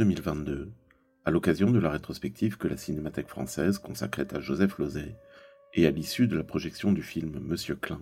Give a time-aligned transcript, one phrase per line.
[0.00, 0.72] 2022,
[1.26, 5.14] à l'occasion de la rétrospective que la Cinémathèque française consacrait à Joseph Lozay
[5.74, 8.00] et à l'issue de la projection du film Monsieur Klein,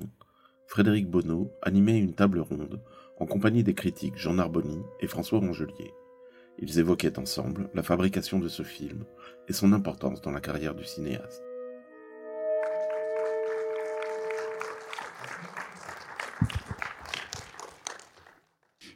[0.68, 2.80] Frédéric Bonneau animait une table ronde
[3.18, 5.92] en compagnie des critiques Jean Narboni et François Rangelier.
[6.60, 9.02] Ils évoquaient ensemble la fabrication de ce film
[9.48, 11.42] et son importance dans la carrière du cinéaste.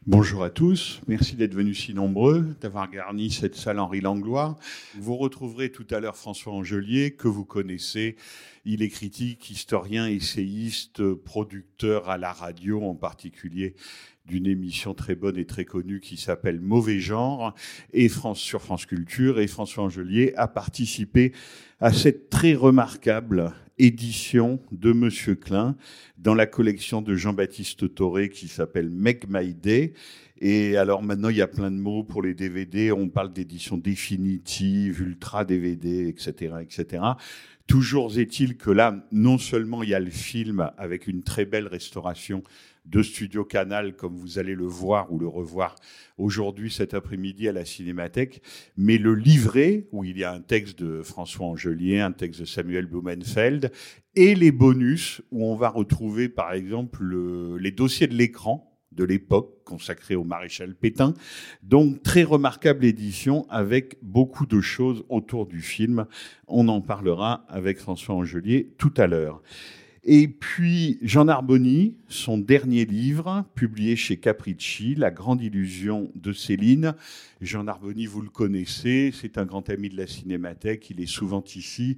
[0.09, 4.59] Bonjour à tous, merci d'être venus si nombreux, d'avoir garni cette salle Henri Langlois.
[4.99, 8.17] Vous retrouverez tout à l'heure François Angelier, que vous connaissez.
[8.65, 13.77] Il est critique, historien, essayiste, producteur à la radio, en particulier
[14.27, 17.55] d'une émission très bonne et très connue qui s'appelle Mauvais Genre
[17.93, 19.39] et France sur France Culture.
[19.39, 21.33] Et François Angelier a participé
[21.79, 25.77] à cette très remarquable édition de Monsieur Klein
[26.17, 29.95] dans la collection de Jean-Baptiste Toré qui s'appelle Make My Day.
[30.41, 32.93] Et alors maintenant, il y a plein de mots pour les DVD.
[32.93, 37.03] On parle d'édition définitive, ultra DVD, etc., etc.
[37.67, 41.67] Toujours est-il que là, non seulement il y a le film avec une très belle
[41.67, 42.45] restauration
[42.85, 45.77] de Studio Canal, comme vous allez le voir ou le revoir
[46.19, 48.43] aujourd'hui cet après-midi à la Cinémathèque,
[48.77, 52.45] mais le livret, où il y a un texte de François Angelier, un texte de
[52.45, 53.71] Samuel Blumenfeld,
[54.15, 59.05] et les bonus, où on va retrouver par exemple le- les dossiers de l'écran de
[59.05, 61.15] l'époque consacrés au maréchal Pétain.
[61.63, 66.05] Donc très remarquable édition avec beaucoup de choses autour du film.
[66.47, 69.43] On en parlera avec François Angelier tout à l'heure.
[70.05, 76.95] Et puis Jean Narboni, son dernier livre, publié chez Capricci, La grande illusion de Céline.
[77.43, 81.43] Jean Narboni, vous le connaissez, c'est un grand ami de la Cinémathèque, il est souvent
[81.57, 81.97] ici.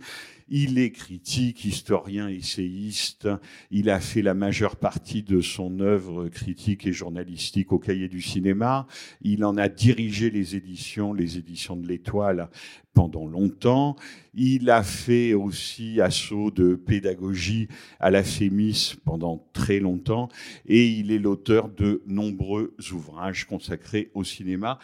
[0.49, 3.29] Il est critique, historien, essayiste.
[3.71, 8.21] Il a fait la majeure partie de son œuvre critique et journalistique au Cahier du
[8.21, 8.87] cinéma.
[9.23, 12.51] Il en a dirigé les éditions, les éditions de l'Étoile,
[12.93, 13.97] pendant longtemps.
[14.35, 17.69] Il a fait aussi assaut de pédagogie
[17.99, 20.29] à la FEMIS pendant très longtemps
[20.67, 24.79] et il est l'auteur de nombreux ouvrages consacrés au cinéma.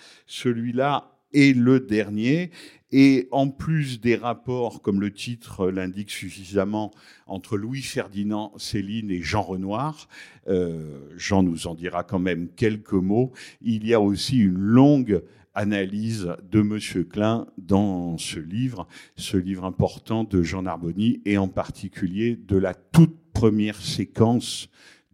[0.51, 2.51] Celui-là est le dernier.
[2.91, 6.91] Et en plus des rapports, comme le titre l'indique suffisamment,
[7.29, 10.09] entre Louis-Ferdinand Céline et Jean Renoir,
[10.49, 13.31] euh, Jean nous en dira quand même quelques mots,
[13.63, 15.23] il y a aussi une longue
[15.55, 21.47] analyse de Monsieur Klein dans ce livre, ce livre important de Jean Narboni, et en
[21.47, 24.69] particulier de la toute première séquence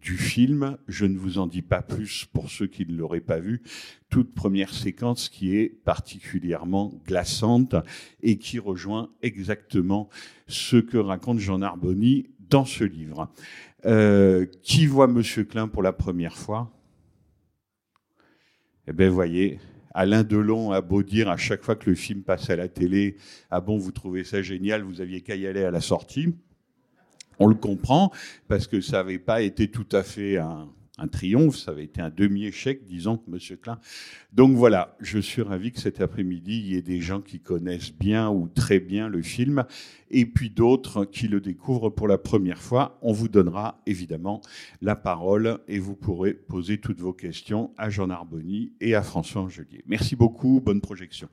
[0.07, 0.79] du film.
[0.87, 3.63] Je ne vous en dis pas plus pour ceux qui ne l'auraient pas vu.
[4.09, 7.75] Toute première séquence qui est particulièrement glaçante
[8.23, 10.09] et qui rejoint exactement
[10.47, 13.33] ce que raconte Jean Narboni dans ce livre.
[13.85, 16.71] Euh, qui voit Monsieur Klein pour la première fois?
[18.87, 19.59] Eh bien, voyez,
[19.93, 23.17] Alain Delon a beau dire à chaque fois que le film passe à la télé,
[23.51, 26.33] ah bon, vous trouvez ça génial, vous aviez qu'à y aller à la sortie.
[27.39, 28.13] On le comprend
[28.49, 30.69] parce que ça n'avait pas été tout à fait un,
[31.13, 33.79] triomphe, ça avait été un demi-échec, disons, Monsieur Klein.
[34.33, 37.93] Donc voilà, je suis ravi que cet après-midi, il y ait des gens qui connaissent
[37.93, 39.65] bien ou très bien le film,
[40.11, 42.99] et puis d'autres qui le découvrent pour la première fois.
[43.03, 44.41] On vous donnera évidemment
[44.81, 49.43] la parole et vous pourrez poser toutes vos questions à Jean Narboni et à François
[49.43, 49.83] Angelier.
[49.87, 51.29] Merci beaucoup, bonne projection.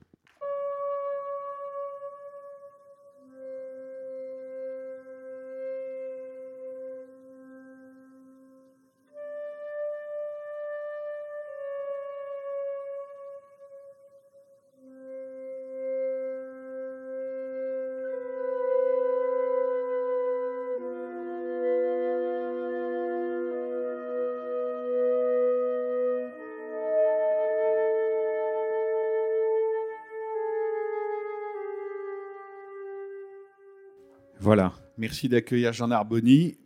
[34.56, 34.72] Voilà.
[34.98, 36.56] Merci d'accueillir Jean Narboni.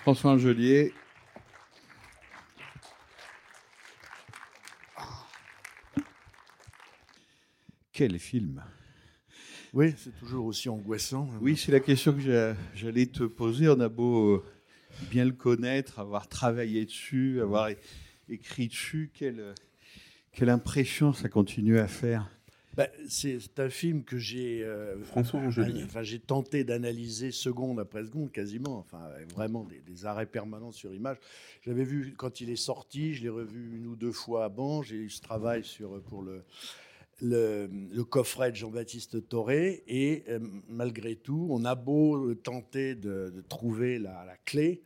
[0.00, 0.92] François Angelier.
[7.92, 8.62] Quel film
[9.72, 11.30] Oui, c'est toujours aussi angoissant.
[11.40, 13.68] Oui, c'est la question que j'a- j'allais te poser.
[13.68, 14.44] On a beau euh,
[15.10, 17.68] bien le connaître, avoir travaillé dessus, avoir
[18.28, 19.54] écrit dessus, quelle,
[20.32, 22.28] quelle impression ça continue à faire
[22.78, 25.82] Bah, c'est un film que j'ai euh, François Angelier.
[25.82, 30.94] enfin, j'ai tenté d'analyser seconde après seconde quasiment, enfin vraiment des, des arrêts permanents sur
[30.94, 31.16] image.
[31.62, 34.82] J'avais vu quand il est sorti, je l'ai revu une ou deux fois avant.
[34.82, 36.44] J'ai eu ce travail sur pour le
[37.20, 40.38] le, le coffret de Jean-Baptiste Toré et euh,
[40.68, 44.82] malgré tout, on a beau tenter de, de trouver la, la clé,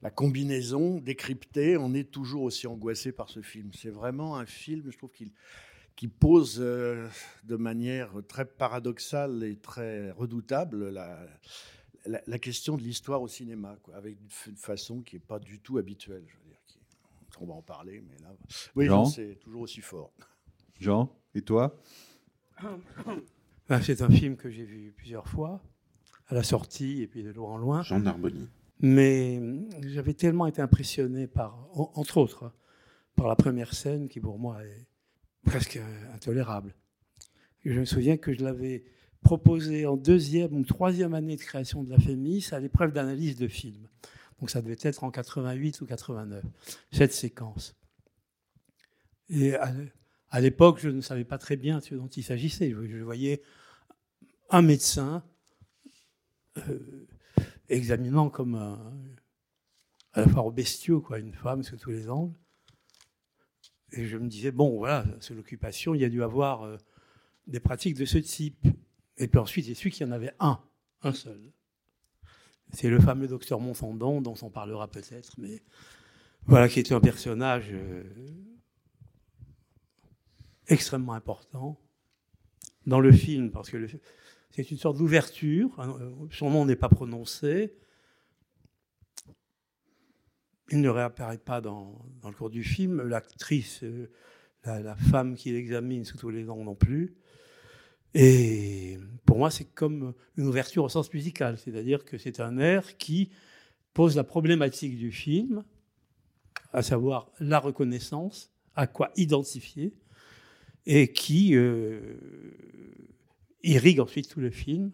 [0.00, 3.70] la combinaison, décrypter, on est toujours aussi angoissé par ce film.
[3.74, 5.28] C'est vraiment un film, je trouve qu'il
[5.96, 7.08] qui pose euh,
[7.44, 11.24] de manière très paradoxale et très redoutable la,
[12.06, 15.60] la, la question de l'histoire au cinéma, quoi, avec une façon qui n'est pas du
[15.60, 16.24] tout habituelle.
[16.26, 16.78] Je veux dire, qui-
[17.40, 18.34] on va en parler, mais là,
[18.76, 20.12] oui, c'est toujours aussi fort.
[20.80, 21.80] Jean, et toi?
[23.68, 25.62] Ben, c'est un film que j'ai vu plusieurs fois,
[26.28, 27.82] à la sortie et puis de loin en loin.
[27.82, 28.48] Jean Narboni.
[28.80, 29.40] Mais
[29.82, 32.52] j'avais tellement été impressionné par, en- entre autres,
[33.16, 34.86] par la première scène qui pour moi est
[35.44, 35.80] presque
[36.12, 36.74] intolérable.
[37.64, 38.84] Je me souviens que je l'avais
[39.22, 43.48] proposé en deuxième ou troisième année de création de la FEMIS à l'épreuve d'analyse de
[43.48, 43.88] film.
[44.40, 46.44] Donc ça devait être en 88 ou 89,
[46.92, 47.74] cette séquence.
[49.30, 52.70] Et à, l'époque, je ne savais pas très bien ce dont il s'agissait.
[52.70, 53.42] Je, je voyais
[54.50, 55.24] un médecin
[56.58, 57.06] euh,
[57.68, 58.92] examinant comme un,
[60.12, 62.34] à la fois bestiaux, quoi, une femme sous tous les angles.
[63.96, 66.76] Et je me disais, bon, voilà, c'est l'occupation, il y a dû avoir euh,
[67.46, 68.66] des pratiques de ce type.
[69.18, 70.58] Et puis ensuite, j'ai su qu'il y en avait un,
[71.02, 71.40] un seul.
[72.72, 75.62] C'est le fameux docteur Montandon, dont on parlera peut-être, mais
[76.46, 78.02] voilà, qui était un personnage euh,
[80.66, 81.78] extrêmement important
[82.86, 83.86] dans le film, parce que
[84.50, 85.70] c'est une sorte d'ouverture.
[85.78, 87.74] hein, euh, Son nom n'est pas prononcé.
[90.70, 93.02] Il ne réapparaît pas dans, le cours du film.
[93.02, 94.10] L'actrice, euh,
[94.64, 97.16] la, la femme qui l'examine sous tous les angles non plus.
[98.14, 98.96] Et
[99.26, 103.30] pour moi, c'est comme une ouverture au sens musical, c'est-à-dire que c'est un air qui
[103.92, 105.64] pose la problématique du film,
[106.72, 109.94] à savoir la reconnaissance, à quoi identifier,
[110.86, 112.16] et qui euh,
[113.62, 114.92] irrigue ensuite tout le film.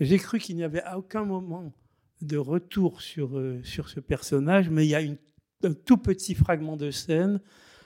[0.00, 1.74] J'ai cru qu'il n'y avait à aucun moment
[2.20, 5.00] de retour sur, euh, sur ce personnage, mais il y a
[5.64, 7.40] un tout petit fragment de scène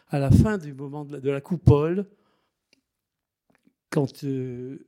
[0.09, 2.07] à la fin du moment de la, coupole,
[3.91, 4.87] quand euh,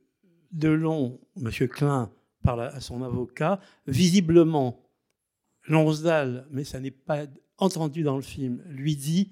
[0.51, 1.49] Delon, M.
[1.67, 2.11] Klein,
[2.43, 4.85] parle à, à son avocat, visiblement,
[5.67, 7.25] Lonsdal, mais ça n'est pas
[7.57, 9.31] entendu dans le film, lui dit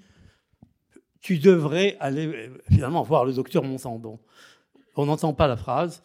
[1.21, 4.19] Tu devrais aller euh, finalement voir le docteur Montandon.
[4.95, 6.01] On n'entend pas la phrase.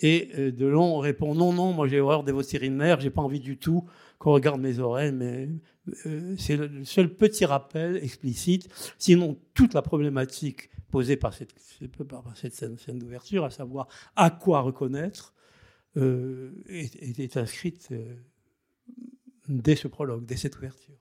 [0.00, 3.40] Et euh, Delon répond Non, non, moi j'ai horreur des voies urinaires, j'ai pas envie
[3.40, 3.88] du tout
[4.18, 5.48] qu'on regarde mes oreilles, mais
[6.06, 8.68] euh, c'est le seul petit rappel explicite.
[8.98, 11.58] Sinon, toute la problématique posée par cette,
[12.54, 15.34] scène, d'ouverture, à savoir à quoi reconnaître,
[15.96, 17.92] euh, est, inscrite
[19.48, 20.94] dès ce prologue, dès cette ouverture.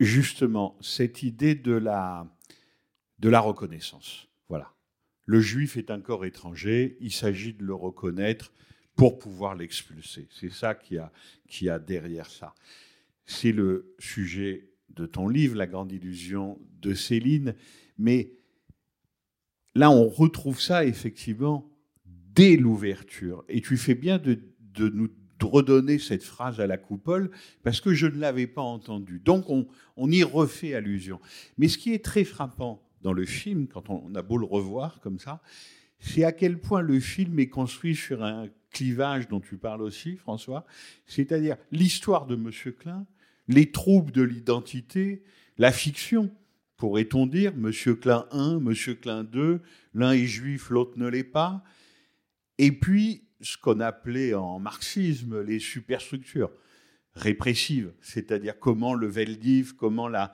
[0.00, 2.30] Justement, cette idée de la
[3.40, 4.27] reconnaissance.
[5.28, 8.50] Le juif est un corps étranger, il s'agit de le reconnaître
[8.96, 10.26] pour pouvoir l'expulser.
[10.30, 11.12] C'est ça qui a,
[11.46, 12.54] qui a derrière ça.
[13.26, 17.54] C'est le sujet de ton livre, La grande illusion de Céline.
[17.98, 18.32] Mais
[19.74, 21.70] là, on retrouve ça effectivement
[22.06, 23.44] dès l'ouverture.
[23.50, 24.40] Et tu fais bien de,
[24.72, 25.10] de nous
[25.42, 27.30] redonner cette phrase à la coupole
[27.62, 29.20] parce que je ne l'avais pas entendue.
[29.22, 31.20] Donc on, on y refait allusion.
[31.58, 35.00] Mais ce qui est très frappant dans le film, quand on, a beau le revoir
[35.00, 35.40] comme ça,
[36.00, 40.16] c'est à quel point le film est construit sur un clivage dont tu parles aussi,
[40.16, 40.66] François,
[41.06, 43.06] c'est-à-dire l'histoire de Monsieur Klein,
[43.48, 45.22] les troubles de l'identité,
[45.56, 46.30] la fiction,
[46.76, 49.60] pourrait-on dire, Monsieur Klein 1, Monsieur Klein 2,
[49.94, 51.64] l'un est juif, l'autre ne l'est pas,
[52.58, 56.50] et puis ce qu'on appelait en marxisme les superstructures
[57.14, 60.32] répressives, c'est-à-dire comment le Veldiv, comment la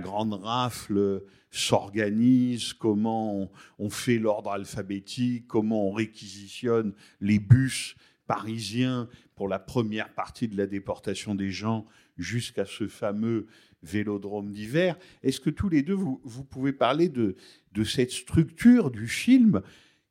[0.00, 1.22] grande rafle
[1.56, 7.96] s'organise, comment on, fait l'ordre alphabétique, comment on réquisitionne les bus
[8.26, 11.86] parisiens pour la première partie de la déportation des gens
[12.16, 13.46] jusqu'à ce fameux
[13.82, 14.98] vélodrome d'hiver.
[15.22, 17.36] Est-ce que tous les deux, vous, vous pouvez parler de,
[17.72, 19.62] de cette structure du film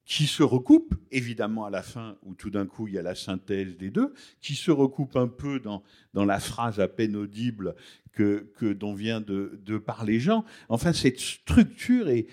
[0.05, 3.15] qui se recoupe, évidemment à la fin, où tout d'un coup il y a la
[3.15, 5.83] synthèse des deux, qui se recoupe un peu dans,
[6.13, 7.75] dans la phrase à peine audible
[8.11, 10.45] que, que dont vient de, parler Jean.
[10.69, 12.27] Enfin, cette structure est,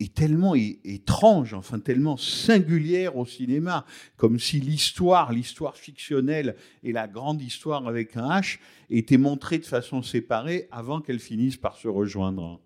[0.00, 7.06] est tellement étrange, enfin tellement singulière au cinéma, comme si l'histoire, l'histoire fictionnelle et la
[7.06, 8.58] grande histoire avec un H
[8.90, 12.60] étaient montrées de façon séparée avant qu'elles finissent par se rejoindre.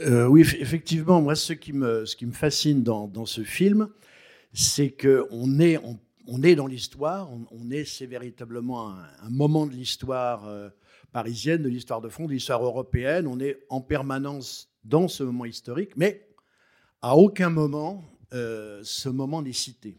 [0.00, 3.42] Euh, oui, eff- effectivement, moi, ce qui me, ce qui me fascine dans, dans ce
[3.42, 3.88] film,
[4.52, 9.66] c'est qu'on est, on, on est dans l'histoire, on, est, c'est véritablement un, un moment
[9.66, 10.68] de l'histoire euh,
[11.12, 13.26] parisienne, de l'histoire de fond, de l'histoire européenne.
[13.26, 16.28] On est en permanence dans ce moment historique, mais
[17.00, 19.98] à aucun moment, euh, ce moment n'est cité.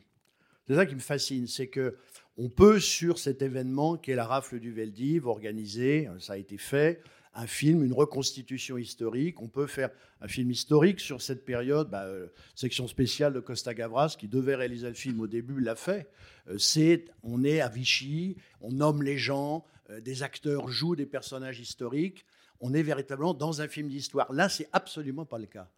[0.67, 1.95] C'est ça qui me fascine, c'est que
[2.37, 6.57] on peut, sur cet événement qui est la rafle du Veldiv, organiser, ça a été
[6.57, 7.01] fait,
[7.35, 9.41] un film, une reconstitution historique.
[9.41, 9.89] On peut faire
[10.21, 11.89] un film historique sur cette période.
[11.89, 15.75] Bah, euh, section spéciale de Costa Gavras, qui devait réaliser le film au début, l'a
[15.75, 16.09] fait.
[16.47, 21.05] Euh, c'est, on est à Vichy, on nomme les gens, euh, des acteurs jouent des
[21.05, 22.25] personnages historiques.
[22.61, 24.31] On est véritablement dans un film d'histoire.
[24.31, 25.69] Là, c'est absolument pas le cas.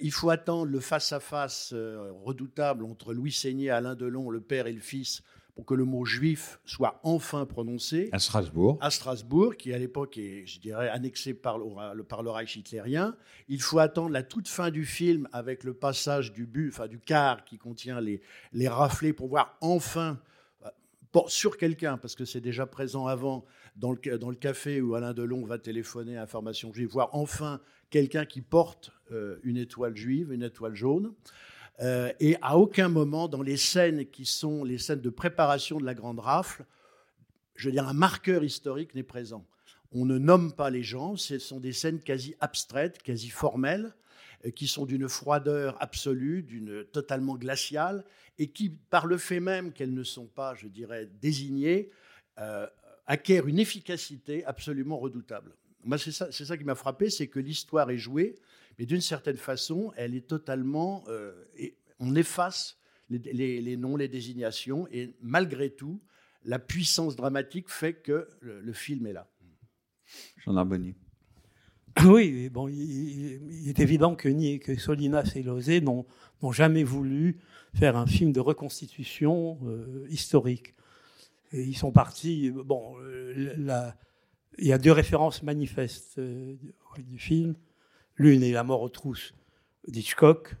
[0.00, 4.80] Il faut attendre le face-à-face redoutable entre Louis Seigné Alain Delon, le père et le
[4.80, 5.22] fils,
[5.54, 8.76] pour que le mot juif soit enfin prononcé À Strasbourg.
[8.80, 13.16] à Strasbourg, qui à l'époque est, je dirais, annexé par le, par le Reich hitlérien.
[13.48, 16.98] Il faut attendre la toute fin du film avec le passage du but, enfin du
[16.98, 18.20] car qui contient les,
[18.52, 20.18] les raflés pour voir enfin
[20.64, 23.44] euh, sur quelqu'un, parce que c'est déjà présent avant
[23.76, 27.60] dans le, dans le café où Alain Delon va téléphoner à Information Juive, voir enfin
[27.90, 31.12] quelqu'un qui porte euh, une étoile juive, une étoile jaune.
[31.80, 35.84] Euh, et à aucun moment dans les scènes qui sont les scènes de préparation de
[35.84, 36.64] la grande rafle,
[37.56, 39.46] je veux dire, un marqueur historique n'est présent.
[39.92, 43.94] On ne nomme pas les gens, ce sont des scènes quasi abstraites, quasi formelles,
[44.44, 48.04] euh, qui sont d'une froideur absolue, d'une totalement glaciale,
[48.38, 51.90] et qui, par le fait même qu'elles ne sont pas, je dirais, désignées,
[52.38, 52.66] euh,
[53.06, 55.54] acquièrent une efficacité absolument redoutable.
[55.84, 58.34] Moi, c'est ça, c'est ça qui m'a frappé, c'est que l'histoire est jouée,
[58.78, 61.04] mais d'une certaine façon, elle est totalement...
[61.08, 62.78] euh, et on efface
[63.08, 66.00] les, les- les noms, les désignations, et malgré tout,
[66.44, 69.30] la puissance dramatique fait que le, le film est là.
[70.38, 70.94] Jean Arbonnier.
[72.04, 76.04] Oui, bon, il, est évident que, ni, que Solinas et Lozé n'ont
[76.42, 77.38] n'ont jamais voulu
[77.74, 80.74] faire un film de reconstitution euh, historique.
[81.52, 82.50] Et ils sont partis.
[82.50, 83.96] Bon, euh, la-
[84.58, 87.54] il y a deux références manifestes euh, du, du film.
[88.16, 89.34] L'une est La mort aux trousses
[89.88, 90.54] d'Hitchcock,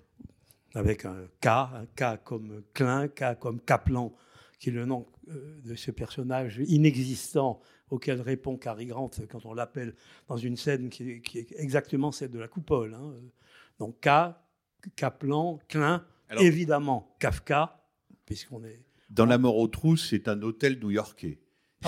[0.74, 4.12] avec un K, un K comme Klein, K comme Kaplan,
[4.58, 9.54] qui est le nom euh, de ce personnage inexistant auquel répond Cary Grant quand on
[9.54, 9.94] l'appelle
[10.28, 12.94] dans une scène qui est, qui est exactement celle de la coupole.
[12.94, 13.14] hein.
[13.78, 14.34] Donc K,
[14.96, 17.80] Kaplan, Klein, Alors- évidemment Kafka,
[18.26, 18.80] puisqu'on est...
[19.10, 21.38] Dans La mort aux trousses, c'est un hôtel new-yorkais.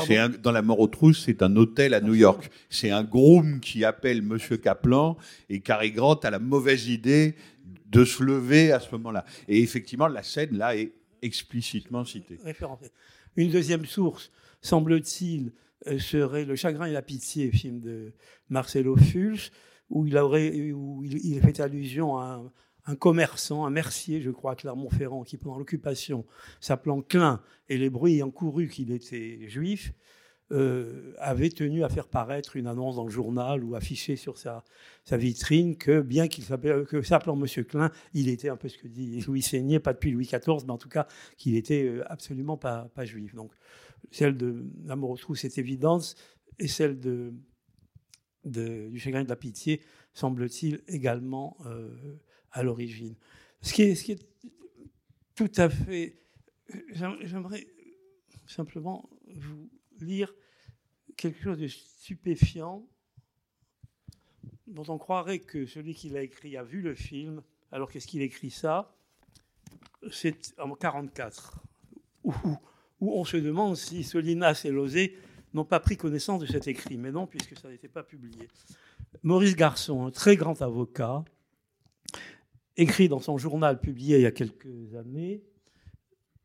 [0.05, 2.51] C'est un- dans La mort aux trousses, c'est un hôtel à New York.
[2.69, 5.17] C'est un groom qui appelle Monsieur Kaplan
[5.49, 7.35] et Cary Grant a la mauvaise idée
[7.89, 9.25] de se lever à ce moment-là.
[9.49, 12.39] Et effectivement, la scène là est explicitement citée.
[13.37, 15.53] Une deuxième source, semble-t-il,
[15.87, 18.13] euh, serait Le chagrin et la pitié, film de
[18.49, 19.51] Marcelo Fulch,
[19.89, 22.53] où il, aurait, où il, il fait allusion à un,
[22.87, 26.25] un commerçant, un mercier, je crois, à Clermont-Ferrand, qui pendant l'occupation,
[26.61, 29.93] s'appelant Klein, et les bruits ayant couru qu'il était juif,
[30.53, 34.63] euh, avait tenu à faire paraître une annonce dans le journal ou afficher sur sa,
[35.11, 39.21] vitrine que, bien qu'il que s'appelant Monsieur Klein, il était un peu ce que dit
[39.23, 42.89] Louis Seigné, pas depuis Louis XIV, mais en tout cas qu'il était euh, absolument pas,
[43.03, 43.35] juif.
[43.35, 43.51] Donc,
[44.13, 46.15] celle de L'amour aux trousses est évidente,
[46.61, 47.33] et celle de,
[48.45, 49.81] du chagrin et de la pitié,
[50.15, 51.89] semble-t-il, également euh,
[52.57, 53.15] à l'origine.
[53.61, 54.27] Ce qui, est,
[55.35, 56.17] tout à fait...
[56.93, 57.67] j'aim- J'aimerais
[58.47, 59.69] simplement vous
[60.01, 60.33] lire
[61.17, 62.87] quelque chose de stupéfiant
[64.67, 68.23] dont on croirait que celui qui l'a écrit a vu le film, alors qu'est-ce qu'il
[68.23, 68.95] écrit ça?
[70.11, 71.63] C'est en 1944,
[72.25, 72.33] où,
[73.01, 75.17] où on se demande si Solinas et Lozé
[75.55, 78.49] n'ont pas pris connaissance de cet écrit, mais non, puisque ça n'était pas publié.
[79.23, 81.25] Maurice Garçon, un très grand avocat,
[82.77, 85.43] écrit dans son journal publié il y a quelques années,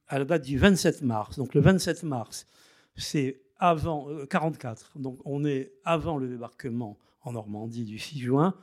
[0.07, 1.37] à la date du 27 mars.
[1.37, 2.47] Donc le 27 mars,
[2.95, 4.97] c'est avant euh, 44.
[4.97, 8.53] Donc on est avant le débarquement en Normandie du 6 juin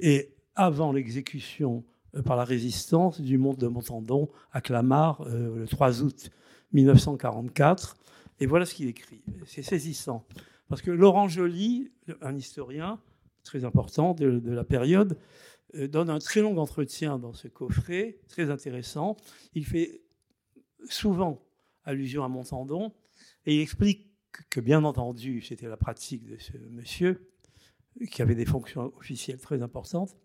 [0.00, 1.84] et avant l'exécution
[2.16, 6.30] euh, par la résistance du monde de Montandon à Clamart euh, le 3 août
[6.72, 7.96] 1944.
[8.40, 9.22] Et voilà ce qu'il écrit.
[9.46, 10.24] C'est saisissant.
[10.68, 13.00] Parce que Laurent Joly, un historien
[13.42, 15.16] très important de, la période,
[15.74, 19.16] donne un très long entretien dans ce coffret, très intéressant.
[19.54, 20.02] Il fait
[20.88, 21.44] souvent
[21.84, 22.92] allusion à Montandon
[23.46, 24.10] et il explique
[24.50, 27.30] que, bien entendu, c'était la pratique de ce monsieur,
[28.10, 30.16] qui avait des fonctions officielles très importantes,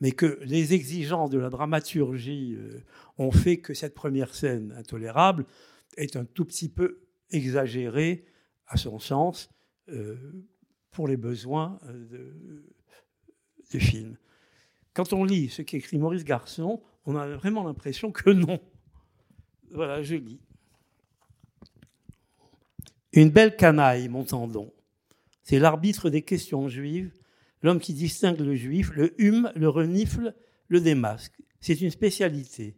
[0.00, 2.84] mais que les exigences de la dramaturgie euh,
[3.18, 5.46] ont fait que cette première scène intolérable
[5.96, 8.24] est un tout petit peu exagérée,
[8.66, 9.50] à son sens,
[9.88, 10.16] euh,
[10.90, 12.64] pour les besoins euh, de-
[14.94, 18.60] Quand on lit ce qu'écrit Maurice Garçon, on a vraiment l'impression que non.
[19.70, 20.40] Voilà, je lis.
[23.12, 24.72] Une belle canaille, Montandon.
[25.42, 27.12] C'est l'arbitre des questions juives,
[27.62, 30.34] l'homme qui distingue le juif, le hume, le renifle,
[30.68, 31.40] le démasque.
[31.60, 32.76] C'est une spécialité.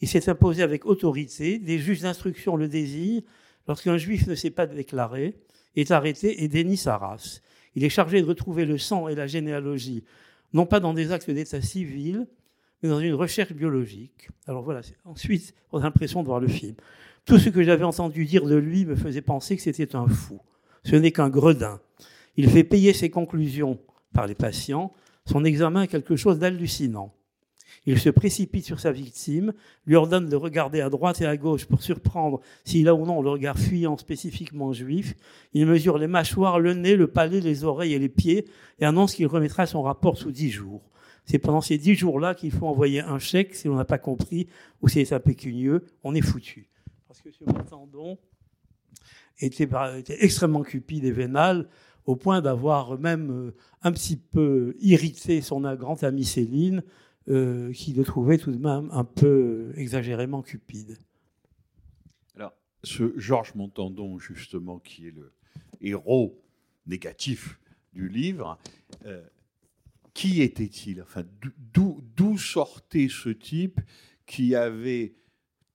[0.00, 3.22] Il s'est imposé avec autorité, des juges d'instruction le désignent,
[3.68, 5.36] lorsqu'un juif ne s'est pas déclaré,
[5.76, 7.42] est arrêté et dénie sa race.
[7.74, 10.04] Il est chargé de retrouver le sang et la généalogie,
[10.52, 12.26] non pas dans des actes d'état civil,
[12.82, 14.28] mais dans une recherche biologique.
[14.46, 16.74] Alors voilà, ensuite, on a l'impression de voir le film.
[17.24, 20.40] Tout ce que j'avais entendu dire de lui me faisait penser que c'était un fou.
[20.84, 21.80] Ce n'est qu'un gredin.
[22.36, 23.78] Il fait payer ses conclusions
[24.14, 24.92] par les patients.
[25.26, 27.12] Son examen est quelque chose d'hallucinant.
[27.86, 29.54] Il se précipite sur sa victime,
[29.86, 33.22] lui ordonne de regarder à droite et à gauche pour surprendre s'il a ou non
[33.22, 35.14] le regard fuyant spécifiquement juif.
[35.54, 38.46] Il mesure les mâchoires, le nez, le palais, les oreilles et les pieds
[38.78, 40.82] et annonce qu'il remettra son rapport sous dix jours.
[41.24, 44.48] C'est pendant ces dix jours-là qu'il faut envoyer un chèque si l'on n'a pas compris
[44.82, 46.68] ou si c'est impécunieux, on est foutu.
[47.08, 48.18] Parce que ce Montandon
[49.38, 49.68] était,
[50.20, 51.68] extrêmement cupide et vénal
[52.06, 56.82] au point d'avoir même euh, un petit peu irrité son grand ami Céline,
[57.30, 60.98] euh, qui le trouvait tout de même un peu exagérément cupide.
[62.34, 65.32] Alors, ce Georges Montandon, justement, qui est le
[65.80, 66.42] héros
[66.86, 67.60] négatif
[67.92, 68.58] du livre,
[69.06, 69.22] euh,
[70.12, 71.02] qui était-il?
[71.02, 71.24] Enfin,
[71.72, 73.80] d'où sortait ce type
[74.26, 75.14] qui avait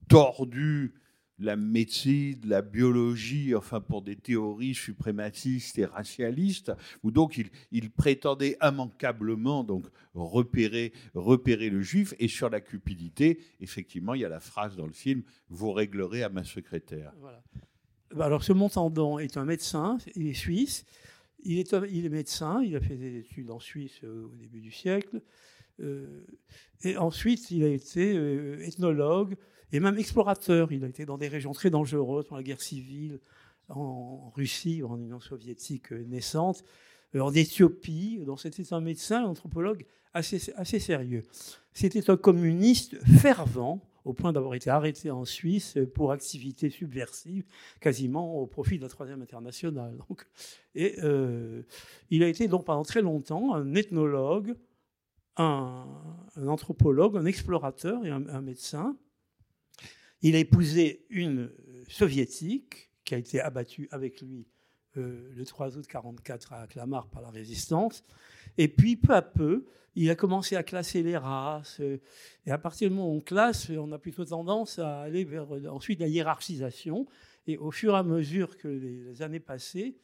[0.08, 0.94] tordu
[1.40, 6.72] la médecine, la biologie, enfin pour des théories suprématistes et racialistes,
[7.04, 12.14] où donc il, prétendait immanquablement donc repérer, le juif.
[12.20, 16.24] Et sur la cupidité, effectivement, il y a la phrase dans le film "Vous réglerez
[16.24, 17.14] à ma secrétaire".
[17.20, 17.44] Voilà.
[18.14, 20.86] Bah, Alors ce Montandon est un médecin, il est suisse.
[21.48, 24.62] Il est, il est médecin, il a fait des études en Suisse euh, au début
[24.62, 25.22] du siècle.
[25.80, 26.26] Euh,
[26.84, 29.36] et ensuite, il a été euh, ethnologue
[29.76, 30.72] et même explorateur.
[30.72, 33.20] Il a été dans des régions très dangereuses, dans la guerre civile,
[33.70, 36.64] en Russie, en Union soviétique euh, naissante,
[37.16, 38.20] euh, en Éthiopie.
[38.26, 40.40] Donc c'était un médecin, un anthropologue assez,
[40.80, 41.24] sérieux.
[41.74, 47.44] C'était un communiste fervent, au point d'avoir été arrêté en Suisse pour activité subversive,
[47.82, 49.98] quasiment au profit de la Troisième Internationale.
[50.74, 51.64] Et euh,
[52.12, 54.56] il a été donc pendant très longtemps un ethnologue,
[55.38, 55.86] un,
[56.48, 58.96] anthropologue, un explorateur et un, médecin.
[60.22, 61.52] Il a épousé une
[61.88, 64.48] soviétique qui a été abattue avec lui
[64.98, 68.04] euh, le 3 août 1944 à Clamart par la résistance.
[68.58, 71.80] Et puis, peu à peu, il a commencé à classer les races.
[71.80, 71.98] euh,
[72.46, 75.48] Et à partir du moment où on classe, on a plutôt tendance à aller vers
[75.72, 77.08] ensuite la hiérarchisation.
[77.48, 79.96] Et au fur et à mesure que les années passaient,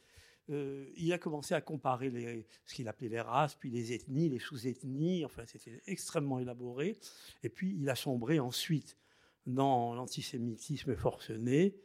[0.50, 4.30] euh, il a commencé à comparer les, ce qu'il appelait les races, puis les ethnies,
[4.30, 5.24] les sous-ethnies.
[5.24, 6.98] Enfin, c'était extrêmement élaboré.
[7.44, 8.98] Et puis, il a sombré ensuite
[9.46, 11.76] dans l'antisémitisme forcené.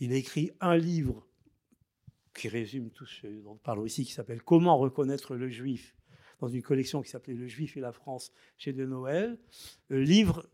[0.00, 1.26] Il écrit un livre
[2.34, 5.94] qui résume tout ce dont on parle ici, qui s'appelle Comment reconnaître le juif
[6.40, 9.38] dans une collection qui s'appelait Le Juif et la France chez De Noël,
[9.88, 10.48] le livre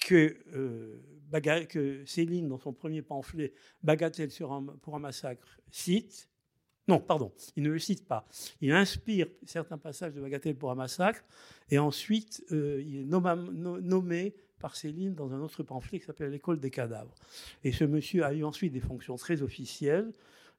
[0.00, 4.30] que, euh, Céline, dans son premier pamphlet, Bagatelle
[4.80, 6.28] pour un massacre, cite.
[6.86, 8.26] Non, pardon, il ne le cite pas.
[8.60, 11.22] Il inspire certains passages de Bagatelle pour un massacre,
[11.68, 16.60] et ensuite euh, il est nommé par Céline dans un autre pamphlet qui s'appelle L'école
[16.60, 17.14] des cadavres.
[17.64, 20.12] Et ce monsieur a eu ensuite des fonctions très officielles.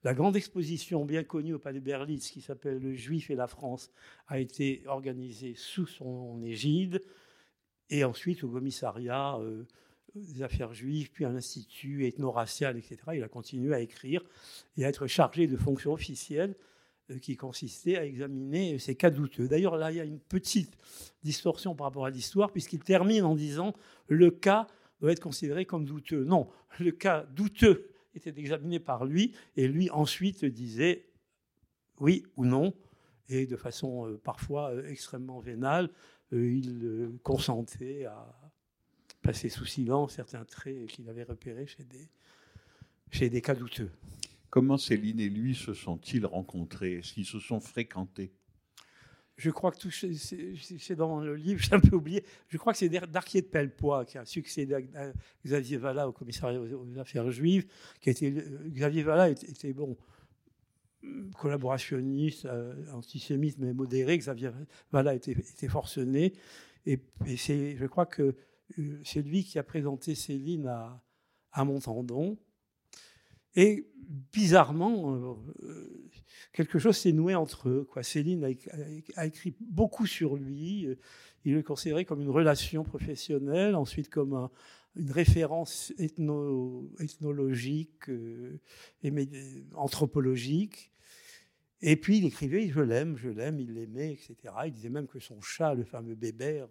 [0.04, 3.92] La grande exposition bien connue au Palais Berlitz, qui s'appelle Le Juif et la France,
[4.28, 7.04] a été organisée sous son égide,
[7.90, 9.66] et ensuite au commissariat euh,
[10.16, 12.98] des affaires juives, puis à l'Institut ethno-racial, etc.
[13.16, 14.24] Il a continué à écrire
[14.78, 16.56] et à être chargé de fonctions officielles
[17.22, 19.48] qui consistaient à examiner ces cas douteux.
[19.48, 20.78] D'ailleurs, là, il y a une petite
[21.24, 23.74] distorsion par rapport à l'histoire, puisqu'il termine en disant
[24.08, 24.68] le cas
[25.02, 26.24] doit être considéré comme douteux.
[26.24, 31.06] Non, le cas douteux était examiné par lui, et lui ensuite disait
[32.00, 32.74] oui ou non,
[33.30, 35.90] et de façon euh, parfois euh, extrêmement vénale,
[36.34, 38.52] euh, il consentait à
[39.22, 42.10] passer sous silence certains traits qu'il avait repérés chez des,
[43.12, 43.92] chez des cas douteux.
[44.50, 46.96] Comment Céline et lui se sont-ils rencontrés?
[46.96, 48.34] Est-ce qu'ils se sont fréquentés?
[49.40, 52.26] Je crois que c'est dans le livre, j'ai un peu oublié.
[52.50, 55.14] Je crois que c'est Darquier de Pellepoix qui a succédé à
[55.46, 57.66] Xavier Vallat au commissariat aux, affaires juives.
[58.02, 58.32] Qui était,
[58.68, 59.96] Xavier Vallat était, bon,
[61.38, 64.52] collaborationniste, euh, antisémite, mais modéré, Xavier
[64.92, 66.34] Vallat était, forcené.
[66.86, 68.36] Et, et c'est, je crois que
[68.78, 71.02] euh, c'est lui qui a présenté Céline à,
[71.54, 72.38] à Montandon.
[73.62, 73.86] Et
[74.32, 76.10] bizarrement, euh, euh,
[76.54, 77.86] quelque chose s'est noué entre eux.
[78.04, 78.70] Céline a, éc-
[79.18, 80.86] a écrit beaucoup sur lui.
[80.88, 80.96] Euh,
[81.44, 84.50] Il le considérait comme une relation professionnelle, ensuite comme un-
[84.96, 88.10] une référence ethno- ethnologique
[89.04, 89.12] et
[89.76, 90.92] anthropologique.
[91.82, 94.36] Et puis il écrivait Je l'aime, je l'aime, il l'aimait, etc.
[94.68, 96.70] Il disait même que son chat, le fameux Bébert,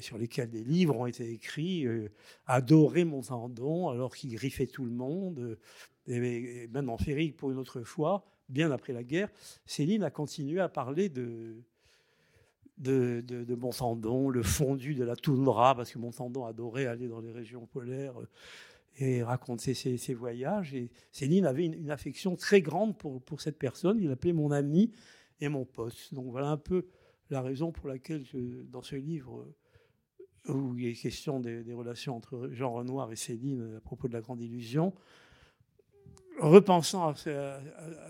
[0.00, 2.10] sur lesquels des livres ont été écrits, euh,
[2.46, 5.38] adorait Montandon alors qu'il griffait tout le monde.
[5.38, 5.56] euh,
[6.06, 9.28] et, même en Férique, pour une autre fois, bien après la guerre,
[9.66, 11.62] Céline a continué à parler de,
[12.78, 17.30] de, de, Montandon, le fondu de la toundra, parce que Montandon adorait aller dans les
[17.30, 18.28] régions polaires euh,
[18.98, 20.74] et raconter ses, voyages.
[20.74, 23.98] Et Céline avait une, affection très grande pour, pour cette personne.
[24.00, 24.92] Il l'appelait mon ami
[25.40, 26.12] et mon pote.
[26.12, 26.86] Donc voilà un peu
[27.30, 28.24] la raison pour laquelle,
[28.70, 29.54] dans ce livre, euh,
[30.48, 34.12] où il est question des, des relations entre Jean Renoir et Céline à propos de
[34.12, 34.92] la Grande Illusion,
[36.40, 37.60] repensant à ce, à-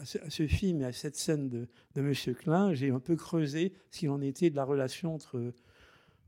[0.00, 3.00] à ce- à ce film et à cette scène de, de Monsieur Klein, j'ai un
[3.00, 5.52] peu creusé ce qu'il en était de la relation entre,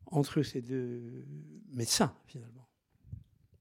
[0.07, 1.25] entre ces deux
[1.73, 2.69] médecins, finalement.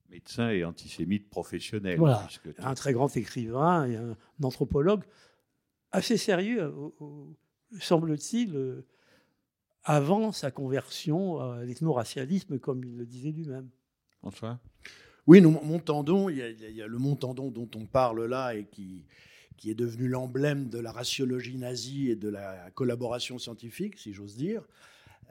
[0.09, 1.97] Médecin et antisémite professionnel.
[1.97, 2.27] Voilà.
[2.59, 5.03] Un très grand écrivain et un anthropologue
[5.91, 6.71] assez sérieux,
[7.79, 8.85] semble-t-il, euh,
[9.83, 13.69] avant sa conversion à l'ethno-racialisme, comme il le disait lui-même.
[14.19, 14.59] François?
[15.27, 17.69] Oui, nous, Montandon, il y, a, il y a- il y a le Montandon dont
[17.75, 19.05] on parle là et qui,
[19.57, 24.35] qui est devenu l'emblème de la raciologie nazie et de la collaboration scientifique, si j'ose
[24.35, 24.63] dire.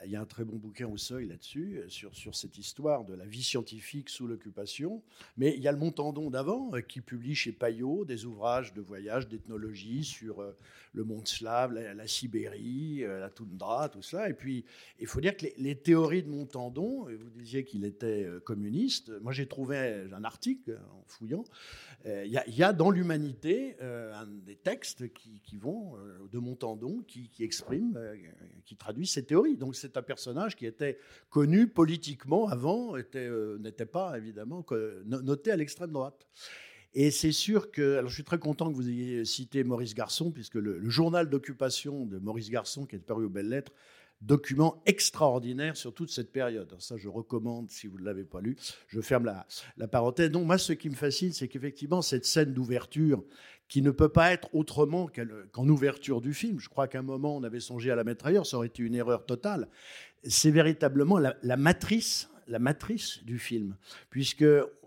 [0.05, 3.15] Il y a un très bon bouquin au seuil là-dessus, euh, sur, cette histoire de
[3.15, 5.03] la vie scientifique sous l'occupation.
[5.37, 8.81] Mais il y a le Montandon d'avant, euh, qui publie chez Payot des ouvrages de
[8.81, 10.57] voyage, d'ethnologie sur euh,
[10.93, 14.29] le monde slave, la, Sibérie, la toundra, tout cela.
[14.29, 14.65] Et puis,
[14.99, 19.47] il faut dire que les, théories de Montandon, vous disiez qu'il était communiste, moi j'ai
[19.47, 21.45] trouvé un article euh, en fouillant,
[22.05, 23.77] il y, a- dans l'humanité
[24.45, 25.95] des textes qui, vont
[26.31, 27.99] de Montandon, qui, qui expriment,
[28.65, 29.57] qui traduisent ces théories.
[29.57, 30.99] Donc c'est un personnage qui était
[31.31, 34.65] connu politiquement avant, euh, n'était pas évidemment
[35.05, 36.27] noté à l'extrême droite.
[36.95, 40.31] Et c'est sûr que, alors je suis très content que vous ayez cité Maurice Garçon,
[40.31, 43.73] puisque le, le journal d'occupation de Maurice Garçon, qui est paru aux belles lettres,
[44.23, 46.75] document extraordinaire sur toute cette période.
[46.79, 48.57] Ça, je recommande si vous ne l'avez pas lu.
[48.89, 50.31] Je ferme la, la parenthèse.
[50.31, 53.25] Donc moi, ce qui me fascine, c'est qu'effectivement, cette scène d'ouverture,
[53.69, 55.09] qui ne peut pas être autrement
[55.51, 58.27] qu'en ouverture du film, je crois qu'à un moment, on avait songé à la mettre
[58.27, 59.67] ailleurs, ça aurait été une erreur totale,
[60.25, 63.77] c'est véritablement la, la matrice, la matrice du film,
[64.11, 64.45] puisque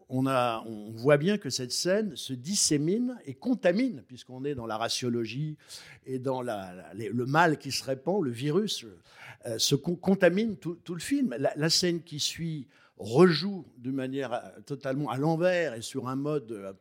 [0.09, 5.57] on, voit bien que cette scène se dissémine et contamine, puisqu'on est dans la raciologie
[6.05, 8.85] et dans le mal qui se répand, le virus,
[9.47, 11.35] euh, se con- contamine tout, tout le film.
[11.37, 16.15] La, la scène qui suit rejoue de manière euh, totalement à l'envers et sur un
[16.15, 16.73] mode euh,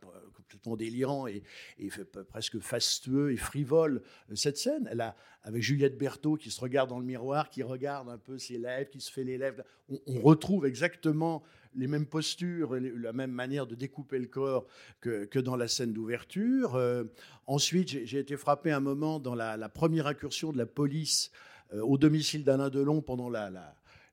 [0.54, 1.42] complètement délirant et,
[1.78, 1.88] et
[2.28, 4.88] presque fastueux et frivole euh, cette scène.
[4.90, 8.38] Elle a, avec Juliette Berthaud qui se regarde dans le miroir, qui regarde un peu
[8.38, 9.62] ses lèvres, qui se fait les lèvres.
[9.88, 11.42] On, retrouve exactement
[11.74, 14.66] les mêmes postures, la même manière de découper le corps
[15.00, 16.76] que, dans la scène d'ouverture.
[16.76, 17.04] Euh,
[17.46, 21.32] ensuite, j'ai été frappé un moment dans la, première incursion de la police
[21.72, 23.50] euh, au domicile d'Alain Delon pendant la,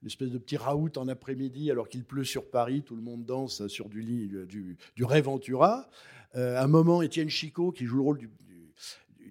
[0.03, 3.67] l'espèce de petit raout en après-midi alors qu'il pleut sur Paris, tout le monde danse
[3.67, 5.87] sur du lit du, du Rêve Ventura.
[5.87, 8.19] Euh, à un moment, Étienne Chicot, qui joue le rôle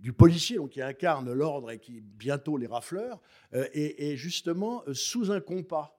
[0.00, 3.20] du, policier, donc qui incarne l'ordre et qui bientôt les rafleurs,
[3.54, 5.96] euh, est, justement euh, sous un compas,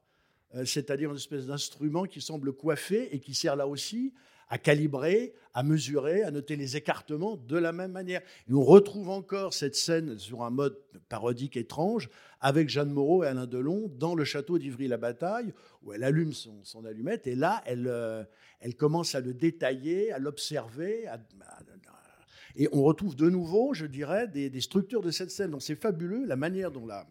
[0.54, 4.14] Euh, c'est-à-dire une espèce d'instrument qui semble coiffé et qui sert là aussi
[4.52, 8.22] à calibrer, à mesurer, à noter les écartements de la même manière.
[8.50, 12.10] Et on retrouve encore cette scène sur un mode parodique étrange
[12.42, 17.28] avec Jeanne Moreau et Alain Delon dans le château d'Ivry-la-Bataille, où elle allume son, allumette,
[17.28, 18.26] et là, elle, euh,
[18.60, 21.08] elle commence à le détailler, à l'observer,
[22.58, 25.52] et on retrouve de nouveau, je dirais, des, des structures de cette scène.
[25.52, 27.08] Donc c'est fabuleux la manière dont la,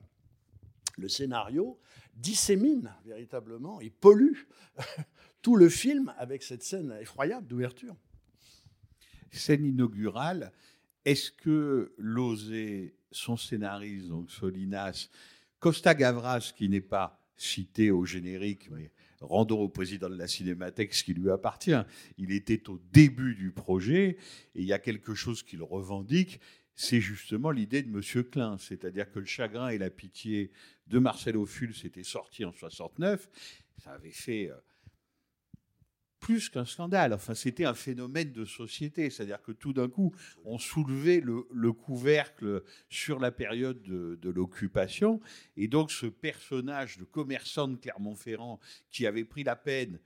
[0.98, 1.78] le scénario
[2.14, 4.36] dissémine véritablement et pollue
[5.42, 7.96] tout le film avec cette scène effroyable d'ouverture.
[9.32, 10.52] Scène inaugurale.
[11.04, 15.08] Est-ce que l'osé, son scénariste, donc Solinas,
[15.58, 20.94] Costa Gavras, qui n'est pas cité au générique, mais rendons au président de la Cinémathèque
[20.94, 21.78] ce qui lui appartient.
[22.18, 24.18] Il était au début du projet
[24.54, 26.40] et il y a quelque chose qu'il revendique,
[26.74, 30.50] c'est justement l'idée de Monsieur Klein, c'est-à-dire que le chagrin et la pitié
[30.86, 33.28] de Marcel Ophuls était sorti en 69,
[33.82, 34.56] ça avait fait euh,
[36.20, 37.12] plus qu'un scandale.
[37.12, 39.10] Enfin, c'était un phénomène de société.
[39.10, 44.30] C'est-à-dire que tout d'un coup, on soulevait le, le couvercle sur la période de, de
[44.30, 45.20] l'occupation.
[45.56, 49.98] Et donc, ce personnage de commerçant de Clermont-Ferrand qui avait pris la peine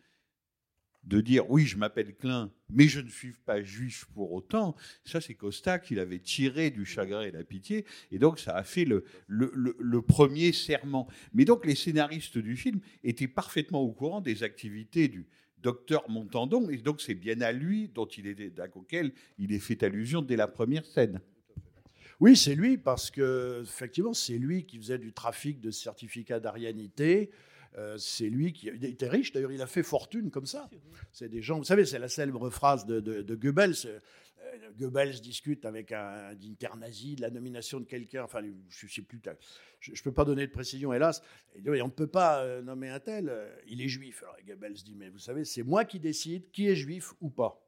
[1.07, 4.75] de dire oui, je m'appelle Klein, mais je ne suis pas juif pour autant,
[5.05, 8.63] ça c'est Costa qui l'avait tiré du chagrin et la pitié, et donc ça a
[8.63, 11.07] fait le premier serment.
[11.35, 15.27] Mais donc les scénaristes du film étaient parfaitement au courant des activités du
[15.65, 19.83] docteur Montandon, et donc c'est bien à lui dont il est, auquel il est fait
[19.83, 21.21] allusion dès la première scène.
[22.21, 27.31] Oui, c'est lui, parce que effectivement, c'est lui qui faisait du trafic de certificats d'arianité.
[27.77, 30.71] Euh, c'est lui qui il était riche, d'ailleurs, il a fait fortune comme ça.
[31.11, 33.75] C'est des gens, vous savez, c'est la célèbre phrase de, de- de Goebbels.
[34.79, 39.21] Goebbels discute avec un, un de la nomination de quelqu'un, enfin, je ne sais plus,
[39.81, 41.23] je peux pas donner de précision, hélas.
[41.55, 44.25] Et on ne peut pas euh, nommer un tel, euh, il est juif.
[44.47, 47.61] Goebbels dit, mais vous savez, c'est moi qui décide qui est juif ou pas.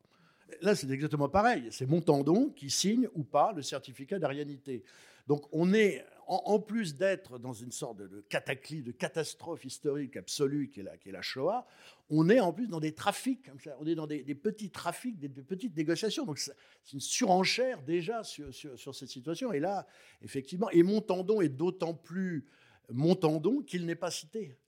[0.62, 1.68] Là, c'est exactement pareil.
[1.70, 4.84] C'est Montandon qui signe ou pas le certificat d'arianité.
[5.26, 10.68] Donc, on est, en, plus d'être dans une sorte de, cataclysme, de catastrophe historique absolue
[10.68, 11.66] qui est, la, Shoah,
[12.10, 15.28] on est en plus dans des trafics, comme on est dans des, petits trafics, des,
[15.28, 16.24] de petites négociations.
[16.24, 16.52] Donc, c'est
[16.92, 19.52] une surenchère déjà sur, cette situation.
[19.52, 19.86] Et là,
[20.20, 22.44] effectivement, et Montandon est d'autant plus
[22.90, 24.58] Montandon qu'il n'est pas cité.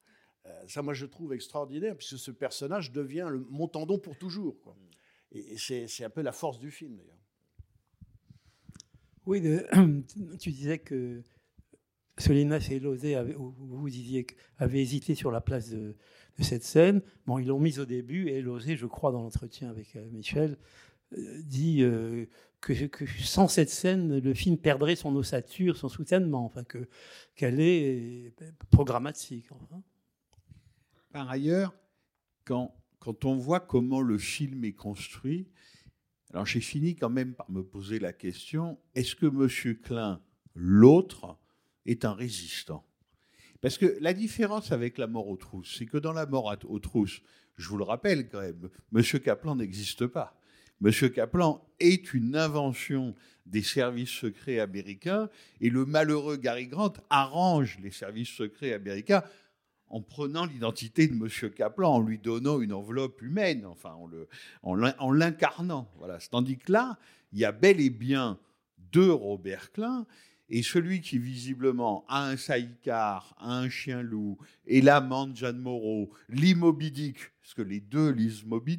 [0.46, 4.56] Euh, ça, moi, je trouve extraordinaire, puisque ce personnage devient le Montandon pour toujours.
[5.32, 7.14] Et, c'est un peu la force du film, d'ailleurs.
[9.26, 9.42] Oui,
[10.38, 11.22] tu disais que
[12.20, 14.26] Solinas et Lozé, avaient- ou vous disiez,
[14.58, 15.94] avaient hésité sur la place de,
[16.40, 17.02] cette scène.
[17.26, 20.56] Bon, ils l'ont mise au début et Lozé, je crois, dans l'entretien avec euh, Michel,
[21.16, 22.26] euh, dit euh,
[22.60, 22.74] que,
[23.18, 26.88] sans cette scène, le film perdrait son ossature, son soutènement, enfin que
[27.34, 28.34] qu'elle est
[28.70, 29.46] programmatique.
[29.50, 29.82] enfin.
[31.10, 31.74] Par ailleurs,
[32.44, 35.48] quand, quand on voit comment le film est construit,
[36.32, 39.76] alors j'ai fini quand même par me poser la question, est-ce que M.
[39.76, 40.20] Klein,
[40.54, 41.38] l'autre,
[41.90, 42.84] est un résistant
[43.60, 46.78] Parce que la différence avec la mort aux trousses, c'est que dans la mort aux
[46.78, 47.20] trousses,
[47.56, 49.02] je vous le rappelle quand même, M.
[49.20, 50.40] Kaplan n'existe pas.
[50.84, 50.92] M.
[51.12, 53.14] Kaplan est une invention
[53.46, 55.28] des services secrets américains
[55.60, 59.24] et le malheureux Gary Grant arrange les services secrets américains
[59.88, 61.50] en prenant l'identité de M.
[61.50, 64.28] Kaplan, en lui donnant une enveloppe humaine, enfin en le-
[64.62, 65.90] en l'incarnant.
[65.96, 66.18] Voilà.
[66.30, 66.98] Tandis que là,
[67.32, 68.38] il y a bel et bien
[68.92, 70.06] deux Robert Klein,
[70.50, 76.10] et celui qui visiblement a un saïcar, a un chien-loup, et l'amant de Jeanne Moreau,
[76.28, 78.76] Dick, parce que les deux lisent Moby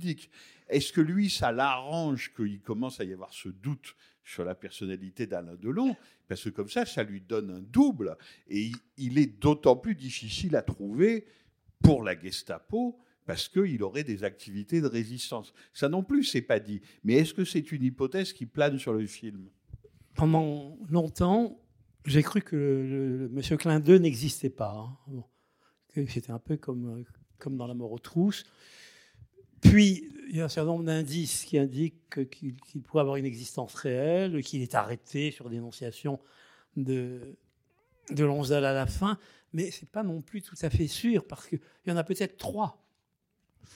[0.70, 5.26] est-ce que lui, ça l'arrange qu'il commence à y avoir ce doute sur la personnalité
[5.26, 5.96] d'Alain Delon?
[6.28, 8.16] Parce que comme ça, ça lui donne un double,
[8.48, 11.26] et il est d'autant plus difficile à trouver
[11.82, 15.54] pour la Gestapo parce qu'il aurait des activités de résistance.
[15.72, 16.82] Ça non plus, c'est pas dit.
[17.04, 19.50] Mais est-ce que c'est une hypothèse qui plane sur le film?
[20.20, 21.58] Pendant longtemps,
[22.06, 24.90] j'ai cru que le, le- Monsieur Klein 2 n'existait pas.
[25.14, 25.24] hein.
[26.08, 27.04] C'était un peu comme, euh,
[27.38, 28.44] comme dans La mort aux trousses.
[29.62, 33.26] Puis, il y a un certain nombre d'indices qui indiquent que- qu'il pourrait avoir une
[33.26, 36.20] existence réelle, qu'il est arrêté sur dénonciation
[36.78, 37.38] de,
[38.12, 39.18] de Lonzal à la fin.
[39.54, 42.04] Mais ce n'est pas non plus tout à fait sûr, parce qu'il y en a
[42.04, 42.86] peut-être trois.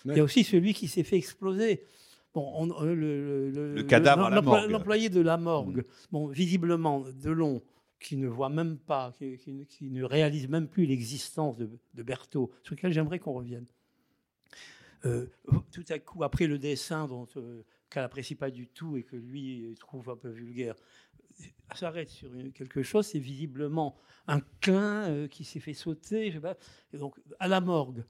[0.05, 1.85] Il y a aussi celui qui s'est fait exploser.
[2.33, 4.71] Bon, on- euh, le, le- Le cadavre à la l'emploi- morgue.
[4.71, 5.85] L'employé de la morgue.
[6.11, 7.61] Bon, visiblement, Delon,
[7.99, 11.69] qui ne voit même pas, qui, qui ne- qui ne réalise même plus l'existence de,
[11.93, 13.65] de Berthaud, sur lequel j'aimerais qu'on revienne.
[15.05, 15.27] Euh,
[15.71, 19.15] tout à coup, après le dessin dont euh, qu'elle n'apprécie pas du tout et que
[19.17, 20.75] lui trouve un peu vulgaire,
[21.41, 21.43] euh,
[21.75, 23.95] s'arrête sur une- quelque chose, c'est visiblement
[24.27, 26.29] un clin euh, qui s'est fait sauter.
[26.31, 26.57] Je sais pas.
[26.93, 28.03] Et donc, à la morgue,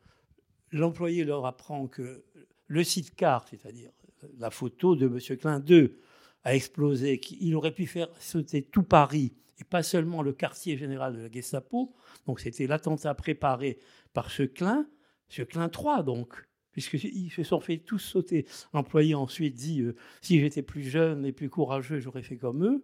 [0.72, 2.24] l'employé leur apprend que
[2.68, 3.92] le site car, c'est-à-dire
[4.38, 5.20] la photo de M.
[5.38, 6.00] Klein 2,
[6.44, 11.16] a explosé, qu'il aurait pu faire sauter tout Paris et pas seulement le quartier général
[11.16, 11.94] de la Gestapo.
[12.26, 13.80] Donc c'était l'attentat préparé
[14.14, 14.86] par ce Klein,
[15.30, 16.34] ce Klein 3 donc,
[16.72, 18.46] puisqu'ils se sont fait tous sauter.
[18.74, 22.84] L'employé ensuite dit euh, si j'étais plus jeune et plus courageux, j'aurais fait comme eux.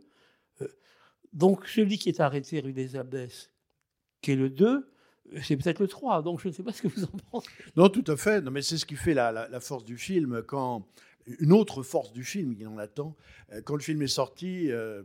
[0.61, 0.67] Euh,
[1.33, 3.51] donc celui qui est arrêté rue des Abbesses,
[4.21, 4.67] qui est le 2,
[5.33, 6.21] euh, c'est peut-être le 3.
[6.23, 7.49] Donc je ne sais pas ce que vous en pensez.
[7.75, 8.39] Non, tout à fait.
[8.41, 10.43] Non, mais c'est ce qui fait la, la- la force du film.
[10.47, 10.87] Quand
[11.39, 13.15] une autre force du film, il en attend.
[13.51, 15.03] euh, Quand le film est sorti, euh,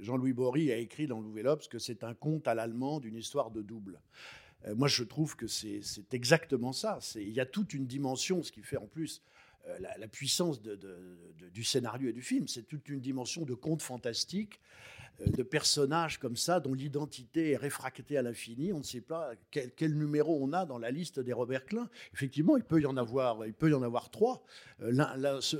[0.00, 3.50] Jean-Louis Bory a écrit dans Nouvel Obs que c'est un conte à l'allemand d'une histoire
[3.50, 4.00] de double.
[4.66, 6.98] Euh, moi, je trouve que c'est exactement ça.
[7.16, 9.22] Il y a toute une dimension, ce qui fait en plus
[9.80, 12.46] la, puissance du scénario et du film.
[12.46, 14.60] C'est toute une dimension de conte fantastique
[15.24, 18.72] de personnages comme ça, dont l'identité est réfractée à l'infini.
[18.72, 21.88] On ne sait pas quel, quel numéro on a dans la liste des Robert Klein.
[22.12, 24.44] Effectivement, il peut y en avoir, il peut y en avoir trois.
[24.82, 24.92] Euh,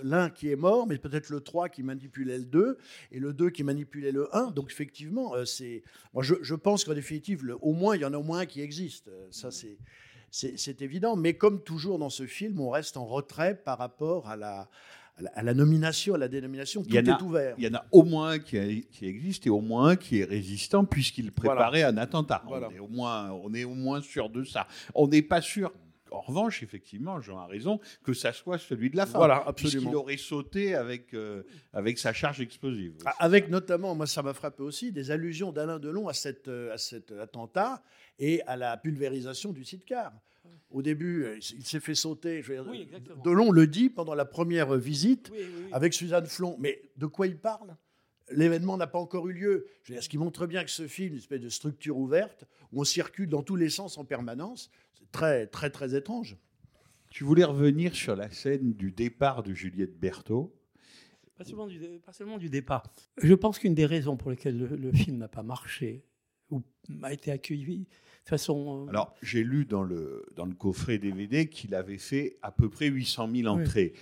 [0.02, 2.78] L'un qui est mort, mais peut-être le 3 qui manipulait le 2
[3.12, 4.50] et le 2 qui manipulait le 1.
[4.50, 5.82] Donc effectivement, euh, c'est.
[6.12, 8.40] Moi, je, je pense qu'en définitive, le- au moins, il y en a au moins
[8.40, 9.08] un qui existe.
[9.08, 9.50] Euh, Ça.
[9.50, 9.78] C'est
[10.30, 14.36] c'est évident, mais comme toujours dans ce film, on reste en retrait par rapport à
[14.36, 14.68] la,
[15.18, 16.82] à la, à la nomination, à la dénomination.
[16.82, 17.54] Tout Il y est a- ouvert.
[17.58, 19.96] Il y en a au moins un qui, a- qui existe et au moins un
[19.96, 22.42] qui est résistant puisqu'il préparait un attentat.
[22.46, 22.68] Voilà.
[22.68, 24.66] On, est au moins, on est au moins sûr de ça.
[24.94, 25.72] On n'est pas sûr.
[26.12, 29.18] En revanche, effectivement, Jean a raison, que ça soit celui de la fin.
[29.18, 30.00] Voilà, Puisqu'il absolument.
[30.00, 32.94] aurait sauté avec, euh, avec sa charge explosive.
[33.18, 36.78] Avec notamment, moi ça m'a frappé aussi, des allusions d'Alain Delon à, cette, euh, à
[36.78, 37.82] cet attentat
[38.20, 40.12] et à la pulvérisation du sidecar.
[40.70, 42.42] Au début, euh, il s'est fait sauter.
[42.42, 43.22] je veux dire, Oui, exactement.
[43.22, 45.70] Delon le dit pendant la première visite Oui, oui, oui.
[45.72, 46.56] avec Suzanne Flon.
[46.58, 47.76] Mais de quoi il parle?
[48.30, 49.66] L'événement n'a pas encore eu lieu.
[49.84, 52.44] Je veux dire, ce qui montre bien que ce film, une espèce de structure ouverte,
[52.72, 56.36] où on circule dans tous les sens en permanence, c'est très, très, très étrange.
[57.10, 60.52] Tu voulais revenir sur la scène du départ de Juliette Berthaud.
[61.38, 62.82] Pas seulement, du, pas seulement du départ.
[63.22, 66.02] Je pense qu'une des raisons pour lesquelles le, le film n'a pas marché
[66.50, 66.62] ou
[67.02, 67.78] a été accueilli
[68.24, 68.86] de façon.
[68.86, 72.68] euh, Alors, j'ai lu dans le, dans le coffret DVD qu'il avait fait à peu
[72.68, 73.92] près 800 000 entrées.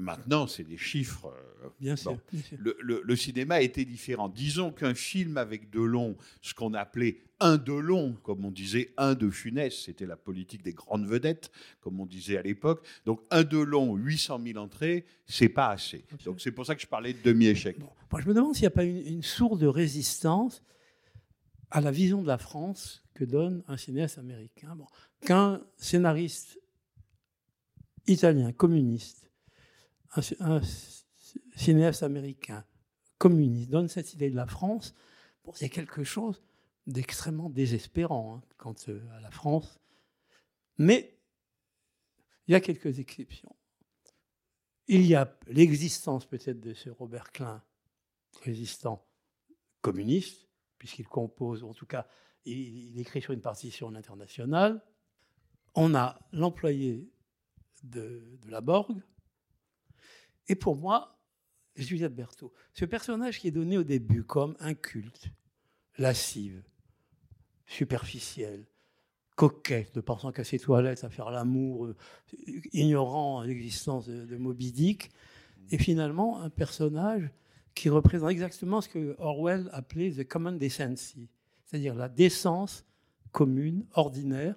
[0.00, 1.26] Maintenant, c'est des chiffres.
[1.64, 2.12] euh, bien sûr.
[2.12, 2.20] bon.
[2.32, 2.56] bien sûr.
[2.60, 4.28] Le, le- le cinéma était différent.
[4.28, 9.28] Disons qu'un film avec Delon, ce qu'on appelait un Delon, comme on disait un de
[9.28, 12.86] Funès, c'était la politique des grandes vedettes, comme on disait à l'époque.
[13.06, 16.04] Donc un Delon, 800 000 entrées, c'est pas assez.
[16.24, 17.76] Donc c'est pour ça que je parlais de demi-échec.
[17.80, 17.88] Bon.
[18.12, 20.62] Moi, je me demande s'il n'y a pas une, une source de résistance
[21.70, 24.76] à la vision de la France que donne un cinéaste américain.
[25.20, 26.58] Qu'un scénariste
[28.06, 29.30] italien, communiste,
[30.40, 30.60] un,
[31.56, 32.64] cinéaste américain,
[33.18, 34.94] communiste, donne cette idée de la France,
[35.54, 36.42] c'est quelque chose
[36.86, 38.74] d'extrêmement désespérant hein, quant
[39.12, 39.78] à la France.
[40.78, 41.18] Mais
[42.46, 43.54] il y a quelques exceptions.
[44.86, 47.62] Il y a l'existence peut-être de ce Robert Klein,
[48.42, 49.04] résistant
[49.82, 50.47] communiste,
[50.78, 52.06] puisqu'il compose, en tout cas,
[52.44, 54.82] il, écrit sur une partition internationale.
[55.74, 57.10] On a l'employé
[57.82, 59.02] de, la Borgue.
[60.48, 61.18] Et pour moi,
[61.76, 65.30] Juliette Berthaud, ce personnage qui est donné au début comme inculte,
[65.98, 66.62] lascive,
[67.66, 68.66] superficielle,
[69.36, 71.90] coquette, ne pensant qu'à ses toilettes, à faire l'amour,
[72.72, 75.10] ignorant l'existence de, de Moby Dick,
[75.70, 77.30] et finalement un personnage
[77.78, 81.28] qui représente exactement ce que Orwell appelait the common decency,
[81.64, 82.84] c'est-à-dire la décence
[83.30, 84.56] commune, ordinaire.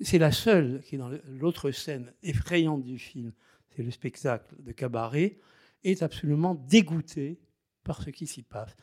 [0.00, 3.32] C'est la seule qui, dans l'autre scène effrayante du film,
[3.70, 5.38] c'est le spectacle de cabaret,
[5.82, 7.40] est absolument dégoûtée
[7.82, 8.74] par ce qui s'y passe.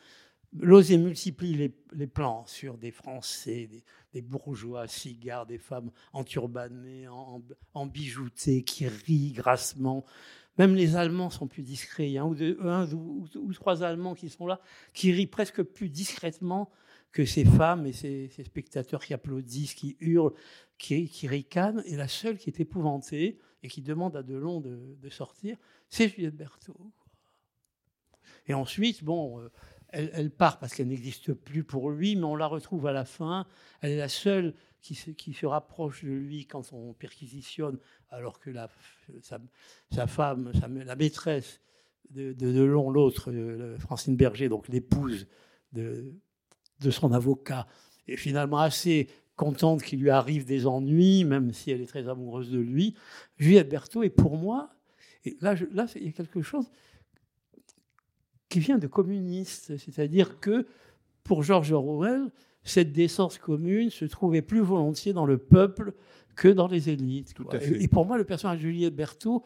[0.54, 7.08] Losier multiplie les, les plans sur des Français, des, des bourgeois, cigares, des femmes enturbanées,
[7.08, 10.04] en, en, en bijoutées, qui rient grassement.
[10.58, 12.08] Même les Allemands sont plus discrets.
[12.08, 14.60] Il y a un ou, deux, un ou, trois Allemands qui sont là,
[14.92, 16.70] qui rient presque plus discrètement
[17.10, 20.34] que ces femmes et ces, spectateurs qui applaudissent, qui hurlent,
[20.78, 21.82] qui, ricanent.
[21.86, 25.56] Et la seule qui est épouvantée et qui demande à Delon de, de sortir,
[25.88, 26.92] c'est Juliette Berthaud.
[28.46, 29.50] Et ensuite, bon, euh,
[29.88, 33.04] elle, elle, part parce qu'elle n'existe plus pour lui, mais on la retrouve à la
[33.04, 33.46] fin.
[33.80, 37.78] Elle est la seule qui se, qui se rapproche de lui quand on perquisitionne,
[38.10, 38.68] alors que la,
[39.22, 39.38] sa,
[39.90, 40.52] sa, femme,
[40.84, 41.60] la maîtresse
[42.10, 45.26] de, de, de Long, l'autre, euh, Francine Berger, donc l'épouse
[45.72, 46.12] de,
[46.80, 47.66] de son avocat,
[48.08, 52.50] est finalement assez contente qu'il lui arrive des ennuis, même si elle est très amoureuse
[52.50, 52.94] de lui.
[53.38, 54.74] Juliette Berthaud est pour moi,
[55.24, 56.70] et là, je, là il y a quelque chose
[58.48, 60.66] qui vient de communiste, c'est-à-dire que
[61.22, 62.30] pour George Orwell,
[62.64, 65.92] cette décence commune se trouvait plus volontiers dans le peuple
[66.36, 67.34] que dans les élites.
[67.34, 67.82] Tout à fait.
[67.82, 69.42] Et, pour moi, le personnage de Juliette Berthaud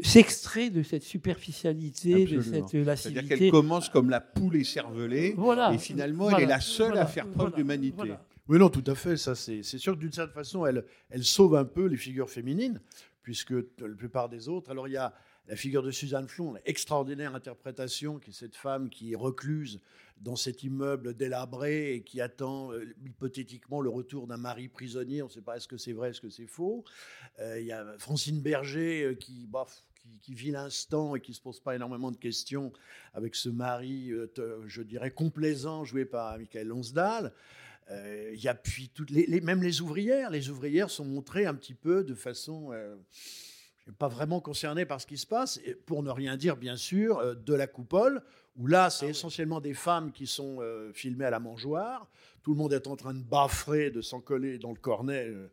[0.00, 2.38] s'extrait de cette superficialité, Absolument.
[2.38, 3.20] de cette lascivité.
[3.20, 6.88] C'est-à-dire qu'elle commence comme la poule écervelée, voilà, et finalement, voilà, elle est la seule
[6.88, 7.94] voilà, à faire preuve voilà, d'humanité.
[7.96, 8.24] voilà.
[8.48, 9.16] Oui, non, tout à fait.
[9.16, 12.28] Ça, c'est c'est sûr que d'une certaine façon, elle, elle sauve un peu les figures
[12.28, 12.80] féminines,
[13.22, 14.70] puisque la plupart des autres.
[14.70, 15.14] Alors, il y a
[15.52, 19.82] la figure de Suzanne Flon, extraordinaire interprétation, qui est cette femme qui est recluse
[20.22, 25.20] dans cet immeuble délabré et qui attend euh, hypothétiquement le retour d'un mari prisonnier.
[25.20, 26.86] On ne sait pas est-ce que c'est vrai, est-ce que c'est faux.
[27.38, 29.46] Euh, il y a Francine Berger euh, qui,
[30.30, 32.72] vit l'instant et qui ne se pose pas énormément de questions
[33.12, 34.10] avec ce mari,
[34.66, 37.34] je dirais, complaisant, joué par Michael Lonsdal.
[37.90, 40.30] Il y a puis toutes les, les, même les ouvrières.
[40.30, 42.72] Les ouvrières sont montrées un petit peu de façon
[43.98, 47.18] pas vraiment concerné par ce qui se passe, et pour ne rien dire, bien sûr,
[47.18, 48.22] euh, de la coupole,
[48.56, 52.06] où là, c'est essentiellement des femmes qui sont euh, filmées à la mangeoire.
[52.42, 55.26] Tout le monde est en train de baffrer, de s'en coller dans le cornet.
[55.28, 55.48] euh,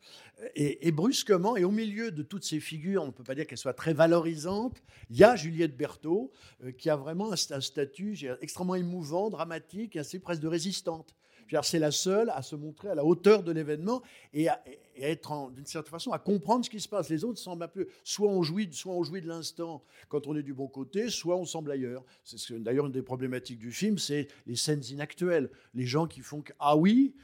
[0.55, 3.47] et, et brusquement, et au milieu de toutes ces figures, on ne peut pas dire
[3.47, 6.31] qu'elles soient très valorisantes, il y a Juliette Berthaud,
[6.63, 11.15] euh, qui a vraiment un, un statut extrêmement émouvant, dramatique, et assez presque de résistante.
[11.49, 14.01] Dire, C'est la seule à se montrer à la hauteur de l'événement
[14.33, 14.63] et à,
[14.97, 17.09] être, d'une certaine façon, à comprendre ce qui se passe.
[17.09, 20.35] Les autres semblent un peu, soit on jouit, soit on jouit de l'instant quand on
[20.35, 22.03] est du bon côté, soit on semble ailleurs.
[22.23, 25.49] C'est d'ailleurs une des problématiques du film, c'est les scènes inactuelles.
[25.73, 27.15] Les gens qui font que, ah oui,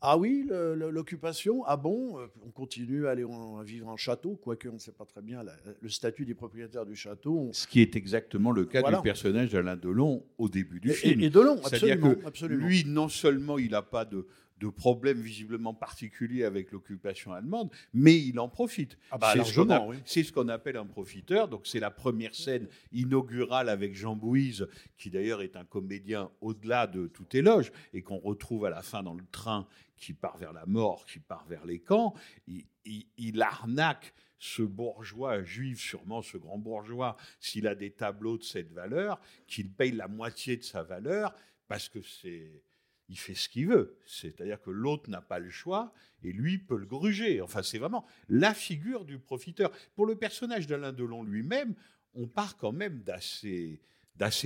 [0.00, 4.36] ah oui, l'occupation, ah bon, euh, on continue à aller en- à vivre en château,
[4.36, 7.38] quoique on ne sait pas très bien la- le statut des propriétaires du château.
[7.48, 8.98] On- Ce qui est exactement le cas Voilà.
[8.98, 11.20] du personnage d'Alain Delon au début du Et- film.
[11.20, 12.66] et, Delon, absolument, que absolument.
[12.66, 14.26] lui, non seulement il n'a pas de,
[14.60, 18.98] de problème visiblement particulier avec l'occupation allemande, mais il en profite.
[19.12, 19.96] Ah bah, c'est ce qu'on largement, a- oui.
[20.04, 21.46] c'est ce qu'on appelle un profiteur.
[21.46, 26.88] Donc c'est la première scène inaugurale avec Jean Bouise, qui d'ailleurs est un comédien au-delà
[26.88, 29.66] de tout éloge, et qu'on retrouve à la fin dans le train
[29.98, 32.14] qui part vers la mort, qui part vers les camps.
[32.46, 38.72] Il, arnaque ce bourgeois juif, sûrement ce grand bourgeois, s'il a des tableaux de cette
[38.72, 41.34] valeur, qu'il paye la moitié de sa valeur,
[41.66, 42.62] parce que c'est
[43.08, 43.96] il fait ce qu'il veut.
[44.04, 45.92] C'est-à-dire que l'autre n'a pas le choix
[46.22, 47.40] et lui peut le gruger.
[47.40, 49.72] Enfin, c'est vraiment la figure du profiteur.
[49.94, 51.74] Pour le personnage d'Alain Delon lui-même,
[52.14, 53.80] on part quand même d'assez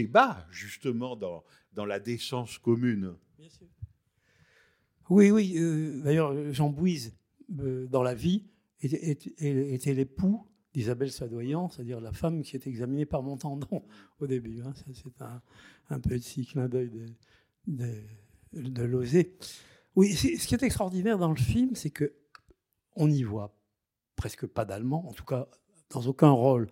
[0.07, 3.17] bas, justement, dans, dans la décence commune.
[5.11, 5.55] Oui, oui.
[5.57, 7.15] euh, D'ailleurs, Jean Bouise,
[7.61, 8.47] euh, dans la vie,
[8.81, 13.85] était, était- l'époux d'Isabelle Sadoyan, c'est-à-dire la femme qui est examinée par Montandon
[14.21, 14.63] au début.
[14.63, 14.73] hein.
[14.95, 15.13] C'est
[15.91, 17.87] un, petit clin d'œil de,
[18.55, 19.37] de.
[19.95, 22.15] Oui, ce qui est extraordinaire dans le film, c'est que
[22.97, 23.55] on n'y voit
[24.17, 25.49] presque pas d'allemand, en tout cas
[25.91, 26.71] dans aucun rôle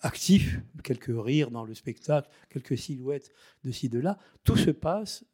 [0.00, 3.30] actif, quelques rires dans le spectacle, quelques silhouettes
[3.64, 4.18] de ci, de là.
[4.44, 5.24] Tout se passe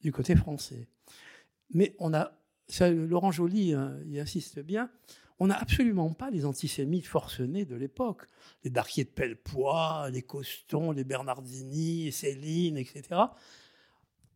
[0.00, 0.88] du côté français.
[1.74, 2.32] Mais on a,
[2.80, 4.90] Laurent Joly hein, y insiste bien,
[5.40, 8.22] on n'a absolument pas les antisémites forcenés de l'époque.
[8.62, 13.02] Les Darquier de Pellepoix, les Coston, les Bernardini, Céline, etc.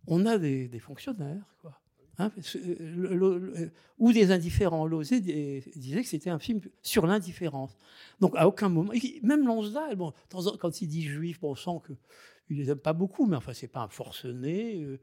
[0.07, 1.79] On a des, fonctionnaires, quoi.
[2.21, 4.87] Hein, le- le- ou des indifférents.
[4.87, 7.77] Lozé di- disait que c'était un film sur l'indifférence.
[8.19, 10.13] Donc à aucun moment, même Lonsdal, bon,
[10.59, 13.83] quand il dit juif, on sent qu'il les aime pas beaucoup, mais enfin c'est pas
[13.83, 14.99] un forcené, euh,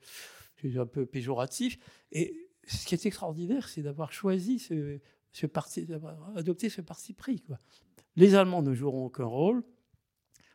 [0.62, 1.78] c'est un peu péjoratif.
[2.12, 7.44] Et ce qui est extraordinaire, c'est d'avoir choisi ce, parti, d'avoir adopté ce parti pris.
[8.16, 9.64] Les Allemands ne joueront aucun rôle.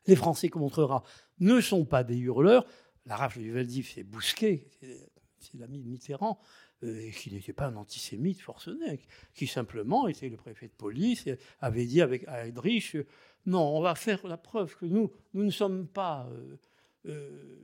[0.07, 1.03] Les Français, qu'on montrera,
[1.39, 2.67] ne sont pas des hurleurs.
[3.07, 5.11] La rafle du Veldiv, c'est Bousquet, c'est-
[5.55, 6.39] l'ami de Mitterrand,
[6.83, 9.01] euh, qui n'était pas un antisémite forcené,
[9.35, 13.07] qui simplement était le préfet de police et avait dit avec à Heydrich, euh,
[13.47, 16.29] non, on va faire la preuve que nous, nous ne sommes pas
[17.07, 17.57] euh,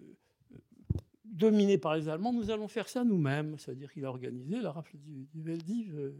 [1.32, 3.56] dominés par les Allemands, nous allons faire ça nous-mêmes.
[3.58, 5.94] C'est-à-dire qu'il a organisé la rafle du, du Veldiv.
[5.98, 6.12] euh,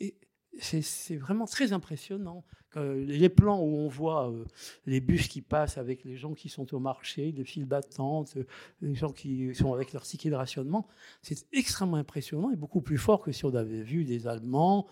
[0.00, 0.16] et
[0.58, 2.44] c'est- vraiment très impressionnant.
[2.74, 4.46] Les plans où on voit euh,
[4.86, 8.44] les bus qui passent avec les gens qui sont au marché, les files d'attente, euh,
[8.80, 10.88] les gens qui sont avec leur ticket de rationnement,
[11.20, 14.86] c'est extrêmement impressionnant et beaucoup plus fort que si on avait vu des Allemands.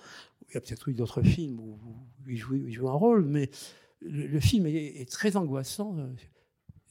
[0.49, 1.79] Il y a peut-être eu d'autres films où,
[2.29, 3.51] ils, jouent, un rôle, mais
[4.03, 5.97] le, film est, très angoissant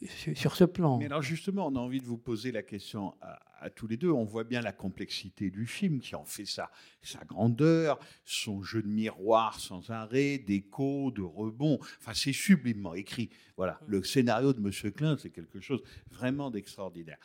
[0.08, 0.98] sur, ce plan.
[0.98, 3.98] Mais alors justement, on a envie de vous poser la question à, à tous les
[3.98, 4.12] deux.
[4.12, 6.72] On voit bien la complexité du film qui en fait sa,
[7.02, 11.80] sa grandeur, son jeu de miroir sans arrêt, d'écho, de rebond.
[12.00, 13.30] Enfin, c'est sublimement écrit.
[13.58, 17.18] Voilà, le scénario de Monsieur Klein, c'est quelque chose vraiment d'extraordinaire.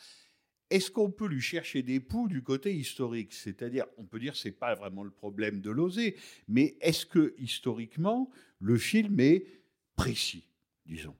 [0.70, 3.32] Est-ce qu'on peut lui chercher des poux du côté historique?
[3.32, 6.16] C'est-à-dire, on peut dire que ce n'est pas vraiment le problème de l'oser,
[6.48, 9.46] mais est-ce que historiquement, le film est
[9.94, 10.48] précis,
[10.86, 11.14] disons?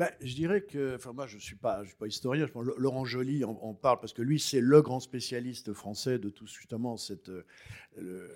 [0.00, 2.46] Ben, je dirais que, enfin moi je suis pas, suis pas historien.
[2.46, 6.30] Je pense Laurent Joly en, parle parce que lui c'est le grand spécialiste français de
[6.30, 7.44] tout justement cette euh,
[7.98, 8.30] le,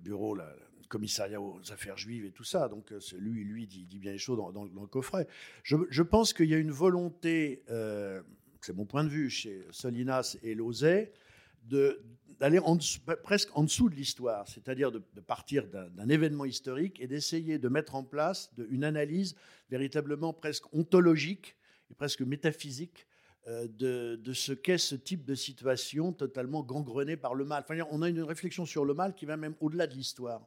[0.00, 0.44] bureau, le
[0.90, 2.68] commissariat aux affaires juives et tout ça.
[2.68, 5.26] Donc euh, c'est lui, lui dit, bien les choses dans, le coffret.
[5.62, 8.22] Je, je pense qu'il y a une volonté, euh,
[8.60, 11.14] c'est mon point de vue, chez Solinas et Lauzet,
[11.62, 12.04] de
[12.40, 17.58] d'aller dessous- presque en dessous de l'histoire, c'est-à-dire de, partir d'un événement historique et d'essayer
[17.58, 19.34] de mettre en place une analyse
[19.70, 21.56] véritablement presque ontologique
[21.90, 23.06] et presque métaphysique
[23.48, 27.64] euh, de, ce qu'est ce type de situation totalement gangrenée par le mal.
[27.68, 30.42] Enfin, on a une réflexion sur le mal qui va même au-delà de l'histoire.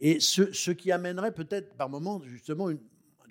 [0.00, 2.80] Et ce, ce qui amènerait peut-être par moments justement une-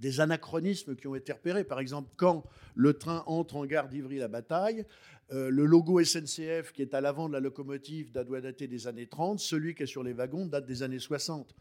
[0.01, 1.63] des anachronismes qui ont été repérés.
[1.63, 2.43] Par exemple, quand
[2.75, 4.85] le train entre en gare d'Ivry-la-Bataille,
[5.31, 9.07] euh, le logo SNCF qui est à l'avant de la locomotive doit dater des années
[9.07, 11.55] 30, celui qui est sur les wagons date des années 60.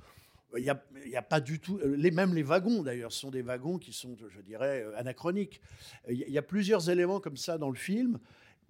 [0.56, 1.80] Il n'y a, pas du tout.
[1.82, 5.60] euh, même les wagons, d'ailleurs, sont des wagons qui sont, je dirais, euh, anachroniques.
[6.08, 8.20] Il y a plusieurs éléments comme ça dans le film,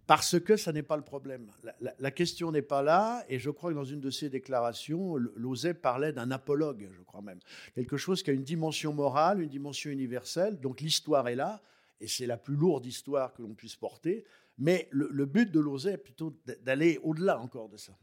[0.07, 1.50] parce que ça n'est pas le problème.
[1.98, 5.28] La, question n'est pas là, et je crois que dans une de ses déclarations, L-
[5.36, 7.40] Lauzet parlait d'un apologue, je crois même.
[7.74, 10.61] Quelque chose qui a une dimension morale, une dimension universelle.
[10.61, 11.62] Donc l'histoire est là,
[12.00, 14.24] et c'est la plus lourde histoire que l'on puisse porter.
[14.59, 17.96] Mais le, but de Lauzet est plutôt d'aller au-delà encore de ça.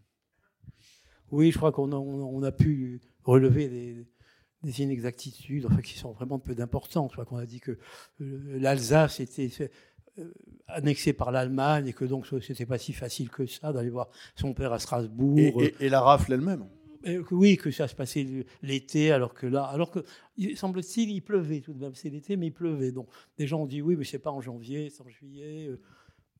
[1.30, 4.08] Oui, je crois qu'on a, on on pu relever des,
[4.64, 7.14] des inexactitudes enfin, qui sont vraiment peu d'importance.
[7.16, 7.78] Qu'on a dit que
[8.22, 9.50] euh, l'Alsace était
[10.20, 10.34] euh,
[10.68, 14.10] annexée par l'Allemagne et que donc ce n'était pas si facile que ça d'aller voir
[14.36, 15.38] son père à Strasbourg.
[15.40, 16.66] Et, et- et la rafle elle-même.
[17.32, 20.04] Oui, que ça se passait l'été, alors que là, alors que
[20.38, 21.96] il- semble-t-il, il pleuvait tout de même.
[21.96, 22.92] C'est l'été, mais il pleuvait.
[22.92, 23.08] Donc
[23.40, 25.68] des gens ont dit oui, mais c'est pas en janvier, c'est en juillet.
[25.70, 25.80] Euh,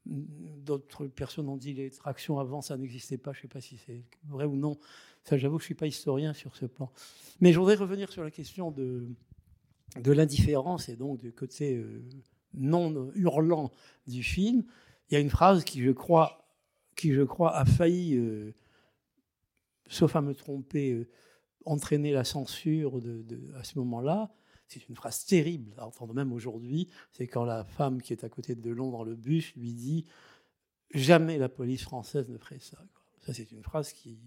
[0.06, 3.34] D'autres personnes ont dit les tractions avant, ça n'existait pas.
[3.34, 4.78] Je ne sais pas si c'est vrai ou non.
[5.24, 6.92] Ça, j'avoue que je ne suis pas historien sur ce plan.
[7.40, 9.08] Mais je voudrais revenir sur la question de,
[10.02, 12.02] de l'indifférence et donc du côté euh,
[12.54, 13.72] non hurlant
[14.08, 14.64] du film.
[15.10, 16.48] Il y a une phrase qui, je crois,
[16.96, 18.54] qui, je crois a failli, euh,
[19.88, 21.10] sauf à me tromper, euh,
[21.66, 23.00] entraîner la censure
[23.56, 24.34] à ce moment-là.
[24.68, 26.88] C'est une phrase terrible à entendre même aujourd'hui.
[27.12, 30.06] C'est quand la femme qui est à côté de Delon dans le bus lui dit
[30.94, 32.78] Jamais la police française ne ferait ça.
[33.20, 34.18] Ça, c'est une phrase qui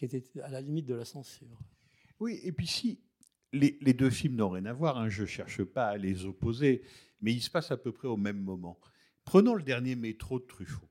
[0.00, 1.58] était à la limite de la censure.
[2.20, 3.00] Oui, et puis si
[3.52, 6.24] les, les deux films n'ont rien à voir, hein, je ne cherche pas à les
[6.24, 6.82] opposer,
[7.20, 8.78] mais ils se passent à peu près au même moment.
[9.24, 10.88] Prenons le dernier métro de Truffaut,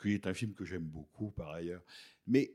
[0.00, 1.82] qui est un film que j'aime beaucoup par ailleurs.
[2.26, 2.52] Mais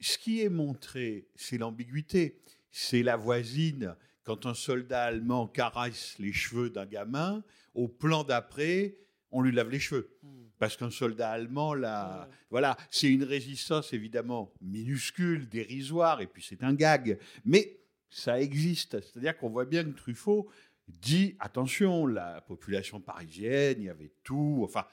[0.00, 2.40] ce qui est montré, c'est l'ambiguïté.
[2.70, 8.96] C'est la voisine, quand un soldat allemand caresse les cheveux d'un gamin, au plan d'après,
[9.30, 10.18] on lui lave les cheveux.
[10.58, 16.62] Parce qu'un soldat allemand, là, voilà, c'est une résistance évidemment minuscule, dérisoire, et puis c'est
[16.62, 17.18] un gag.
[17.44, 17.81] Mais
[18.12, 19.00] ça existe.
[19.00, 20.48] C'est-à-dire qu'on voit bien que Truffaut
[20.86, 24.60] dit attention, la population parisienne, il y avait tout.
[24.64, 24.86] Enfin,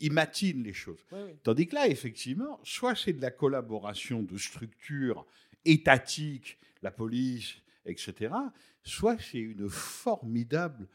[0.00, 1.06] il matine les choses.
[1.42, 5.26] Tandis que là, effectivement, soit c'est de la collaboration de structures
[5.64, 8.34] étatiques, la police, etc.,
[8.82, 10.88] soit c'est une formidable,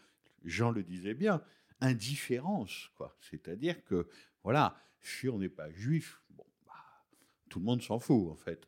[0.43, 1.41] Jean le disait bien,
[1.80, 2.89] indifférence.
[2.97, 3.16] quoi.
[3.22, 4.08] C'est-à-dire que,
[4.43, 6.74] voilà, si on n'est pas juif, bon, bah,
[7.47, 8.68] tout le monde s'en fout, en fait.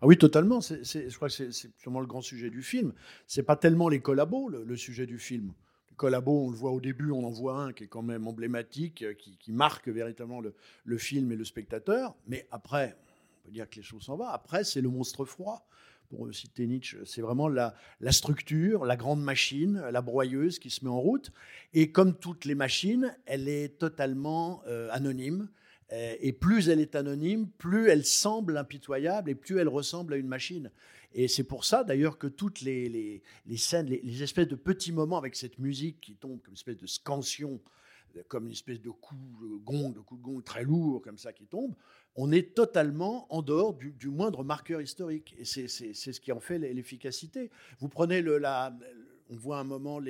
[0.00, 0.60] Ah oui, totalement.
[0.60, 2.92] Je crois que c'est- sûrement le grand sujet du film.
[3.26, 5.52] C'est pas tellement les collabos, le, sujet du film.
[5.90, 8.28] Les collabos, on le voit au début, on en voit un qui est quand même
[8.28, 12.14] emblématique, euh, qui, marque véritablement le, film et le spectateur.
[12.28, 12.96] Mais après,
[13.42, 14.26] on peut dire que les choses s'en vont.
[14.26, 15.64] Après, c'est le monstre froid.
[16.08, 20.82] Pour citer Nietzsche, c'est vraiment la, la structure, la grande machine, la broyeuse qui se
[20.82, 21.30] met en route.
[21.74, 25.50] Et comme toutes les machines, elle est totalement euh, anonyme.
[25.92, 30.16] Euh, Et plus elle est anonyme, plus elle semble impitoyable et plus elle ressemble à
[30.16, 30.70] une machine.
[31.14, 34.92] Et c'est pour ça d'ailleurs que toutes les, les- les scènes, les, espèces de petits
[34.92, 37.60] moments avec cette musique qui tombe comme une espèce de scansion,
[38.16, 41.16] euh, comme une espèce de coup de gong, de coup de gong très lourd comme
[41.16, 41.74] ça qui tombe,
[42.16, 45.34] on est totalement en dehors du, moindre marqueur historique.
[45.38, 47.50] Et c'est ce qui en fait l'efficacité.
[47.78, 48.76] Vous prenez le, la,
[49.30, 50.00] on voit un moment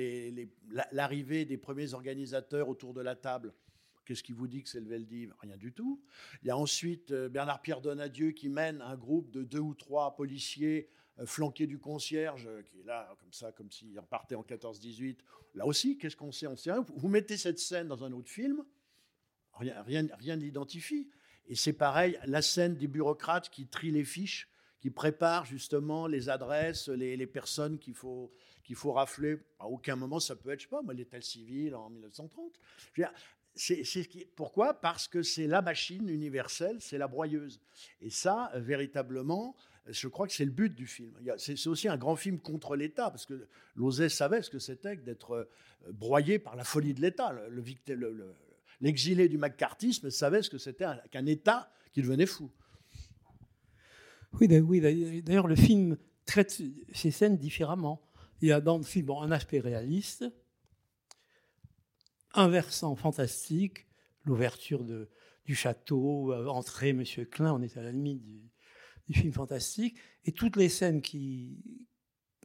[0.91, 3.53] l'arrivée des premiers organisateurs autour de la table.
[4.09, 5.35] Qu'est-ce qui vous dit que c'est le Veldiv?
[5.39, 6.01] Rien du tout.
[6.41, 10.15] Il y a ensuite euh, Bernard-Pierre Donadieu qui mène un groupe de deux ou trois
[10.15, 10.89] policiers
[11.19, 15.19] euh, flanqués du concierge, euh, qui est là, comme ça, comme s'il repartait en 14-18.
[15.53, 16.47] Là aussi, qu'est-ce qu'on sait?
[16.47, 16.83] On sait rien.
[16.95, 18.65] Vous mettez cette scène dans un autre film,
[19.53, 21.07] rien, rien, rien ne l'identifie.
[21.45, 24.49] Et c'est pareil, la scène des bureaucrates qui trient les fiches,
[24.79, 28.33] qui préparent justement les adresses, les, les personnes qu'il faut,
[28.63, 29.37] qu'il faut rafler.
[29.59, 32.59] À aucun moment, ça peut être, je sais pas, moi, l'état civil en 1930.
[32.95, 33.13] Je veux dire,
[33.59, 34.73] c'est, pourquoi?
[34.79, 37.59] Parce que c'est la machine universelle, c'est la broyeuse.
[38.01, 39.55] Et ça, véritablement,
[39.87, 41.11] je crois que c'est le but du film.
[41.37, 45.01] C'est, aussi un grand film contre l'État, parce que Lauzet savait ce que c'était que
[45.01, 47.35] d'être euh, broyé par la folie de l'État.
[48.81, 52.49] L'exilé du macartisme savait ce que c'était un- qu'un État qui devenait fou.
[54.39, 56.61] Oui, d'a- oui, d'a- d'ailleurs, le film traite
[56.93, 58.01] ces scènes différemment.
[58.41, 60.23] Il y a dans le film un aspect réaliste,
[62.33, 63.87] un versant fantastique,
[64.25, 68.41] l'ouverture du château, euh, entrée Monsieur Klein, on est à la limite du,
[69.07, 71.57] du film fantastique, et toutes les scènes qui,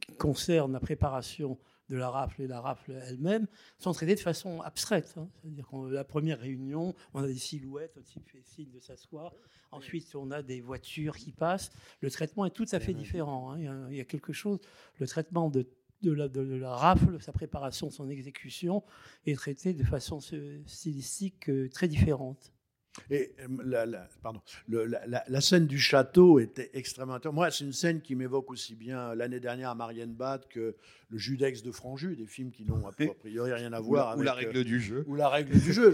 [0.01, 3.45] qui concernent la préparation de la rafle et la rafle elle-même
[3.77, 5.13] sont traitées de façon abstraite.
[5.17, 5.29] hein.
[5.39, 9.33] C'est-à-dire que la première réunion, on a des silhouettes, type fait signe de s'asseoir.
[9.71, 11.69] Ensuite, on a des voitures qui passent.
[12.01, 13.51] Le traitement est tout à fait différent.
[13.51, 13.59] hein.
[13.59, 14.59] Il, y a, il y a quelque chose,
[14.97, 15.67] le traitement de,
[16.01, 18.83] de la, de la rafle, sa préparation, son exécution,
[19.25, 20.19] est traité de façon
[20.65, 22.51] stylistique euh, très différente.
[23.09, 24.39] Et euh, la, la- pardon,
[24.69, 27.35] le- la, la- la scène du château était extrêmement intéressante.
[27.35, 30.77] Moi, c'est une scène qui m'évoque aussi bien l'année dernière à Marienbad que
[31.09, 34.19] le Judex de Franju, des films qui n'ont a priori rien à voir la, ou
[34.21, 35.03] avec la euh, règle du jeu.
[35.07, 35.89] ou la règle du jeu.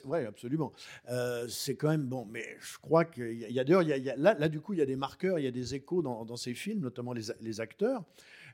[0.04, 0.74] Oui, absolument.
[1.08, 3.82] Euh, c'est quand même bon, mais je crois qu'il y a, d'ailleurs,
[4.18, 6.26] là, là, du coup, il y a des marqueurs, il y a des échos dans,
[6.26, 8.04] dans ces films, notamment les, les acteurs.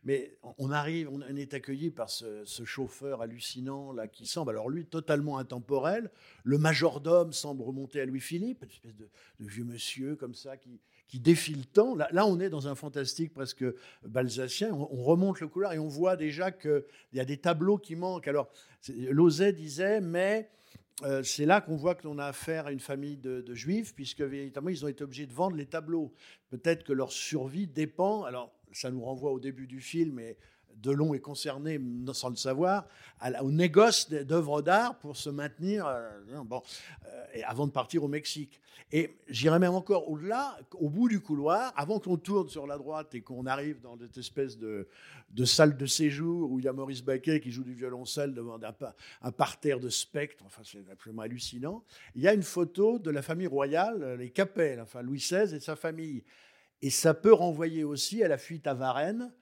[0.05, 4.85] Mais on arrive, on est accueilli par ce, chauffeur hallucinant là qui semble, alors lui,
[4.85, 6.11] totalement intemporel.
[6.43, 11.21] Le majordome semble remonter à Louis-Philippe, une espèce de, vieux monsieur comme ça qui, qui
[11.21, 11.95] défie le temps.
[11.95, 13.65] Là, on est dans un fantastique presque
[14.05, 14.73] balsacien.
[14.73, 16.83] On, on remonte le couloir et on voit déjà qu'il
[17.13, 18.27] y a des tableaux qui manquent.
[18.27, 18.51] Alors,
[18.89, 20.51] Lauzet disait, mais
[21.05, 23.95] euh, c'est là qu'on voit que l'on a affaire à une famille de, de juifs,
[23.95, 26.13] puisque véritablement, ils ont été obligés de vendre les tableaux.
[26.51, 28.25] Peut-être que leur survie dépend.
[28.25, 30.37] Alors, ça nous renvoie au début du film, et
[30.77, 31.81] Delon est concerné,
[32.13, 32.87] sans le savoir,
[33.41, 36.11] au négoce d'œuvres d'art pour se maintenir euh,
[36.45, 36.63] bon,
[37.07, 38.61] euh, avant de partir au Mexique.
[38.95, 43.15] Et j'irais même encore au-delà, au bout du couloir, avant qu'on tourne sur la droite
[43.15, 44.87] et qu'on arrive dans cette espèce de,
[45.31, 48.57] de salle de séjour où il y a Maurice Baquet qui joue du violoncelle devant
[48.63, 48.93] un,
[49.23, 51.83] un parterre de spectres, enfin c'est absolument hallucinant.
[52.15, 55.55] Il y a une photo de la famille royale, euh, les Capet, enfin Louis XVI
[55.55, 56.23] et sa famille.
[56.83, 59.33] Et ça peut renvoyer aussi à la fuite à Varennes,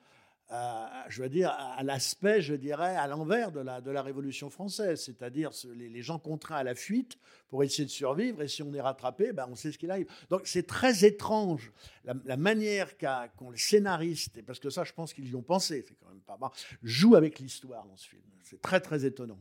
[0.52, 4.50] euh, je veux dire, à l'aspect, je dirais, à l'envers de la, de la Révolution
[4.50, 7.18] française, c'est-à-dire ce- les, gens contraints à la fuite
[7.48, 10.08] pour essayer de survivre, et si on est rattrapé, ben, on sait ce qu'il arrive.
[10.28, 11.72] Donc c'est très étrange
[12.04, 15.84] la, manière qu'ont les scénaristes, et parce que ça, je pense qu'ils y ont pensé,
[15.86, 16.50] c'est quand même pas mal,
[16.82, 18.22] joue avec l'histoire dans ce film.
[18.42, 19.38] C'est très, très étonnant.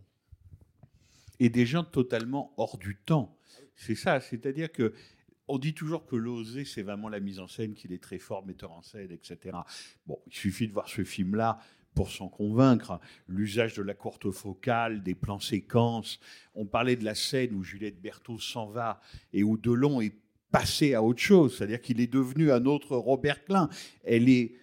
[1.39, 3.35] et des gens totalement hors du temps.
[3.75, 4.93] C'est ça, c'est-à-dire que
[5.49, 8.45] on dit toujours que l'oser, c'est vraiment la mise en scène, qu'il est très fort
[8.45, 9.57] metteur en scène, etc.
[10.05, 11.59] Bon, il suffit de voir ce film-là
[11.95, 12.99] pour s'en convaincre.
[13.27, 16.19] L'usage de la courte focale, des plans séquences.
[16.53, 19.01] On parlait de la scène où Juliette Berthaud s'en va
[19.33, 20.13] et où Delon est
[20.51, 23.69] passé à autre chose, c'est-à-dire qu'il est devenu un autre Robert Klein.
[24.03, 24.53] Elle est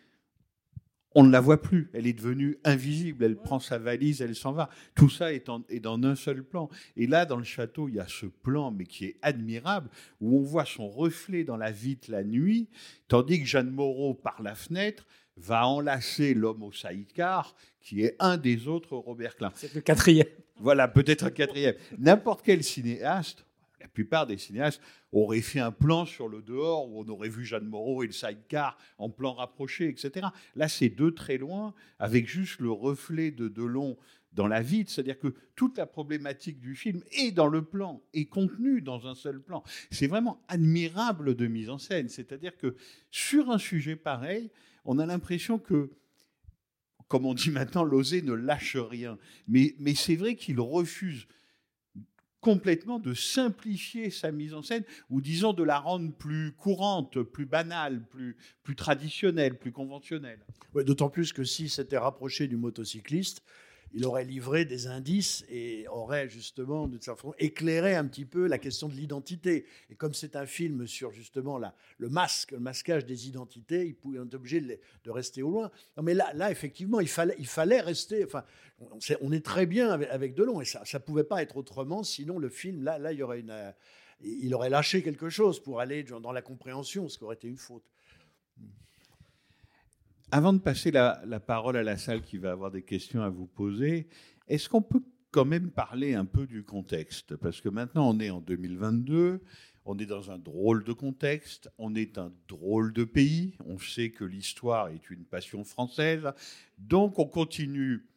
[1.19, 4.53] on ne la voit plus, elle est devenue invisible, elle prend sa valise, elle s'en
[4.53, 4.69] va.
[4.95, 6.69] Tout ça est, en- est dans un seul plan.
[6.95, 9.89] Et là, dans le château, il y a ce plan, mais qui est admirable,
[10.21, 12.69] où on voit son reflet dans la vitre la nuit,
[13.09, 15.07] tandis que Jeanne Moreau, par la fenêtre,
[15.39, 19.53] va enlacer l'homme au sidecar, qui est un des autres Robert Klein.
[19.55, 20.27] C'est le quatrième.
[20.59, 21.77] Voilà, peut-être un quatrième.
[21.99, 23.46] N'importe quel cinéaste,
[23.97, 27.65] plupart des cinéastes, auraient fait un plan sur le dehors où on aurait vu Jeanne
[27.65, 30.27] Moreau et le sidecar en plan rapproché, etc.
[30.55, 33.97] Là, c'est deux très loin, avec juste le reflet de Delon
[34.33, 38.27] dans la vitre, c'est-à-dire que toute la problématique du film est dans le plan, est
[38.27, 39.65] contenue dans un seul plan.
[39.91, 42.77] C'est vraiment admirable de mise en scène, c'est-à-dire que
[43.11, 44.51] sur un sujet pareil,
[44.85, 45.91] on a l'impression que
[47.09, 49.17] comme on dit maintenant, l'oser ne lâche rien.
[49.47, 51.29] Mais c'est vrai qu'il refuse
[52.47, 57.45] complètement de simplifier sa mise en scène, ou disons de la rendre plus courante, plus
[57.45, 60.39] banale, plus, plus traditionnelle, plus conventionnelle.
[60.73, 63.43] D'autant plus que s'il s'était rapproché du motocycliste,
[63.97, 68.59] il aurait livré des indices et aurait justement, d'une certaine éclairé un petit peu la
[68.59, 69.65] question de l'identité.
[69.89, 73.95] Et comme c'est un film sur justement la, le masque, le masquage des identités, il
[73.95, 75.71] pouvait être obligé de, rester au loin.
[75.97, 78.23] Non, mais là, là, effectivement, il fallait, il fallait rester.
[78.23, 78.45] Enfin,
[79.23, 82.03] on, est très bien avec, Delon et ça, ça pouvait pas être autrement.
[82.03, 87.09] Sinon, le film, là, là, il aurait lâché quelque chose pour aller dans la compréhension,
[87.09, 87.91] ce qui aurait été une faute.
[90.33, 93.29] Avant de passer la, la parole à la salle qui va avoir des questions à
[93.29, 94.09] vous poser,
[94.49, 97.37] est-ce qu'on peut quand même parler un peu du contexte?
[97.37, 99.41] Parce que maintenant, on est en 2022,
[99.85, 104.11] on est dans un drôle de contexte, on est un drôle de pays, on sait
[104.11, 106.33] que l'histoire est une passion française,
[106.79, 108.09] donc on continue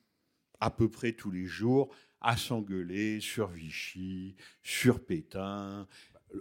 [0.60, 5.88] à peu près tous les jours à s'engueuler sur Vichy, sur Pétain,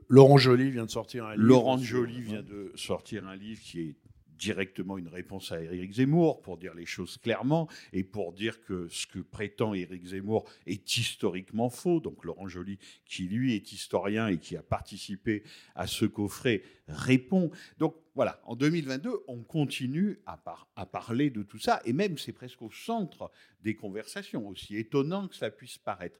[0.08, 1.46] Laurent Joly vient de sortir un livre.
[1.46, 3.96] Laurent Joly vient de sortir un livre qui est
[4.39, 8.89] directement une réponse à Éric Zemmour, pour dire les choses clairement, et pour dire que
[8.89, 12.01] ce que prétend Éric Zemmour est historiquement faux.
[12.01, 15.43] Donc Laurent Joly, qui lui est historien et qui a participé
[15.74, 17.51] à ce coffret, répond.
[17.78, 22.18] Donc voilà, en 2022, on continue à, par- à parler de tout ça, et même
[22.18, 23.30] c'est presque au centre
[23.62, 26.18] des conversations, aussi étonnant que cela puisse paraître.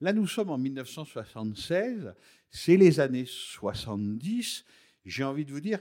[0.00, 2.14] Là, nous sommes en 1976,
[2.50, 4.64] c'est les années 70.
[5.04, 5.80] J'ai envie de vous dire,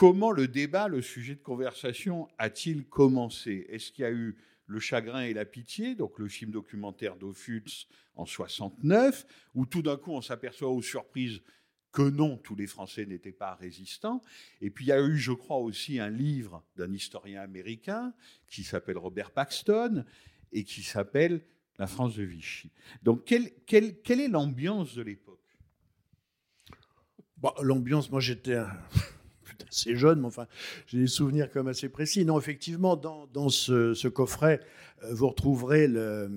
[0.00, 3.66] comment le débat, le sujet de conversation a-t-il commencé?
[3.68, 4.34] Est-ce qu'il y a eu
[4.66, 7.68] Le chagrin et la pitié, donc le film documentaire d'Ophuls
[8.14, 11.42] en 69, où tout d'un coup on s'aperçoit aux surprises
[11.92, 14.22] que non, tous les Français n'étaient pas résistants?
[14.62, 18.14] Et puis il y a eu, je crois, aussi un livre d'un historien américain
[18.46, 20.06] qui s'appelle Robert Paxton
[20.50, 21.42] et qui s'appelle
[21.78, 22.70] La France de Vichy.
[23.02, 25.44] Donc quelle, quelle- quelle est l'ambiance de l'époque?
[27.36, 28.56] Bon, L'ambiance, moi j'étais
[29.68, 30.46] assez jeune, mais enfin,
[30.86, 32.24] j'ai des souvenirs même assez précis.
[32.24, 34.60] Non, effectivement, dans, ce coffret,
[35.04, 36.30] euh, vous retrouverez le,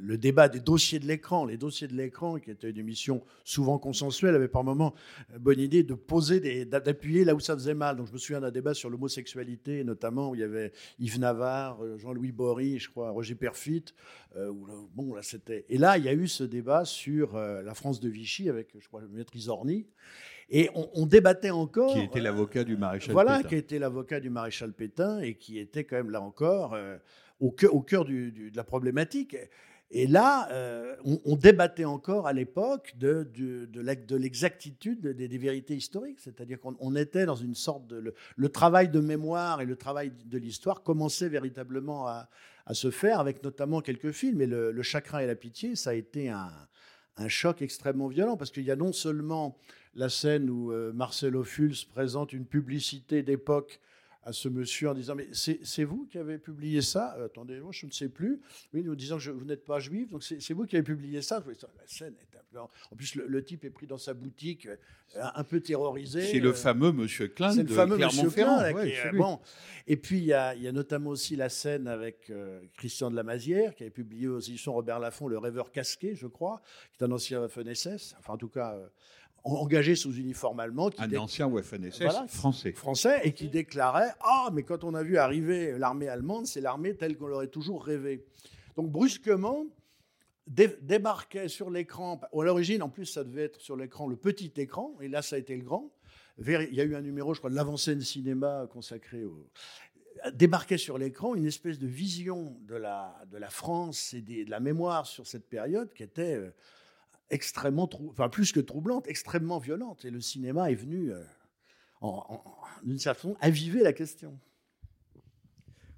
[0.00, 1.44] le débat des dossiers de l'écran.
[1.44, 4.94] Les dossiers de l'écran, qui était une émission souvent consensuelle, avaient par moments
[5.34, 7.96] euh, bonne idée de poser, d'appuyer là où ça faisait mal.
[7.96, 11.82] Donc je me souviens d'un débat sur l'homosexualité, notamment où il y avait Yves Navarre,
[11.84, 13.84] euh, Jean-Louis Bory, je crois, Roger Perfit.
[14.36, 15.64] euh, où bon, là, c'était.
[15.68, 18.68] Et là, il y a eu ce débat sur euh, la France de Vichy avec,
[18.78, 19.86] je crois, le maître Isorni.
[20.50, 21.92] Et on, on débattait encore.
[21.92, 23.48] Qui était l'avocat du maréchal Voilà, Pétain.
[23.48, 26.96] qui était l'avocat du maréchal Pétain et qui était quand même là encore euh,
[27.40, 29.36] au cœur, au cœur du- du- de la problématique.
[29.90, 33.26] Et là, euh, on, débattait encore à l'époque de,
[34.16, 36.20] l'exactitude des, vérités historiques.
[36.20, 38.14] C'est-à-dire qu'on on était dans une sorte de.
[38.36, 42.28] Le, travail de mémoire et le travail de l'histoire commençait véritablement à,
[42.72, 44.42] se faire, avec notamment quelques films.
[44.42, 46.52] Et le, le Chagrin et la Pitié, ça a été un,
[47.28, 49.56] choc extrêmement violent parce qu'il y a non seulement
[49.94, 53.80] la scène où euh, Marcelo Fulz présente une publicité d'époque
[54.28, 57.16] à ce monsieur en disant mais c'est vous qui avez publié ça?
[57.18, 58.40] Euh, Attendez, moi je ne sais plus.
[58.74, 61.22] Oui, nous disant que je- vous n'êtes pas juif, donc c'est vous qui avez publié
[61.22, 61.42] ça.
[61.46, 62.58] La scène est un peu.
[62.58, 64.76] En plus, le, le type est pris dans sa boutique, euh,
[65.34, 66.22] un peu terrorisé.
[66.22, 68.58] C'est le euh, fameux Monsieur Klein c'est de le fameux Monsieur Clermont-Ferrand.
[68.58, 68.68] Klein.
[68.70, 69.18] là, Ouais, qui est- c'est lui.
[69.18, 69.40] bon.
[69.86, 70.32] Et puis, il y, y
[70.68, 72.30] a notamment aussi la scène avec
[72.76, 76.26] Christian de la Mazière, qui avait publié aux éditions Robert Laffont Le Rêveur casqué, je
[76.26, 76.60] crois,
[76.92, 78.76] qui est un ancien FNSS, enfin, en tout cas,
[79.44, 82.26] engagé sous uniforme allemand, qui Un ancien WFNSS Voilà.
[82.28, 82.72] français.
[82.72, 86.94] français, et qui déclarait Ah, mais quand on a vu arriver l'armée allemande, c'est l'armée
[86.94, 88.24] telle qu'on l'aurait toujours rêvé.
[88.76, 89.64] Donc, brusquement,
[90.46, 94.52] dé- débarquait sur l'écran, à l'origine, en plus, ça devait être sur l'écran, le petit
[94.56, 95.90] écran, et là, ça a été le grand.
[96.38, 99.48] Il y a eu un numéro, je crois, de l'avant-scène cinéma consacré au.
[100.34, 104.50] Débarquait sur l'écran une espèce de vision de la, de la France et des- de
[104.50, 106.50] la mémoire sur cette période qui était euh,
[107.30, 110.04] extrêmement, enfin plus que troublante, extrêmement violente.
[110.04, 111.22] Et le cinéma est venu, euh,
[112.82, 114.38] d'une certaine façon, aviver la question.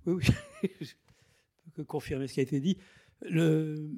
[0.07, 0.15] Oui,
[0.63, 0.71] oui.
[0.81, 2.79] je peux confirmer ce qui a été dit.
[3.23, 3.91] Le...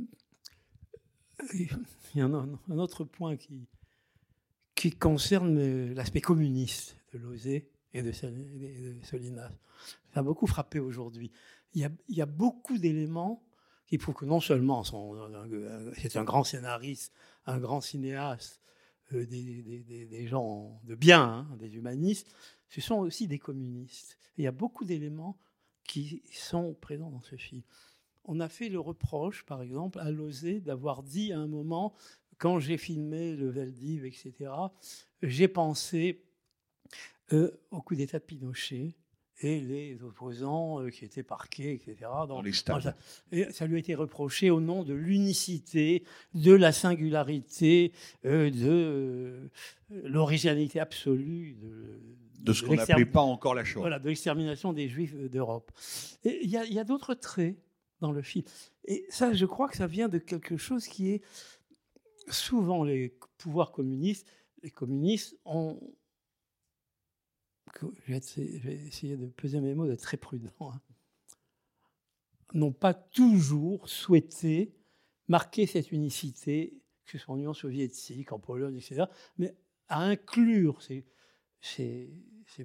[1.55, 1.69] Il
[2.15, 3.67] y a un, autre point qui,
[4.75, 8.13] qui concerne euh, l'aspect communiste de Lozé et de,
[9.03, 9.51] Solinas.
[10.15, 11.33] Ça a beaucoup frappé aujourd'hui.
[11.75, 13.43] Il y a beaucoup d'éléments
[13.93, 17.13] qui prouvent que non seulement c'est un grand scénariste,
[17.45, 18.63] un grand cinéaste,
[19.13, 22.35] euh, des, gens de bien, hein, des humanistes,
[22.71, 24.17] ce sont aussi des communistes.
[24.39, 25.39] Il y a beaucoup d'éléments
[25.85, 27.61] qui sont présents dans ce film.
[28.25, 31.93] On a fait le reproche, par exemple, à Lozé d'avoir dit à un moment,
[32.39, 34.33] quand j'ai filmé le Veldiv, etc.,
[35.21, 36.25] j'ai pensé
[37.35, 38.97] euh, au coup d'État de Pinochet
[39.45, 42.11] et les opposants euh, qui étaient parqués, etc.
[42.29, 42.95] Dans les stades.
[43.31, 47.93] et ça lui a été reproché au nom de l'unicité, de la singularité,
[48.25, 49.51] euh, de euh,
[50.05, 52.01] l'originalité absolue de,
[52.41, 53.81] De ce qu'on n'appelait pas encore la Shoah.
[53.81, 55.71] voilà, de l'extermination des Juifs d'Europe.
[56.25, 57.57] Il y a, a d'autres traits
[58.01, 58.45] dans le film.
[58.85, 61.23] Et ça, je crois que ça vient de quelque chose qui est
[62.29, 64.27] souvent les pouvoirs communistes.
[64.63, 65.79] Les communistes ont.
[67.81, 68.17] Je vais,
[68.75, 70.51] essayer, de peser mes mots, d'être très prudent.
[70.61, 70.81] hein,
[72.55, 74.75] N'ont pas toujours souhaité
[75.29, 79.05] marquer cette unicité, que ce soit en Union soviétique, en Pologne, etc.,
[79.39, 79.57] mais
[79.89, 81.07] à inclure ces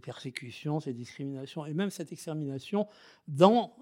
[0.01, 2.87] persécutions, ces discriminations et même cette extermination
[3.27, 3.77] dans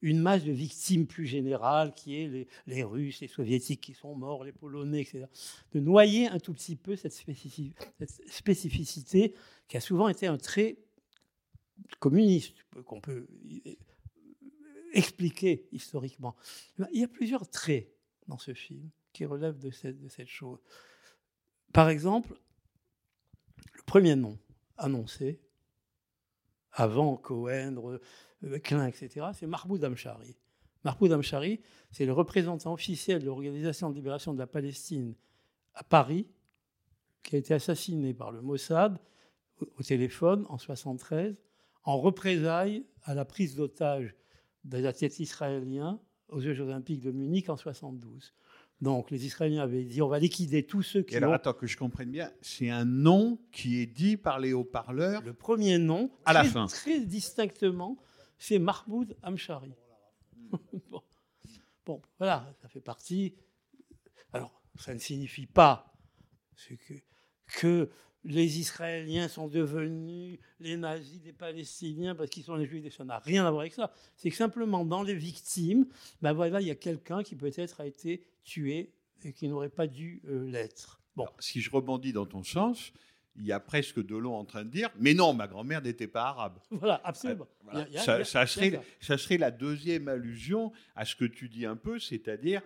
[0.00, 4.44] une masse de victimes plus générale qui est les, Russes, les Soviétiques qui sont morts,
[4.44, 5.26] les Polonais, etc.
[5.72, 9.34] De noyer un tout petit peu cette, spécifi- cette spécificité
[9.66, 10.78] qui a souvent été un trait
[11.98, 13.26] communiste qu'on peut
[14.92, 16.36] expliquer historiquement.
[16.92, 17.92] Il y a plusieurs traits
[18.26, 20.58] dans ce film qui relèvent de cette chose.
[21.72, 22.38] Par exemple,
[23.74, 24.38] le premier nom
[24.76, 25.40] annoncé,
[26.78, 27.98] avant Cohen,
[28.44, 30.36] euh, Klein, etc., c'est Mahmoud Amshari.
[30.84, 31.60] Mahmoud Amshari,
[31.90, 35.14] c'est le représentant officiel de l'Organisation de libération de la Palestine
[35.74, 36.28] à Paris,
[37.24, 38.98] qui a été assassiné par le Mossad
[39.60, 41.36] au, téléphone en 73,
[41.82, 44.14] en représailles à la prise d'otage
[44.62, 48.34] des athlètes israéliens aux Jeux olympiques de Munich en 72.
[48.80, 51.52] Donc les Israéliens avaient dit on va liquider tous ceux qui Et alors, ont attends,
[51.52, 55.22] que je comprenne bien, c'est un nom qui est dit par les haut-parleurs.
[55.22, 56.66] le premier nom À la très, fin.
[56.66, 57.98] très distinctement,
[58.38, 59.74] c'est Mahmoud Amshari.
[60.90, 61.02] bon.
[61.84, 63.34] Bon, voilà, ça fait partie.
[64.32, 65.92] Alors, ça ne signifie pas
[67.56, 67.88] que
[68.28, 72.94] les Israéliens sont devenus les nazis des Palestiniens parce qu'ils sont les Juifs.
[72.96, 73.90] Ça n'a rien à voir avec ça.
[74.16, 75.86] C'est que simplement dans les victimes,
[76.22, 78.92] ben voilà, il y a quelqu'un qui peut-être a été tué
[79.24, 81.00] et qui n'aurait pas dû euh, l'être.
[81.16, 82.92] Bon, Si je rebondis dans ton sens,
[83.34, 86.24] il y a presque Delon en train de dire Mais non, ma grand-mère n'était pas
[86.28, 86.58] arabe.
[86.70, 87.46] Voilà, absolument.
[87.64, 87.88] Voilà.
[87.94, 88.82] A- a- ça, a- serait, ça.
[89.00, 92.62] ça serait la deuxième allusion à ce que tu dis un peu, c'est-à-dire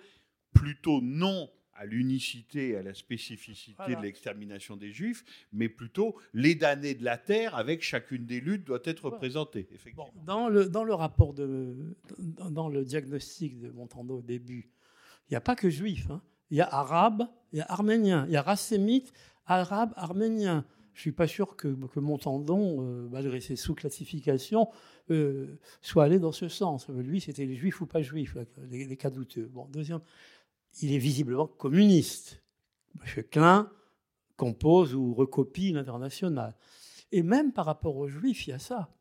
[0.52, 1.48] plutôt non
[1.82, 3.96] à l'unicité, à la spécificité Voilà.
[3.96, 8.64] de l'extermination des Juifs, mais plutôt les damnés de la terre avec chacune des luttes
[8.64, 9.16] doit être Voilà.
[9.16, 9.66] représentée.
[9.96, 11.74] Bon, dans, le, dans le rapport de.
[12.18, 14.70] Dans, le diagnostic de Montando au début,
[15.28, 16.08] il n'y a pas que juif.
[16.10, 16.22] hein.
[16.50, 19.12] Il y a arabe, il y a arménien, il y a racémite,
[19.46, 20.64] arabe, arménien.
[20.94, 24.68] Je ne suis pas sûr que, que Montandon, euh, malgré ses sous-classifications,
[25.10, 26.88] euh, soit allé dans ce sens.
[26.90, 28.36] Lui, c'était les juifs ou pas juifs,
[28.70, 29.48] les, les cas douteux.
[29.50, 30.00] Bon, deuxième,
[30.80, 32.42] il est visiblement communiste.
[33.04, 33.24] M.
[33.24, 33.70] Klein
[34.36, 36.56] compose ou recopie l'international.
[37.10, 38.94] Et même par rapport aux juifs, il y a ça.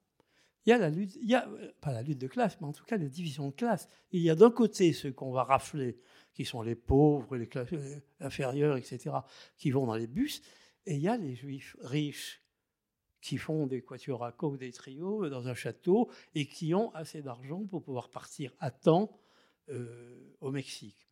[0.65, 2.67] Il y a la lutte, il y a, euh, pas la lutte de classe, mais
[2.67, 3.87] en tout cas les divisions de classe.
[4.11, 5.97] Il y a d'un côté ceux qu'on va rafler,
[6.33, 9.15] qui sont les pauvres, les classes euh, inférieures, etc.,
[9.57, 10.41] qui vont dans les bus,
[10.85, 12.41] et il y a les juifs riches
[13.21, 17.65] qui font des quatuors à des trios dans un château, et qui ont assez d'argent
[17.65, 19.19] pour pouvoir partir à temps
[19.69, 21.10] euh, au Mexique.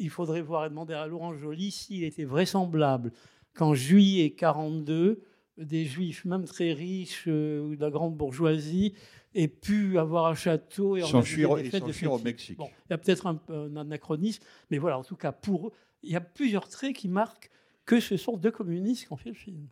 [0.00, 3.12] Il faudrait voir et demander à Laurent Joly s'il était vraisemblable
[3.54, 5.22] qu'en juillet 42,
[5.58, 8.94] des juifs, même très riches euh, ou de la grande bourgeoisie,
[9.34, 12.18] aient pu avoir un château et S'enfuir des et fêtes de s'enfuir au.
[12.18, 12.56] Mexique.
[12.58, 15.72] Bon, il y a peut-être un, un anachronisme, mais voilà, en tout cas, pour eux,
[16.02, 17.50] il y a plusieurs traits qui marquent
[17.84, 19.68] que ce sont deux communistes qui ont fait le film.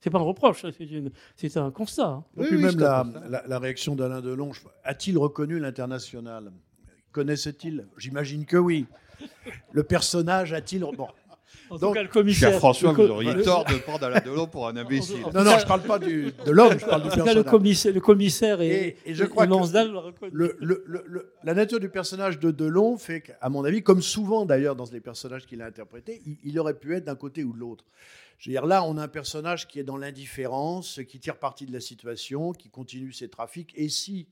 [0.00, 2.06] C'est pas un reproche, ça, c'est une- c'est un constat.
[2.06, 2.24] hein.
[2.36, 3.28] Et Oui, puis oui, même la, important.
[3.30, 4.52] la- la réaction d'Alain Delon,
[4.84, 6.52] a-t-il reconnu l'international?
[7.12, 7.88] Connaissait-il?
[7.96, 8.86] J'imagine que oui.
[9.72, 10.80] Le personnage a-t-il...
[10.80, 11.08] Bon.
[11.70, 12.50] En tout Donc, cas, le commissaire.
[12.50, 15.20] Cher François, vous auriez le- tort de prendre Alain Delon pour un imbécile.
[15.34, 17.50] Non, non, je parle pas du, de l'homme, je parle du tout cas, le personnage.
[17.50, 18.68] commissaire, le commissaire et,
[19.04, 19.56] Et- et je crois que le
[19.98, 20.30] reconnaît.
[20.32, 24.00] Le- le- le- le- la nature du personnage de Delon fait qu'à mon avis, comme
[24.00, 27.44] souvent d'ailleurs dans les personnages qu'il a interprétés, il, il aurait pu être d'un côté
[27.44, 27.84] ou de l'autre.
[28.38, 31.66] Je veux dire, là, on a un personnage qui est dans l'indifférence, qui tire parti
[31.66, 33.72] de la situation, qui continue ses trafics.
[33.76, 34.26] Et si,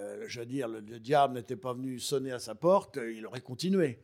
[0.00, 3.12] euh, je veux dire, le, le diable n'était pas venu sonner à sa porte, euh,
[3.12, 3.98] il aurait continué.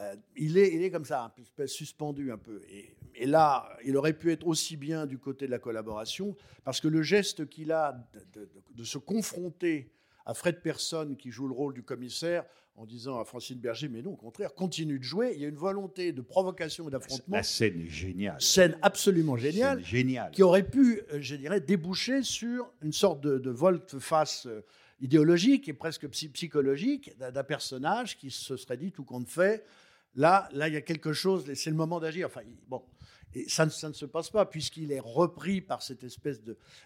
[0.00, 2.62] Euh, il, est, il est comme ça, un peu suspendu un peu.
[2.70, 6.34] Et, et là, il aurait pu être aussi bien du côté de la collaboration,
[6.64, 9.92] parce que le geste qu'il a de, de- de- de se confronter
[10.24, 12.44] à Fred Persson, qui joue le rôle du commissaire,
[12.76, 15.32] en disant à Francine Berger, mais non, au contraire, continue de jouer.
[15.34, 17.36] Il y a une volonté de provocation et d'affrontement.
[17.36, 18.40] La scène est géniale.
[18.40, 20.30] Scène absolument géniale Scène géniale.
[20.30, 24.62] qui aurait pu, euh, je dirais, déboucher sur une sorte de, de volte-face euh,
[25.00, 29.64] idéologique et presque psy- psychologique d'un personnage qui se serait dit tout compte fait.
[30.14, 31.52] Là, là, il y a quelque chose.
[31.54, 32.26] C'est le moment d'agir.
[32.26, 32.82] Enfin, bon,
[33.34, 36.42] et ça, ne- se passe pas puisqu'il est repris par cette espèce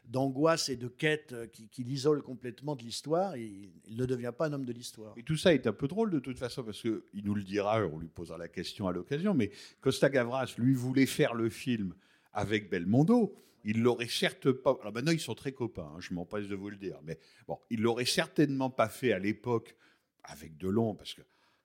[0.07, 3.37] d'angoisse et de quête euh, qui, l'isole complètement de l'histoire.
[3.37, 5.15] il ne devient pas un homme de l'histoire.
[5.17, 7.87] Et tout ça est un peu drôle de toute façon parce qu'il nous le dira,
[7.87, 9.51] on lui posera la question à l'occasion, mais
[9.81, 11.95] Costa Gavras, lui, voulait faire le film
[12.33, 13.35] avec Belmondo.
[13.65, 14.77] Il l'aurait certes pas.
[14.83, 16.99] Alors maintenant, ils sont très copains, hein, je m'empresse de vous le dire.
[17.05, 17.19] Mais
[17.49, 19.75] bon, il l'aurait certainement pas fait à l'époque
[20.23, 21.23] avec Delon parce que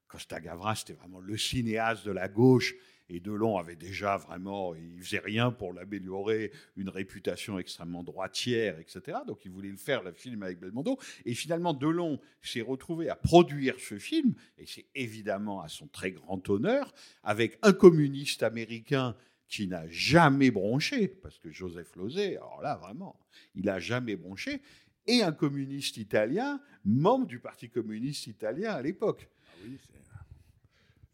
[0.09, 2.75] Costa Gavras, c'était vraiment le cinéaste de la gauche.
[3.11, 9.19] Et Delon avait déjà vraiment, il faisait rien pour l'améliorer, une réputation extrêmement droitière, etc.
[9.25, 10.99] Donc il voulait le faire, le film avec Belmondo.
[11.25, 16.11] Et finalement, Delon s'est retrouvé à produire ce film, et c'est évidemment à son très
[16.11, 16.93] grand honneur,
[17.23, 19.15] avec un communiste américain
[19.47, 23.19] qui n'a jamais bronché, parce que Joseph Losey, alors là, vraiment,
[23.55, 24.61] il n'a jamais bronché,
[25.07, 29.27] et un communiste italien, membre du Parti communiste italien à l'époque.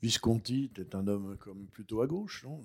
[0.02, 2.62] Visconti était un homme comme plutôt à gauche, non?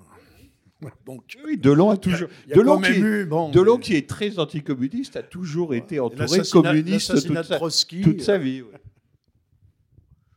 [1.07, 2.29] Donc, Oui, Delon a toujours.
[2.47, 5.23] il y a Delon, qui, est, eu, bon, Delon mais- qui est très anticommuniste, a
[5.23, 8.63] toujours été entouré de communistes toute de sa, Trotsky, toute sa vie.
[8.63, 8.81] ouais.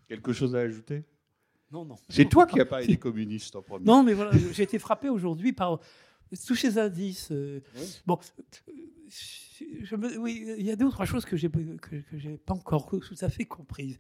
[0.10, 1.04] Quelque chose à ajouter?
[1.72, 1.96] Non, non.
[2.10, 3.86] C'est toi qui as parlé des communistes en premier.
[3.86, 5.80] Non, mais voilà, j'ai été frappé aujourd'hui par
[6.46, 7.30] tous ces indices.
[7.32, 7.62] euh,
[8.06, 8.20] Bon,
[8.68, 8.74] euh,
[9.82, 12.89] je me- oui, il y a deux ou trois choses que que j'ai pas encore
[12.89, 13.98] tout à fait comprises.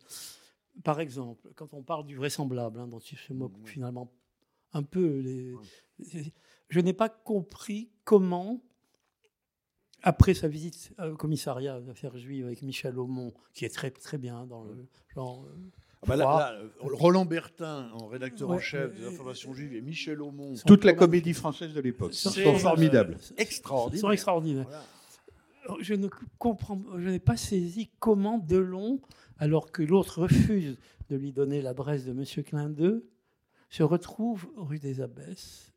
[0.83, 4.11] Par exemple, quand on parle du vraisemblable, hein, dont il se moque finalement
[4.73, 5.53] un peu, les,
[5.99, 6.33] les-
[6.69, 8.59] je n'ai pas compris comment,
[10.01, 14.45] après sa visite au commissariat d'affaires juives avec Michel Aumont, qui est très très bien
[14.45, 15.45] dans le genre.
[15.45, 15.55] euh,
[16.01, 19.53] Ah bah là- froid, là, euh, Roland Bertin, en rédacteur en chef des euh, informations
[19.53, 20.55] juives, et Michel Aumont.
[20.65, 22.13] Toute la comédie française de l'époque.
[22.13, 23.17] sont- Ils sont formidables.
[23.21, 24.01] sont Extraordinaire.
[24.01, 24.63] sont extraordinaires.
[24.67, 24.83] Voilà.
[25.63, 26.07] Alors, Je ne
[26.37, 28.99] comprends, je n'ai pas saisi comment Delon,
[29.37, 30.77] alors que l'autre refuse
[31.09, 33.01] de lui donner l'adresse de Monsieur Klein II,
[33.69, 35.73] se retrouve rue des Abbesses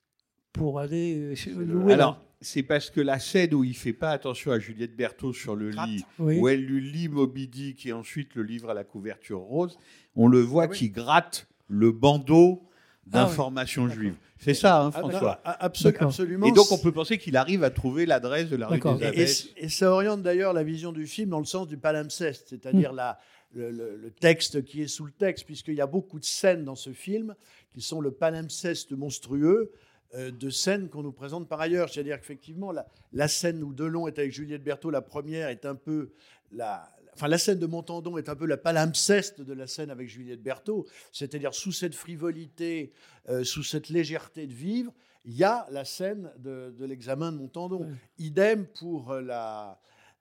[0.52, 1.92] pour aller euh, chez- louer.
[1.94, 5.56] Alors, c'est parce que la scène où il fait pas attention à Juliette Berthaud sur
[5.56, 6.38] le lit, oui.
[6.38, 9.78] où elle lui lit Moby Dick et ensuite le livre à la couverture rose,
[10.14, 10.76] on le voit Ah oui.
[10.76, 12.62] qui gratte le bandeau
[13.06, 14.14] d'informations juives.
[14.38, 16.08] C'est ça, hein, Ah, François ah, absolu- D'accord.
[16.08, 16.46] absolument.
[16.46, 19.06] Et donc on peut penser qu'il arrive à trouver l'adresse de la rue des Et,
[19.06, 19.48] Abbesses.
[19.56, 22.92] et- et ça oriente d'ailleurs la vision du film dans le sens du palimpseste, c'est-à-dire
[22.92, 22.96] Hmm.
[22.96, 23.18] la-
[23.54, 26.64] le, le- le texte qui est sous le texte, puisqu'il y a beaucoup de scènes
[26.64, 27.34] dans ce film
[27.72, 29.72] qui sont le palimpseste monstrueux
[30.14, 31.88] euh, de scènes qu'on nous présente par ailleurs.
[31.90, 35.74] C'est-à-dire qu'effectivement, la, la scène où Delon est avec Juliette Berthaud, la première, est un
[35.74, 36.10] peu
[36.52, 36.88] la.
[37.16, 40.42] Enfin, la scène de Montandon est un peu la palimpseste de la scène avec Juliette
[40.42, 42.92] Berthaud, c'est-à-dire sous cette frivolité,
[43.30, 44.92] euh, sous cette légèreté de vivre,
[45.24, 47.88] il y a la scène de, de l'examen de Montandon.
[48.18, 49.80] Idem pour euh, la,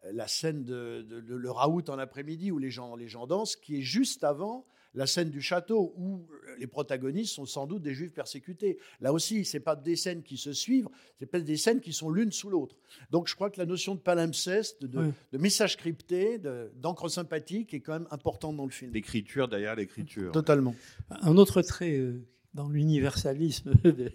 [0.09, 3.57] la scène de, de- de- le raout en après-midi où les gens, les gens dansent,
[3.57, 4.65] qui est juste avant
[4.95, 6.25] la scène du château où
[6.57, 8.79] les protagonistes sont sans doute des juifs persécutés.
[9.01, 10.87] Là aussi, ce pas des scènes qui se suivent,
[11.19, 12.75] c'est pas des scènes qui sont l'une sous l'autre.
[13.11, 15.11] Donc je crois que la notion de palimpseste, de, Oui.
[15.33, 18.93] de message crypté, de- d'encre sympathique est quand même importante dans le film.
[18.93, 20.31] L'écriture derrière l'écriture.
[20.31, 20.75] Totalement.
[21.09, 24.13] Un autre trait euh, dans l'universalisme des,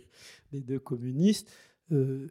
[0.53, 1.51] des deux communistes,
[1.93, 2.29] euh,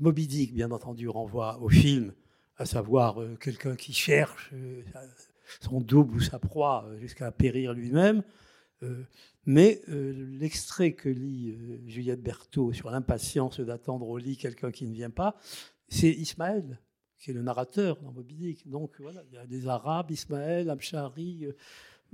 [0.00, 2.12] Moby Dick, bien entendu, renvoie au film,
[2.56, 4.82] à savoir euh, quelqu'un qui cherche euh,
[5.60, 8.22] son double ou sa proie euh, jusqu'à périr lui-même.
[8.82, 9.02] Euh,
[9.46, 14.92] mais euh, l'extrait que lit Juliette Berthaud sur l'impatience d'attendre au lit quelqu'un qui ne
[14.94, 15.36] vient pas,
[15.88, 16.80] c'est Ismaël,
[17.18, 18.68] qui est le narrateur dans Moby Dick.
[18.68, 21.52] Donc voilà, il y a des Arabes, Ismaël, Amshari, euh,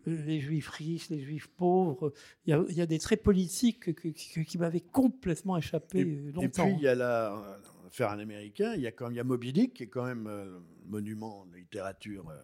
[0.07, 2.12] les juifs riches, les juifs pauvres.
[2.47, 5.57] Il y a, il y a des traits politiques que- que- que- qui m'avaient complètement
[5.57, 6.64] échappé Et, euh, et longtemps.
[6.66, 7.33] puis il y a la,
[7.81, 9.74] on va faire un américain, il y a quand même il y a Moby Dick
[9.74, 12.37] qui est quand même euh, monument de littérature euh,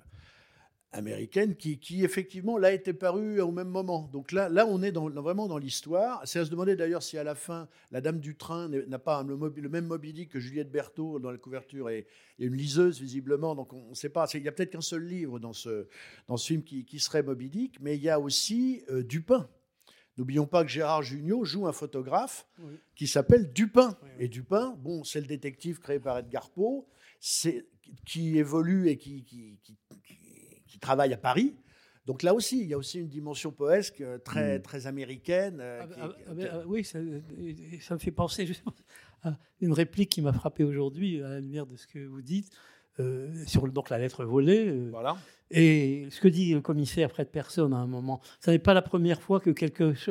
[0.97, 4.09] américaine qui, qui, effectivement là était paru au même moment.
[4.12, 6.20] Donc là, là on est dans, vraiment dans l'histoire.
[6.26, 9.22] C'est à se demander d'ailleurs si à la fin la dame du train n'a pas
[9.22, 12.07] le, le même Moby Dick que Juliette Berthaud dans la couverture et
[12.38, 13.55] une liseuse visiblement.
[13.55, 14.26] Donc on ne sait pas.
[14.34, 15.86] Il y a peut-être qu'un seul livre dans ce,
[16.26, 19.49] dans ce film qui, qui serait Moby Dick, mais il y a aussi euh, Dupin.
[20.18, 22.72] N'oublions pas que Gérard Jugnot joue un photographe Oui.
[22.94, 23.99] qui s'appelle Dupin.
[24.03, 24.24] Oui, oui.
[24.24, 26.86] Et Dupin, bon, c'est le détective créé par Edgar Poe,
[28.05, 29.76] qui évolue et qui, qui, qui-
[30.77, 31.57] qui- travaille à Paris.
[32.07, 34.62] Donc là aussi, il y a aussi une dimension poesque euh, très, Mm.
[34.62, 35.61] très américaine.
[35.61, 36.99] Ah, qui- ah, ah, oui, ça,
[37.81, 38.74] ça me fait penser justement
[39.22, 42.51] à une réplique qui m'a frappé aujourd'hui à la lumière de ce que vous dites
[43.01, 44.66] euh, sur donc la lettre volée.
[44.68, 45.16] euh, Voilà.
[45.53, 48.82] Et ce que dit le commissaire Fred Personne à un moment, ce n'est pas la
[48.82, 50.11] première fois que quelqu'un se,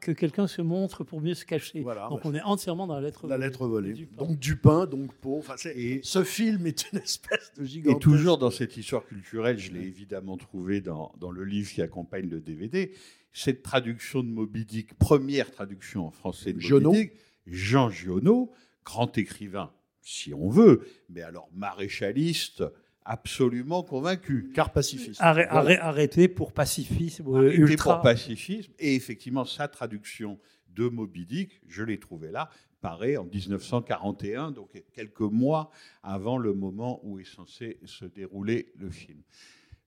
[0.00, 1.80] que quelqu'un se montre pour mieux se cacher.
[1.80, 2.30] Voilà, donc ouais.
[2.30, 3.46] on est entièrement dans la lettre La volée.
[3.48, 3.92] lettre volée.
[3.94, 4.16] Dupin.
[4.24, 5.12] Donc Dupin, donc
[5.56, 8.02] c'est- Et- ce film est une espèce de Et gigantesque.
[8.02, 12.28] toujours dans cette histoire culturelle, je l'ai évidemment trouvé dans, dans le livre qui accompagne
[12.28, 12.92] le DVD,
[13.32, 16.58] cette traduction de Moby Dick, première traduction en français de.
[16.58, 17.12] Moby Dick,
[17.46, 18.52] Jean Giono,
[18.84, 19.70] grand écrivain,
[20.08, 22.62] si on veut, mais alors maréchaliste,
[23.04, 24.50] absolument convaincu.
[24.54, 25.20] Car pacifiste.
[25.20, 25.60] Arrê- Voilà.
[25.60, 27.94] arrê- arrêté pour pacifisme euh, Arrêté ultra.
[27.94, 28.72] pour pacifisme.
[28.78, 30.38] Et effectivement, sa traduction
[30.68, 32.50] de Moby Dick, je l'ai trouvée là,
[32.80, 35.70] paraît en 1941, donc quelques mois
[36.02, 39.22] avant le moment où est censé se dérouler le film.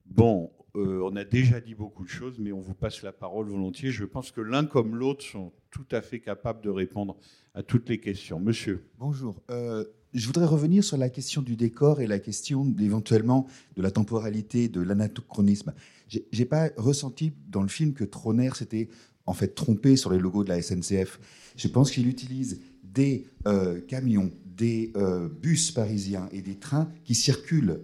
[0.05, 3.47] Bon, euh, on a déjà dit beaucoup de choses, mais on vous passe la parole
[3.47, 3.91] volontiers.
[3.91, 7.15] Je pense que l'un comme l'autre sont tout à fait capables de répondre
[7.53, 8.39] à toutes les questions.
[8.39, 8.89] Monsieur.
[8.97, 9.39] Bonjour.
[9.51, 13.91] Euh, je voudrais revenir sur la question du décor et la question éventuellement de la
[13.91, 15.73] temporalité, de l'anachronisme.
[16.31, 18.89] J'ai pas ressenti dans le film que Troner s'était
[19.25, 21.19] en fait trompé sur les logos de la SNCF.
[21.55, 27.13] Je pense qu'il utilise des euh, camions, des euh, bus parisiens et des trains qui
[27.13, 27.81] circulent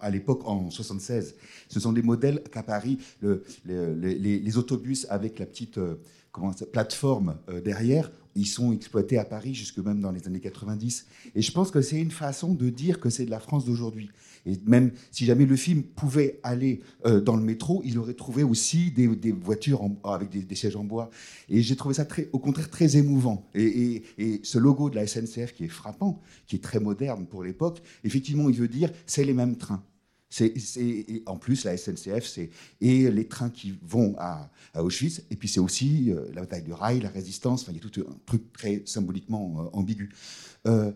[0.00, 1.34] à l'époque en 76.
[1.68, 5.78] Ce sont des modèles qu'à Paris, le- le- les, les- les autobus avec la petite
[5.78, 5.96] euh,
[6.32, 11.06] comment plateforme euh, derrière, ils sont exploités à Paris jusque même dans les années 90.
[11.34, 14.08] Et je pense que c'est une façon de dire que c'est de la France d'aujourd'hui.
[14.46, 18.42] Et même si jamais le film pouvait aller euh, dans le métro, il aurait trouvé
[18.42, 21.10] aussi des, voitures en- avec des, sièges en bois.
[21.50, 23.46] Et j'ai trouvé ça très, au contraire très émouvant.
[23.54, 27.26] Et, et- et ce logo de la SNCF qui est frappant, qui est très moderne
[27.26, 29.84] pour l'époque, effectivement, il veut dire c'est les mêmes trains.
[30.32, 32.38] C'est, en plus, la SNCF,
[32.80, 36.72] et les trains qui vont à, Auschwitz, et puis c'est aussi euh, la bataille de
[36.72, 40.08] rail, la résistance, enfin, il y a tout un truc très symboliquement euh, ambigu.
[40.66, 40.90] Euh,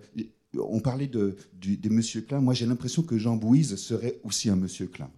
[0.59, 2.41] on parlait de, du, des Monsieur Klein.
[2.41, 5.11] Moi, j'ai l'impression que Jean Bouise serait aussi un Monsieur Klein.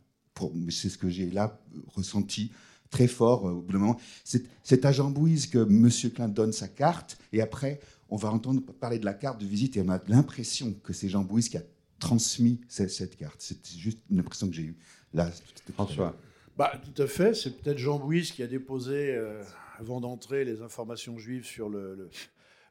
[0.71, 2.51] C'est ce que j'ai là ressenti
[2.91, 4.01] très fort au bout d'un moment.
[4.25, 8.63] C'est à Jean Bouise que Monsieur Klein donne sa carte, et après, on va entendre
[8.81, 11.59] parler de la carte de visite, et on a l'impression que c'est Jean Bouise qui
[11.59, 11.63] a
[11.99, 13.37] transmis cette, cette carte.
[13.39, 14.77] C'est juste une impression que j'ai eue.
[15.15, 15.31] Là,
[15.75, 16.17] François.
[16.57, 17.35] Bah, tout à fait.
[17.35, 19.43] C'est peut-être Jean Bouis qui a déposé, euh,
[19.79, 22.11] avant d'entrer, les informations juives sur le, le,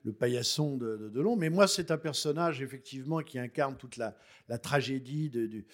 [0.04, 1.36] le paillasson de, de Delon.
[1.36, 4.16] Mais moi, c'est un personnage, effectivement, qui incarne toute la,
[4.50, 5.66] la tragédie de- du-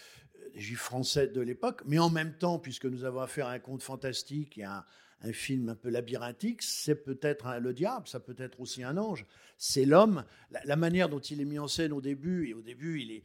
[0.53, 1.81] des juifs français de l'époque.
[1.87, 4.85] Mais en même temps, puisque nous avons affaire à un conte fantastique et à un,
[5.23, 9.25] un film un peu labyrinthique, c'est peut-être le diable, ça peut être aussi un ange.
[9.57, 10.25] C'est l'homme.
[10.65, 13.23] La, manière dont il est mis en scène au début, et au début, il est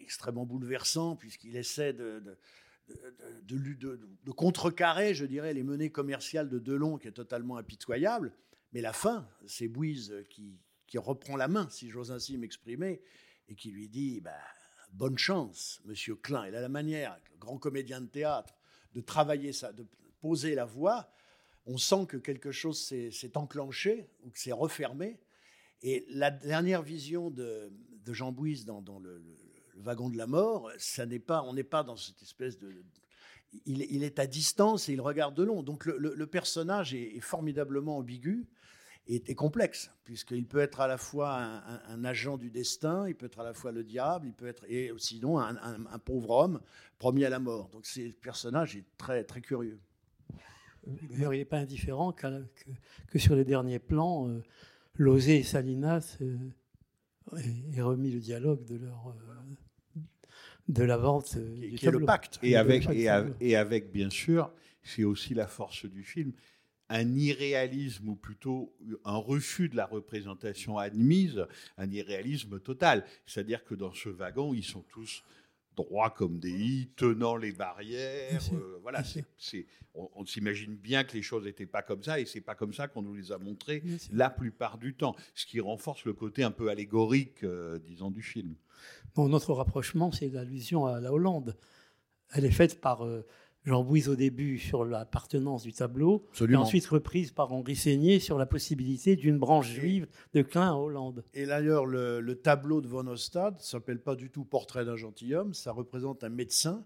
[0.00, 2.38] extrêmement bouleversant puisqu'il essaie de, de-
[3.44, 8.32] de, de- contrecarrer, je dirais, les menées commerciales de Delon, qui est totalement impitoyable.
[8.72, 13.00] Mais la fin, c'est Bouise qui, qui reprend la main, si j'ose ainsi m'exprimer,
[13.48, 14.32] et qui lui dit bah,
[14.92, 16.46] Bonne chance, monsieur Klein.
[16.48, 18.54] Il a la manière, grand comédien de théâtre,
[18.94, 19.86] de travailler ça, de
[20.20, 21.10] poser la voix.
[21.66, 25.18] On sent que quelque chose s'est enclenché ou que c'est refermé.
[25.82, 27.72] Et la dernière vision de,
[28.06, 29.22] Jean Bouise dans, le,
[29.76, 32.72] wagon de la mort, ça n'est pas, on n'est pas dans cette espèce de.
[33.66, 35.62] Il, est à distance et il regarde de long.
[35.62, 38.46] Donc le, personnage est, formidablement ambigu
[39.06, 41.36] et, complexe, puisqu'il peut être à la fois
[41.86, 44.64] un, agent du destin, il peut être à la fois le diable, il peut être
[44.70, 46.60] et sinon un, pauvre homme
[46.98, 47.68] promis à la mort.
[47.68, 49.80] Donc le personnage est très très curieux.
[50.86, 52.26] D'ailleurs, il n'est pas indifférent que,
[53.08, 54.42] que sur les derniers plans, euh,
[54.96, 56.36] Lozé et Salinas euh,
[57.74, 60.00] aient- remis le dialogue de leur euh,
[60.68, 62.38] de la vente euh, Qui- du qui est le pacte.
[62.42, 62.84] Et avec,
[63.40, 64.50] et avec, bien sûr,
[64.82, 66.32] c'est aussi la force du film,
[66.88, 68.74] un irréalisme, ou plutôt
[69.04, 71.46] un refus de la représentation admise,
[71.78, 73.04] un irréalisme total.
[73.26, 75.22] C'est-à-dire que dans ce wagon, ils sont tous
[75.76, 78.42] droits comme des i, tenant les barrières.
[78.52, 79.02] Euh, voilà,
[79.94, 82.72] on, on s'imagine bien que les choses n'étaient pas comme ça, et c'est pas comme
[82.72, 86.42] ça qu'on nous les a montrées la plupart du temps, ce qui renforce le côté
[86.42, 88.54] un peu allégorique, euh, disons, du film.
[89.14, 91.56] Bon, notre rapprochement, c'est l'allusion à la Hollande.
[92.34, 93.26] Elle est faite par euh,
[93.64, 96.60] Jean Bouise au début sur l'appartenance du tableau, Absolument.
[96.60, 100.74] et ensuite reprise par Henri Seigné sur la possibilité d'une branche juive de Klein à
[100.74, 101.24] Hollande.
[101.32, 105.54] Et d'ailleurs, le, le tableau de Von Ostad s'appelle pas du tout Portrait d'un gentilhomme,
[105.54, 106.84] ça représente un médecin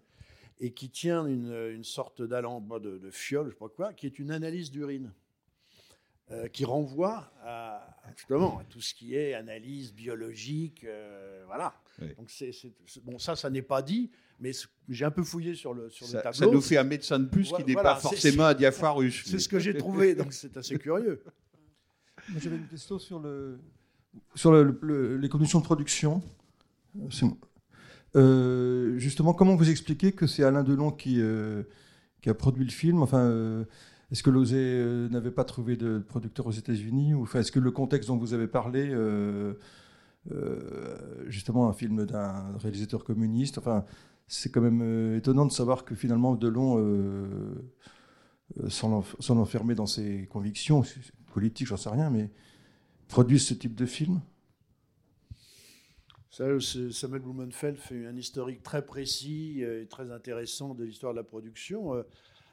[0.61, 4.07] et qui tient une, une sorte d'alambre de, de fiole, je sais pas quoi, qui
[4.07, 5.13] est une analyse d'urine,
[6.31, 11.75] euh, qui renvoie à, justement à tout ce qui est analyse biologique, euh, voilà.
[12.03, 12.15] Oui.
[12.17, 12.51] Donc c'est-
[13.03, 14.11] bon, ça, ça n'est pas dit,
[14.41, 14.53] mais
[14.89, 16.39] j'ai un peu fouillé sur le, sur le Ça, tableau.
[16.39, 19.25] ça nous fait un médecin de plus Voilà, qui n'est voilà, pas forcément un diapharus.
[19.27, 21.23] C'est ce que j'ai trouvé, donc c'est assez curieux.
[22.39, 23.59] J'avais une question sur, le,
[24.35, 26.23] sur le- le- les conditions de production.
[26.99, 27.09] Euh.
[28.17, 31.63] Euh, justement, comment vous expliquez que c'est Alain Delon qui, euh,
[32.23, 33.03] qui a produit le film?
[33.03, 33.65] Enfin, euh,
[34.11, 37.15] est-ce que Lozé euh, n'avait pas trouvé de producteur aux États-Unis?
[37.15, 39.55] Ou enfin, est-ce que le contexte dont vous avez parlé, euh,
[40.33, 40.97] euh,
[41.29, 43.85] justement, un film d'un réalisateur communiste, enfin,
[44.29, 47.73] c'est quand même euh, étonnant de savoir que finalement Delon, euh,
[48.61, 50.83] euh, sans l'enf- sans l'enfermer dans ses convictions
[51.33, 52.31] politiques, j'en sais rien, mais
[53.09, 54.21] produit ce type de film
[56.93, 61.25] Samuel Blumenfeld fait un historique très précis euh, et très intéressant de l'histoire de la
[61.25, 61.95] production.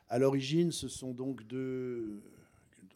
[0.10, 2.22] À l'origine, ce sont donc deux.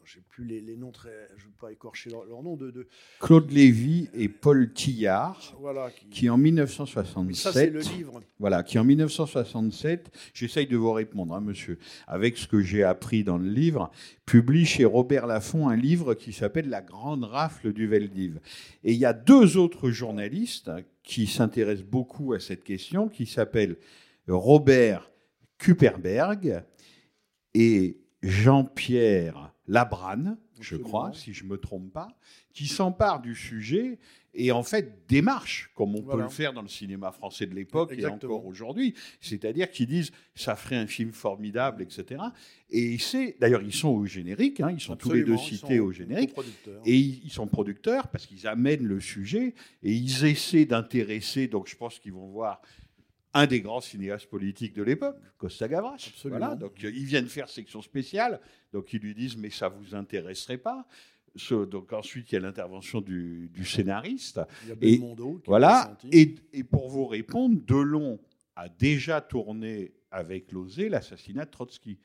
[0.10, 1.10] Je n'ai plus les, les noms très.
[1.36, 2.56] Je ne veux pas écorcher leur, leur nom.
[2.56, 2.88] De, de-
[3.20, 8.22] Claude Lévy et Paul Tillard, voilà, qui, qui en 1967, ça, c'est le livre.
[8.40, 11.78] voilà, qui en 1967, j'essaye de vous répondre, hein, monsieur,
[12.08, 13.92] avec ce que j'ai appris dans le livre,
[14.26, 18.40] publie chez Robert Laffont un livre qui s'appelle La Grande Rafle du Veldiv.
[18.86, 23.26] Et il y a deux autres journalistes hein, qui s'intéressent beaucoup à cette question, qui
[23.26, 23.76] s'appellent
[24.30, 25.12] Robert
[25.58, 26.64] Kuperberg
[27.54, 32.08] et Jean-Pierre Labrane, je crois, si je ne me trompe pas,
[32.54, 34.00] qui s'emparent du sujet
[34.34, 37.94] et en fait démarchent, comme on peut le faire dans le cinéma français de l'époque
[37.98, 38.94] et encore aujourd'hui.
[39.20, 42.22] C'est-à-dire qu'ils disent ça ferait un film formidable, etc.
[42.70, 45.92] Et c'est d'ailleurs ils sont au générique, hein, ils sont tous les deux cités au
[45.92, 46.34] générique.
[46.86, 49.54] Et ils sont producteurs parce qu'ils amènent le sujet
[49.84, 51.48] et ils essaient d'intéresser.
[51.48, 52.62] Donc je pense qu'ils vont voir
[53.38, 55.94] un des grands cinéastes politiques de l'époque, Costa Gavras.
[55.96, 56.40] Absolument.
[56.40, 58.40] Voilà, donc euh, ils viennent faire section spéciale.
[58.74, 60.86] Donc ils lui disent mais ça vous intéresserait pas?
[61.36, 64.40] Ce- donc ensuite il y a l'intervention du, du scénariste.
[64.64, 65.98] Il y a Et qui Voilà.
[66.12, 68.20] Et, et pour vous répondre, Delon
[68.56, 72.00] a déjà tourné avec Lozé l'assassinat de Trotsky.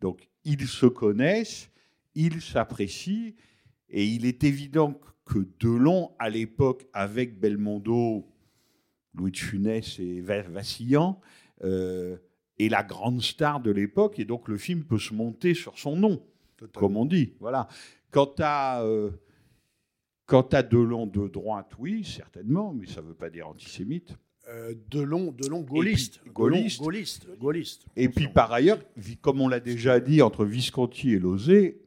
[0.00, 1.68] Donc ils se connaissent,
[2.14, 3.32] ils s'apprécient,
[3.88, 8.28] et il est évident que Delon, à l'époque, avec Belmondo,
[9.16, 11.20] Louis de Funès et Va- Vassillan,
[11.64, 12.16] euh,
[12.58, 15.96] est la grande star de l'époque, et donc le film peut se monter sur son
[15.96, 16.22] nom
[16.56, 16.80] Totalement.
[16.88, 17.34] comme on dit.
[17.40, 17.68] Voilà.
[18.10, 19.10] Quant à, euh,
[20.26, 24.14] quant à Delon de droite, oui, certainement, mais ça ne veut pas dire antisémite.
[24.48, 26.20] Euh, Delon, Delon gaulliste.
[26.20, 26.80] puis, Delon, gaulliste.
[26.82, 27.26] Gaulliste.
[27.38, 27.86] Gaulliste.
[27.96, 28.78] Et puis par ailleurs,
[29.20, 31.82] comme on l'a déjà dit entre Visconti et Lozé,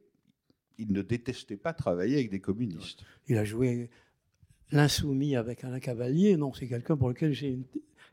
[0.78, 3.04] il ne détestait pas travailler avec des communistes.
[3.28, 3.90] Il a joué
[4.72, 6.38] l'insoumis avec Alain Cavalier.
[6.38, 7.66] Non, c'est quelqu'un pour lequel j'ai une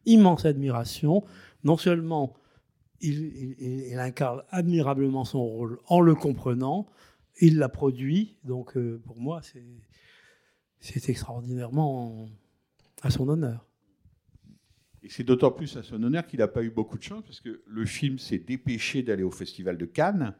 [0.05, 1.25] immense admiration,
[1.65, 2.35] non seulement
[3.01, 6.87] il, incarne admirablement son rôle en le comprenant.
[7.41, 9.65] Il l'a produit, donc euh, pour moi, c'est
[10.81, 12.29] c'est extraordinairement
[13.03, 13.67] à son honneur.
[15.03, 17.41] Et c'est d'autant plus à son honneur qu'il n'a pas eu beaucoup de chance, parce
[17.41, 20.35] que le film s'est dépêché d'aller au Festival de Cannes.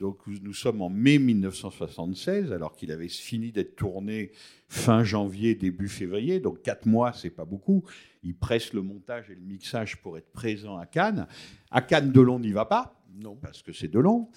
[0.00, 4.32] Donc nous sommes en mai 1976, alors qu'il avait fini d'être tourné
[4.68, 6.40] fin janvier, début février.
[6.40, 7.84] Donc quatre mois, c'est pas beaucoup.
[8.22, 11.26] Il presse le montage et le mixage pour être présent à Cannes.
[11.70, 13.36] À Cannes, Delon n'y va pas, Non.
[13.36, 14.30] parce que c'est Delon.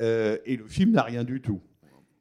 [0.00, 1.60] Euh, et le film n'a rien du tout.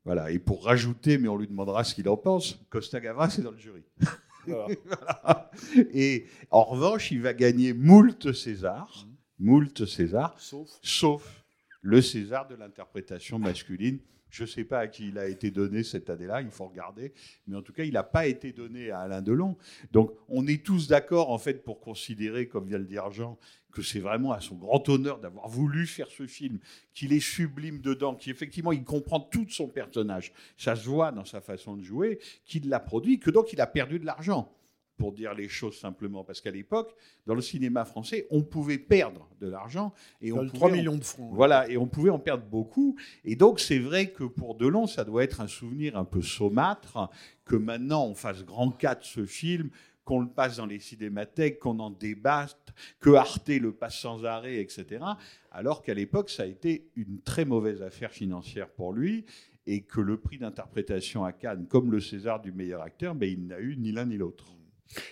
[0.03, 0.29] Voilà.
[0.31, 3.51] Et pour rajouter, mais on lui demandera ce qu'il en pense, Costa Gavras est dans
[3.51, 3.83] le jury.
[4.47, 4.67] Voilà.
[4.85, 5.51] Voilà.
[5.93, 9.05] Et en revanche, il va gagner moult César,
[9.37, 10.69] moult César, Sauf.
[10.81, 11.38] sauf
[11.81, 13.99] le César de l'interprétation masculine.
[14.29, 17.13] Je ne sais pas à qui il a été donné cette année-là, il faut regarder,
[17.47, 19.57] mais en tout cas, il n'a pas été donné à Alain Delon.
[19.91, 23.39] Donc, on est tous d'accord, en fait, pour considérer, comme vient le dire Jean,
[23.71, 26.59] que c'est vraiment à son grand honneur d'avoir voulu faire ce film,
[26.93, 30.31] qu'il est sublime dedans, qu'effectivement, il comprend tout son personnage.
[30.57, 33.67] Ça se voit dans sa façon de jouer, qu'il l'a produit, que donc il a
[33.67, 34.53] perdu de l'argent
[34.99, 36.23] pour dire les choses simplement.
[36.23, 36.93] Parce qu'à l'époque,
[37.25, 39.93] dans le cinéma français, on pouvait perdre de l'argent.
[40.21, 41.31] et on pouvait 3 en- millions de francs.
[41.33, 42.95] Voilà, et on pouvait en perdre beaucoup.
[43.25, 47.09] Et donc, c'est vrai que pour Delon, ça doit être un souvenir un peu saumâtre
[47.45, 49.69] que maintenant on fasse grand cas de ce film,
[50.03, 54.59] qu'on le passe dans les cinémathèques, qu'on en débatte, que Arte le passe sans arrêt,
[54.59, 55.03] etc.
[55.51, 59.25] Alors qu'à l'époque, ça a été une très mauvaise affaire financière pour lui
[59.67, 63.45] et que le prix d'interprétation à Cannes, comme le César du meilleur acteur, ben, il
[63.45, 64.45] n'a eu ni l'un ni l'autre.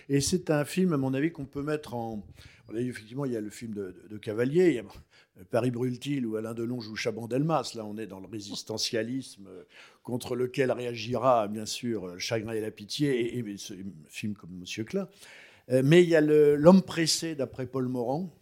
[0.08, 2.24] Et c'est un film, à mon avis, qu'on peut mettre en.
[2.68, 4.82] On effectivement, il y a le film de, Cavalier,
[5.50, 7.72] Paris brûle-t-il, où Alain Delon joue Chaban-Delmas.
[7.74, 9.48] Là, on est dans le résistentialisme
[10.02, 13.56] contre lequel réagira, bien sûr, le chagrin et la pitié, et, et
[14.08, 15.08] film comme Monsieur Klein.
[15.70, 18.34] Euh, Mais il y a L'homme pressé, d'après Paul Morand,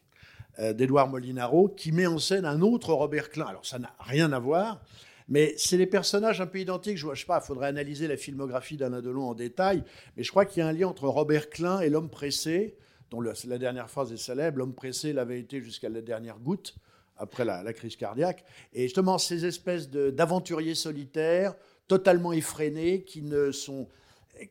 [0.58, 3.46] euh, d'Édouard Molinaro, qui met en scène un autre Robert Klein.
[3.46, 4.82] Alors, ça n'a rien à voir.
[5.28, 6.98] Mais c'est des personnages un peu identiques.
[6.98, 9.82] Je ne sais pas, il faudrait analyser la filmographie d'Alain Delon en détail.
[10.16, 12.76] Mais je crois qu'il y a un lien entre Robert Klein et l'homme pressé,
[13.10, 14.58] dont la dernière phrase est célèbre.
[14.58, 16.76] L'homme pressé l'avait été jusqu'à la dernière goutte,
[17.16, 18.44] après la, crise cardiaque.
[18.72, 21.54] Et justement, ces espèces d'aventuriers solitaires,
[21.88, 23.88] totalement effrénés, qui, ne sont,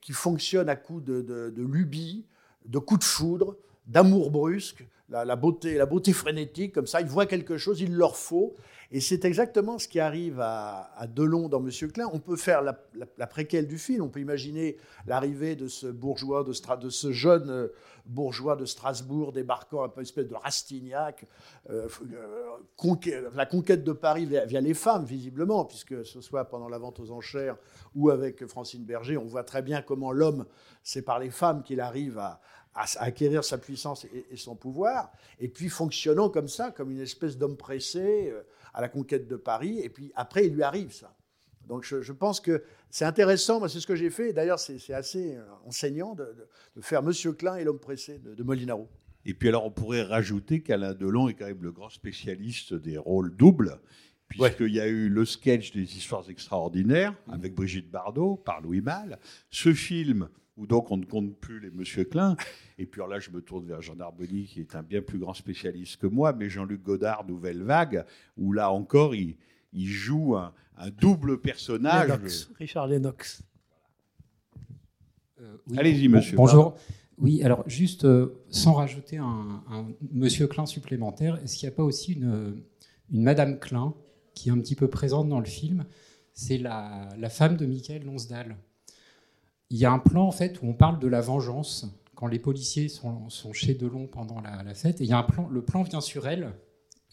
[0.02, 2.26] qui fonctionnent à coups de, de, de lubie,
[2.66, 3.58] de coups de foudre,
[3.88, 7.02] d'amour brusque, la beauté, la beauté frénétique, comme ça.
[7.02, 8.56] Ils voient quelque chose, il leur faut.
[8.92, 12.10] Et c'est exactement ce qui arrive à, Delon dans Monsieur Klein.
[12.14, 14.04] On peut faire la, préquelle du film.
[14.04, 17.68] On peut imaginer l'arrivée de ce bourgeois, de, ce jeune euh,
[18.06, 21.26] bourgeois de Strasbourg débarquant un peu espèce de Rastignac.
[21.70, 21.88] euh,
[23.08, 27.00] euh, la conquête de Paris via, les femmes, visiblement, puisque ce soit pendant la vente
[27.00, 27.58] aux enchères
[27.96, 30.46] ou avec Francine Berger, on voit très bien comment l'homme,
[30.84, 32.40] c'est par les femmes qu'il arrive à,
[32.98, 35.10] acquérir sa puissance et, son pouvoir,
[35.40, 38.34] et puis fonctionnant comme ça, comme une espèce d'homme pressé
[38.76, 41.16] à la conquête de Paris, et puis après, il lui arrive ça.
[41.68, 42.62] Donc je, je pense que
[42.92, 46.26] c'est intéressant, moi c'est ce que j'ai fait, et d'ailleurs c'est assez euh, enseignant de,
[46.26, 48.88] de- de faire Monsieur Klein et l'homme pressé de, de Molinaro.
[49.28, 53.00] Et puis alors, on pourrait rajouter qu'Alain Delon est quand même le grand spécialiste des
[53.00, 53.80] rôles doubles,
[54.28, 59.18] puisqu'il y a eu le sketch des histoires extraordinaires avec Brigitte Bardot par Louis Malle,
[59.50, 62.38] ce film où donc on ne compte plus les Monsieur Klein,
[62.78, 65.20] et puis alors là je me tourne vers Jean Arbony qui est un bien plus
[65.20, 68.06] grand spécialiste que moi, mais Jean-Luc Godard, Nouvelle Vague,
[68.38, 69.36] où là encore il,
[69.74, 72.08] il joue un, un double personnage.
[72.08, 73.44] Lennox, Richard Lennox.
[75.42, 76.38] Euh, oui, Allez-y, monsieur.
[76.38, 76.76] Bonjour.
[77.18, 81.76] Oui, alors juste euh, sans rajouter un, un monsieur Klein supplémentaire, est-ce qu'il n'y a
[81.76, 82.62] pas aussi une,
[83.12, 83.94] une Madame Klein
[84.34, 85.86] qui est un petit peu présente dans le film?
[86.34, 88.58] C'est la, la femme de Michael Lonsdal.
[89.70, 92.40] Il y a un plan en fait où on parle de la vengeance quand les
[92.40, 95.02] policiers sont, chez Delon pendant la, fête.
[95.02, 96.54] Et il y a un plan, le plan vient sur elle.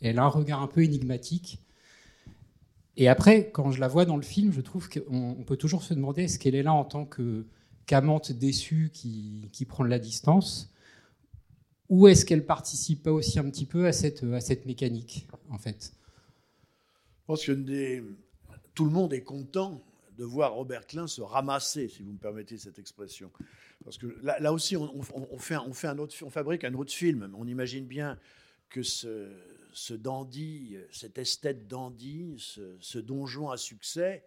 [0.01, 1.61] Elle a un regard un peu énigmatique.
[2.97, 5.83] Et après, quand je la vois dans le film, je trouve qu'on on peut toujours
[5.83, 7.47] se demander est-ce qu'elle est là en tant que
[7.87, 10.73] qu'amante déçue qui, prend de la distance?
[11.89, 15.59] Ou est-ce qu'elle participe pas aussi un petit peu à cette, à cette mécanique, en
[15.59, 15.95] fait?
[17.21, 18.05] Je pense que
[18.75, 19.83] tout le monde est content
[20.17, 23.31] de voir Robert Klein se ramasser, si vous me permettez cette expression.
[23.85, 27.33] Parce que là, aussi, on, on- fait un, autre, on fabrique un autre film.
[27.37, 28.19] On imagine bien
[28.69, 29.29] que ce,
[29.95, 34.25] dandy, cet esthète dandy, ce, ce donjon à succès,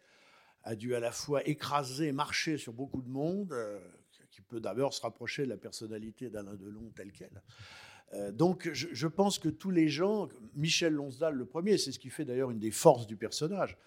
[0.63, 3.79] a dû à la fois écraser, marcher sur beaucoup de monde, euh,
[4.31, 7.41] qui peut d'abord se rapprocher de la personnalité d'Alain Delon telle qu'elle.
[8.13, 11.99] Euh, donc je, je pense que tous les gens, Michel Lonsdal le premier, c'est ce
[11.99, 13.77] qui fait d'ailleurs une des forces du personnage,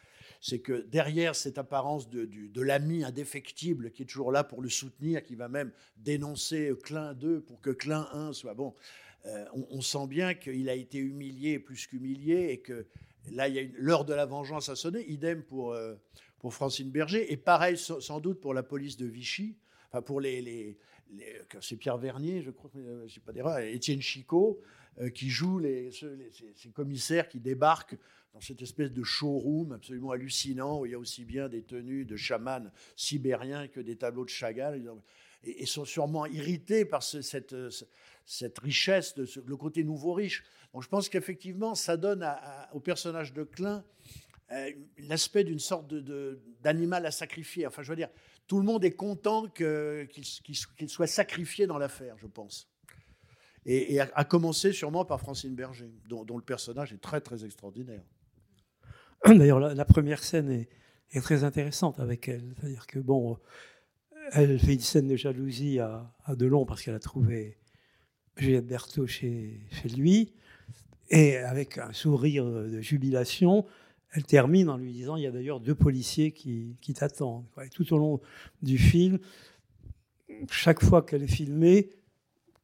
[0.40, 5.22] c'est que derrière cette apparence de, l'ami indéfectible qui est toujours là pour le soutenir,
[5.22, 8.74] qui va même dénoncer Klein 2 pour que Klein 1 soit bon,
[9.26, 12.86] euh, on, sent bien qu'il a été humilié plus qu'humilié et que
[13.32, 15.04] là, l'heure de la vengeance a sonné.
[15.10, 15.94] Idem pour, euh,
[16.50, 17.32] Francine Berger.
[17.32, 19.56] Et pareil, sans doute, pour la police de Vichy.
[19.90, 20.78] Enfin, pour les.
[21.60, 24.64] c'est Pierre Vernier, je crois, euh, je sais pas d'erreur, Étienne Chicot, euh,
[25.14, 27.96] qui joue les, ceux- les- ces, commissaires qui débarquent
[28.34, 32.04] dans cette espèce de showroom absolument hallucinant où il y a aussi bien des tenues
[32.04, 34.82] de chamans sibériens que des tableaux de Chagall.
[35.44, 37.84] Et, sont sûrement irrités par euh, ce-
[38.26, 40.42] cette richesse, de le côté nouveau riche.
[40.74, 42.28] Donc je pense qu'effectivement, ça donne
[42.72, 43.84] au personnage de Klein
[44.50, 45.94] euh, l'aspect d'une sorte
[46.62, 47.66] d'animal à sacrifier.
[47.66, 48.08] Enfin, je veux dire,
[48.46, 52.68] tout le monde est content qu'il soit sacrifié dans l'affaire, je pense.
[53.70, 58.02] Et, à, commencer sûrement par Francine Berger, dont, le personnage est très très extraordinaire.
[59.26, 60.66] D'ailleurs, la, première scène
[61.12, 62.54] est, très intéressante avec elle.
[62.56, 63.36] C'est-à-dire que, bon,
[64.32, 67.58] elle fait une scène de jalousie à, Delon parce qu'elle a trouvé
[68.38, 69.60] Juliette Berthaud chez,
[69.94, 70.32] lui.
[71.10, 73.66] Et avec un sourire de jubilation,
[74.12, 77.44] elle termine en lui disant il y a d'ailleurs deux policiers qui, qui t'attendent.
[77.74, 78.20] tout au long
[78.62, 79.18] du film,
[80.50, 81.90] chaque fois qu'elle est filmée,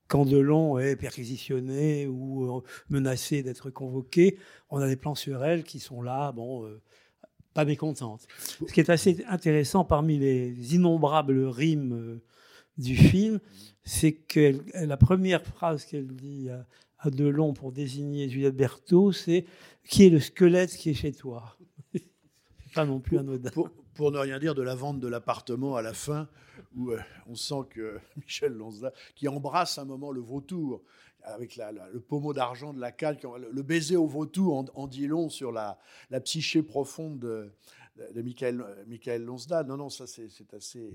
[0.09, 4.39] quand Delon est perquisitionné ou euh, menacé d'être convoqué,
[4.71, 6.81] on a des plans sur elle qui sont là, bon, euh,
[7.55, 8.27] pas mécontentes.
[8.67, 12.23] Ce qui est assez intéressant parmi les innombrables rimes euh,
[12.77, 13.41] du film,
[13.85, 16.67] c'est que la première phrase qu'elle dit à,
[16.99, 19.45] à Delon pour désigner Juliette Berthaud, c'est
[19.89, 21.57] Qui est le squelette qui est chez toi?
[22.75, 23.51] Pas non plus anodin.
[23.51, 26.29] Pour, pour ne rien dire de la vente de l'appartement à la fin,
[26.77, 30.83] où euh, on sent que Michel Lanza, qui embrasse un moment le vautour,
[31.23, 34.65] avec la- la- le pommeau d'argent de la qui- le, le baiser au vautour en,
[34.75, 35.79] en dit long sur la,
[36.11, 37.51] la psyché profonde de,
[38.15, 39.67] de Michael, euh, Michael Lonsdal.
[39.67, 40.93] Non, non, ça c'est c'est assez...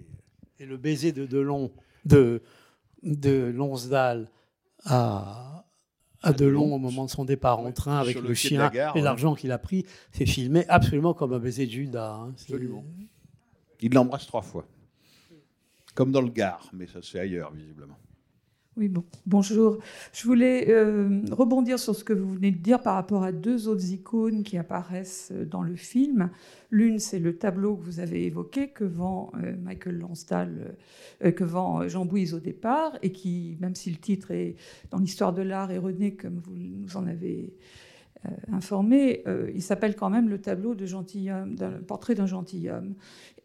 [0.60, 1.72] Et le baiser de Delon,
[2.06, 2.42] de,
[3.02, 4.30] de Lonsdal
[4.86, 5.66] à,
[6.22, 9.00] à Delon au moment de son départ en train avec le, la chien gare, et
[9.00, 9.04] ouais.
[9.06, 12.14] l'argent qu'il a pris, c'est filmé absolument comme un baiser de Judas.
[12.14, 12.34] hein.
[12.36, 12.84] C'est- Absolument.
[13.82, 14.66] Il l'embrasse trois fois.
[15.96, 17.98] Comme dans le Gard, mais ça se fait ailleurs, visiblement.
[18.80, 19.80] Oui, bon, bonjour.
[20.14, 23.68] Je voulais euh, rebondir sur ce que vous venez de dire par rapport à deux
[23.68, 26.30] autres icônes qui apparaissent euh, dans le film.
[26.72, 30.78] L'une, c'est le tableau que vous avez évoqué, que vend euh, Michael Lansdale,
[31.26, 34.56] euh, que vend Jean Bouise au départ, et qui, même si le titre est
[34.92, 37.54] dans l'histoire de l'art erroné, comme vous nous en avez
[38.52, 39.24] informé,
[39.56, 42.96] il s'appelle quand même le tableau de gentilhomme, d'un portrait d'un gentilhomme.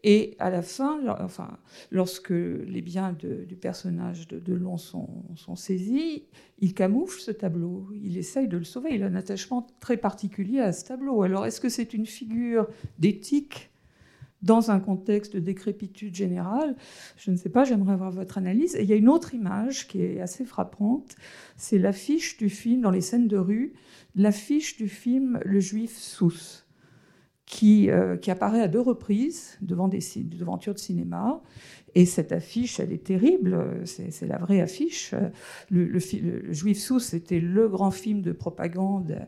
[0.07, 1.57] Et à la fin, enfin,
[1.89, 6.25] lorsque les biens de- du personnage de Delon sont, sont saisis,
[6.59, 7.87] il camoufle ce tableau.
[7.91, 8.93] Il essaye de le sauver.
[8.93, 11.23] Il a un attachement très particulier à ce tableau.
[11.23, 12.67] Alors, est-ce que c'est une figure
[12.99, 13.71] d'éthique
[14.43, 16.75] dans un contexte de décrépitude générale?
[17.17, 18.75] Je ne sais pas, j'aimerais avoir votre analyse.
[18.75, 21.15] Et il y a une autre image qui est assez frappante.
[21.57, 23.73] C'est l'affiche du film, dans les scènes de rue,
[24.15, 26.64] l'affiche du film Le Juif Sousse
[27.45, 31.41] qui, euh, qui apparaît à deux reprises devant des devantures de cinéma.
[31.93, 35.15] Et cette affiche, elle est terrible, c'est la vraie affiche.
[35.69, 39.25] Le, le le Juif sous, c'était le grand film de propagande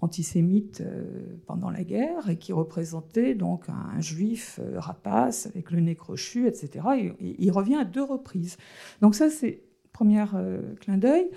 [0.00, 1.04] antisémite euh,
[1.46, 6.46] pendant la guerre et qui représentait donc un, juif euh, rapace avec le nez crochu,
[6.46, 6.84] etc.
[6.98, 8.56] Et, et il revient à deux reprises.
[9.00, 9.60] Donc ça, c'est
[10.00, 11.28] premier euh, clin d'œil.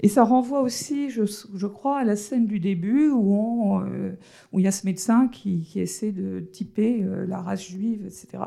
[0.00, 4.12] Et ça renvoie aussi, je, crois, à la scène du début où, on, euh,
[4.52, 8.44] où il y a ce médecin qui, essaie de typer euh, la race juive, etc.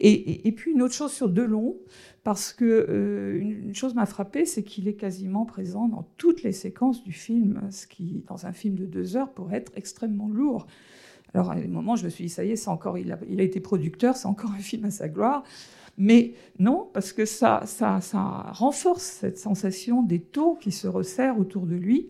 [0.00, 1.76] Et, puis une autre chose sur Delon,
[2.24, 7.02] parce que une, chose m'a frappé, c'est qu'il est quasiment présent dans toutes les séquences
[7.04, 10.66] du film, ce qui, dans un film de deux heures, pourrait être extrêmement lourd.
[11.32, 13.42] Alors à un moment, je me suis dit, ça y est, c'est encore, il a
[13.42, 15.44] été producteur, c'est encore un film à sa gloire.
[15.96, 17.64] Mais non, parce que ça,
[18.52, 22.08] renforce cette sensation des taux qui se resserrent autour de lui.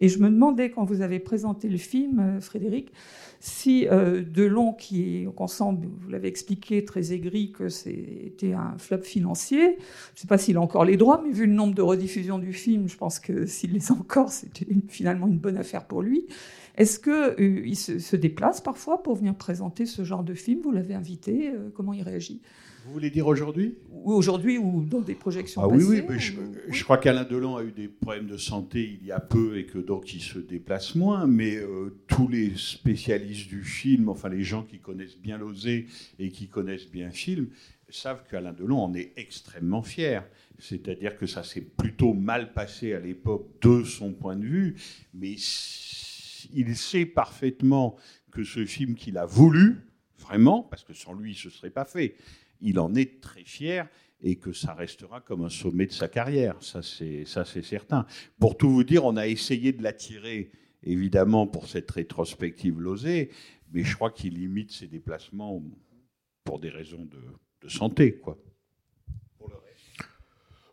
[0.00, 2.92] Et je me demandais, quand vous avez présenté le film, euh, Frédéric,
[3.40, 9.02] si euh, Delon, qui est, qu'on vous l'avez expliqué, très aigri, que c'était un flop
[9.02, 11.82] financier, je ne sais pas s'il a encore les droits, mais vu le nombre de
[11.82, 15.86] rediffusions du film, je pense que s'il les a encore, c'était finalement une bonne affaire
[15.86, 16.26] pour lui.
[16.76, 20.60] Est-ce qu'il se, se déplace parfois pour venir présenter ce genre de film?
[20.62, 22.40] Vous l'avez invité euh, Comment il réagit?
[22.84, 23.76] Vous voulez dire aujourd'hui?
[23.90, 26.34] Ou aujourd'hui ou dans des projections Ah oui, passées oui, mais je,
[26.68, 29.64] je crois qu'Alain Delon a eu des problèmes de santé il y a peu et
[29.64, 34.44] que donc il se déplace moins, mais euh, tous les spécialistes du film, enfin les
[34.44, 35.86] gens qui connaissent bien l'osé
[36.18, 37.48] et qui connaissent bien le film,
[37.88, 40.28] savent qu'Alain Delon en est extrêmement fier.
[40.58, 44.76] C'est-à-dire que ça s'est plutôt mal passé à l'époque de son point de vue,
[45.14, 45.36] mais
[46.52, 47.96] il sait parfaitement
[48.30, 49.76] que ce film qu'il a voulu,
[50.18, 52.16] vraiment, parce que sans lui, ce ne serait pas fait,
[52.64, 53.88] il en est très fier
[54.22, 56.56] et que ça restera comme un sommet de sa carrière.
[56.60, 58.06] Ça, c'est certain.
[58.40, 60.50] Pour tout vous dire, on a essayé de l'attirer,
[60.82, 63.30] évidemment, pour cette rétrospective Losé,
[63.72, 65.62] mais je crois qu'il limite ses déplacements
[66.42, 68.36] pour des raisons de, santé, quoi.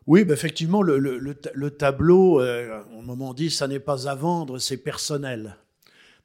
[0.06, 4.58] Oui, bah, effectivement, le, le tableau, euh, au moment dit, ça n'est pas à vendre,
[4.58, 5.56] c'est personnel.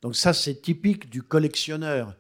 [0.02, 2.16] Donc ça, c'est typique du collectionneur.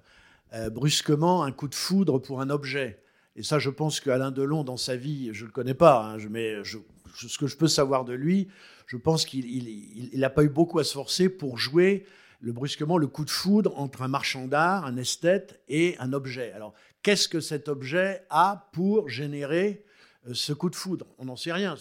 [0.53, 3.03] Euh, brusquement, un coup de foudre pour un objet.
[3.37, 6.17] Et ça, je pense qu'Alain Delon, dans sa vie, je ne le connais pas, hein,
[6.29, 6.79] mais je-
[7.15, 8.47] ce que je peux savoir de lui,
[8.87, 12.05] je pense qu'il n'a pas eu beaucoup à se forcer pour jouer
[12.39, 16.51] le, brusquement le coup de foudre entre un marchand d'art, un esthète et un objet.
[16.53, 16.73] Alors,
[17.03, 19.83] qu'est-ce que cet objet a pour générer
[20.27, 21.05] euh, ce coup de foudre?
[21.19, 21.75] On n'en sait rien.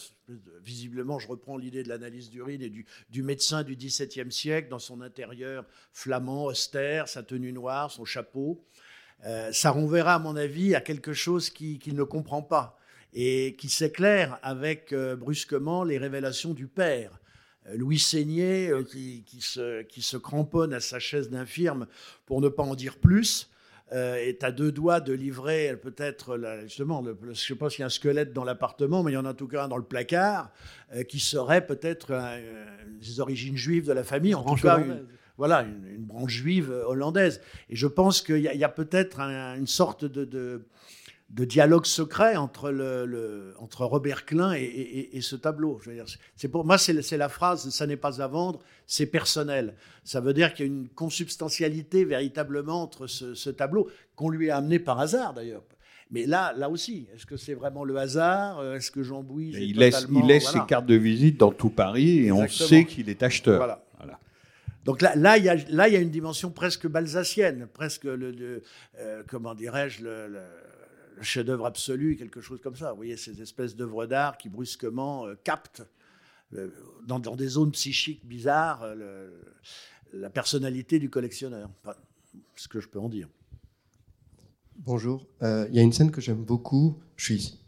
[0.63, 4.79] Visiblement, je reprends l'idée de l'analyse d'urine et du, du médecin du XVIIe siècle dans
[4.79, 8.63] son intérieur flamand, austère, sa tenue noire, son chapeau.
[9.25, 12.79] Euh, ça renverra, à mon avis, à quelque chose qui- qu'il ne comprend pas
[13.15, 17.19] et qui s'éclaire avec euh, brusquement les révélations du père.
[17.69, 21.87] Euh, Louis Seigné, qui, qui se, qui se cramponne à sa chaise d'infirme
[22.27, 23.51] pour ne pas en dire plus,
[23.93, 27.83] euh, est à deux doigts de livrer peut-être, justement, le- le- je pas s'il y
[27.85, 29.77] a un squelette dans l'appartement, mais il y en a en tout cas un dans
[29.79, 30.51] le placard,
[30.95, 32.67] euh, qui serait peut-être euh,
[33.01, 35.07] des origines juives de la famille, en tout cas une,
[35.39, 37.41] voilà, une, une branche juive euh, hollandaise.
[37.69, 40.67] Et je pense qu'il y a, peut-être un- une sorte de, de-
[41.31, 45.81] de dialogue secret entre, le, le- entre Robert Klein et, et- et ce tableau.
[46.37, 49.75] C'est pour moi, c'est la phrase "ça n'est pas à vendre, c'est personnel".
[50.05, 54.51] Ça veut dire qu'il y a une consubstantialité véritablement entre ce, ce tableau qu'on lui
[54.51, 55.65] a amené par hasard d'ailleurs.
[56.13, 59.65] Mais là, là aussi, est-ce que c'est vraiment le hasard Euh, Est-ce que Jean est
[59.65, 60.61] Il laisse, totalement- il laisse voilà.
[60.61, 63.59] ses cartes de visite dans tout Paris et on sait qu'il est acheteur.
[63.99, 64.21] Voilà.
[64.87, 68.63] Donc là, là, il y a, une dimension presque balsacienne, presque le,
[68.99, 70.41] euh, comment dirais-je, le,
[71.23, 72.91] chef-d'œuvre absolu, quelque chose comme ça.
[72.91, 75.83] Vous voyez, ces espèces d'œuvres d'art qui brusquement euh, captent
[76.55, 76.69] euh,
[77.05, 78.87] dans, des zones psychiques bizarres
[80.13, 81.69] la personnalité du collectionneur.
[82.55, 83.29] Ce que je peux en dire.
[84.77, 85.27] Bonjour.
[85.43, 87.01] Il y a une scène que j'aime beaucoup.
[87.17, 87.59] Je suis.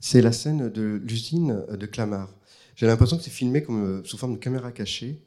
[0.00, 2.34] C'est la scène de l'usine de Clamart.
[2.76, 5.24] J'ai l'impression que c'est filmé comme sous forme de caméra cachée.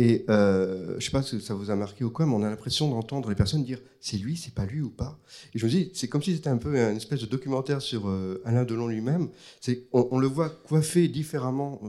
[0.00, 2.48] Et euh, je sais pas si ça vous a marqué ou quoi, mais on a
[2.48, 5.18] l'impression d'entendre les personnes dire c'est lui, c'est pas lui ou pas?
[5.52, 8.08] Et je me dis, c'est comme si c'était un peu une espèce de documentaire sur
[8.08, 9.28] euh, Alain Delon lui-même.
[9.92, 11.82] On, le voit coiffé différemment.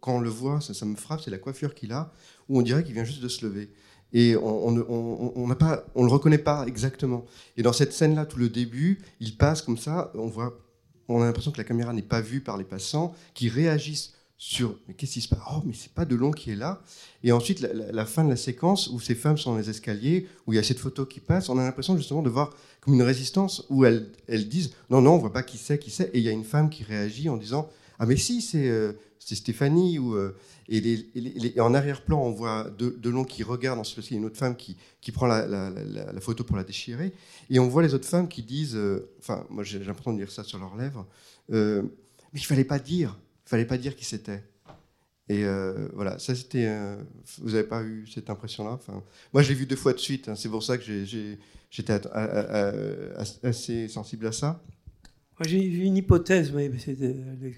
[0.00, 2.10] Quand on le voit, ça, me frappe, c'est la coiffure qu'il a,
[2.48, 3.70] où on dirait qu'il vient juste de se lever.
[4.14, 7.26] Et on ne le reconnaît pas exactement.
[7.58, 10.32] Et dans cette scène-là, tout le début, il passe comme ça, on
[11.10, 14.78] on a l'impression que la caméra n'est pas vue par les passants, qui réagissent sur
[14.86, 15.40] mais qu'est-ce qui se passe?
[15.52, 16.80] Oh, mais c'est pas Delon qui est là.
[17.24, 20.52] Et ensuite, la, fin de la séquence où ces femmes sont dans les escaliers, où
[20.52, 23.02] il y a cette photo qui passe, on a l'impression justement de voir comme une
[23.02, 24.08] résistance où elles,
[24.48, 26.10] disent non, non, on voit pas qui c'est, qui c'est.
[26.14, 28.92] Et il y a une femme qui réagit en disant ah, mais si, c'est euh,
[29.18, 29.98] Stéphanie.
[29.98, 30.36] Euh,
[30.68, 34.36] et, en arrière-plan, on voit De- Delon qui regarde, ensuite il y a une autre
[34.36, 37.12] femme qui, qui prend la, la- photo pour la déchirer.
[37.50, 40.30] Et on voit les autres femmes qui disent, euh, enfin, moi j'ai l'impression de lire
[40.30, 41.06] ça sur leurs lèvres,
[41.52, 41.82] euh,
[42.32, 43.18] mais il fallait pas dire,
[43.48, 44.42] fallait pas dire qui c'était.
[45.30, 46.66] Et euh, voilà, ça c'était.
[46.66, 46.96] euh,
[47.38, 48.70] vous n'avez pas eu cette impression-là?
[48.72, 49.02] Enfin,
[49.34, 50.28] Moi, je l'ai vu deux fois de suite.
[50.28, 50.84] hein, c'est pour ça que
[51.70, 52.00] j'étais
[53.42, 54.62] assez sensible à ça.
[55.38, 56.96] Moi, j'ai vu une hypothèse, mais c'est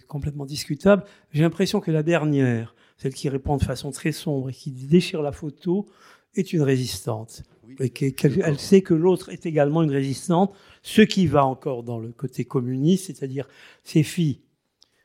[0.07, 1.05] complètement discutable.
[1.33, 5.23] J'ai l'impression que la dernière, celle qui répond de façon très sombre et qui déchire
[5.23, 5.87] la photo,
[6.35, 7.43] est une résistante.
[7.79, 10.53] Et qu'elle qu'elle- elle sait que l'autre est également une résistante,
[10.83, 13.49] ce qui va encore dans le côté communiste, c'est-à-dire
[13.85, 14.41] ces filles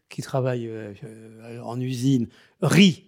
[0.09, 0.93] qui travaillent euh,
[1.63, 2.27] en usine
[2.61, 3.03] rient,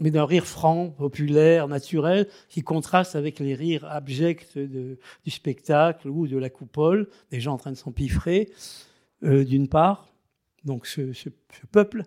[0.00, 6.26] mais d'un rire franc, populaire, naturel, qui contraste avec les rires abjects du spectacle ou
[6.26, 8.50] de la coupole, des gens en train de s'empiffrer
[9.24, 10.12] euh, d'une part,
[10.64, 11.12] donc ce,
[11.72, 12.04] peuple,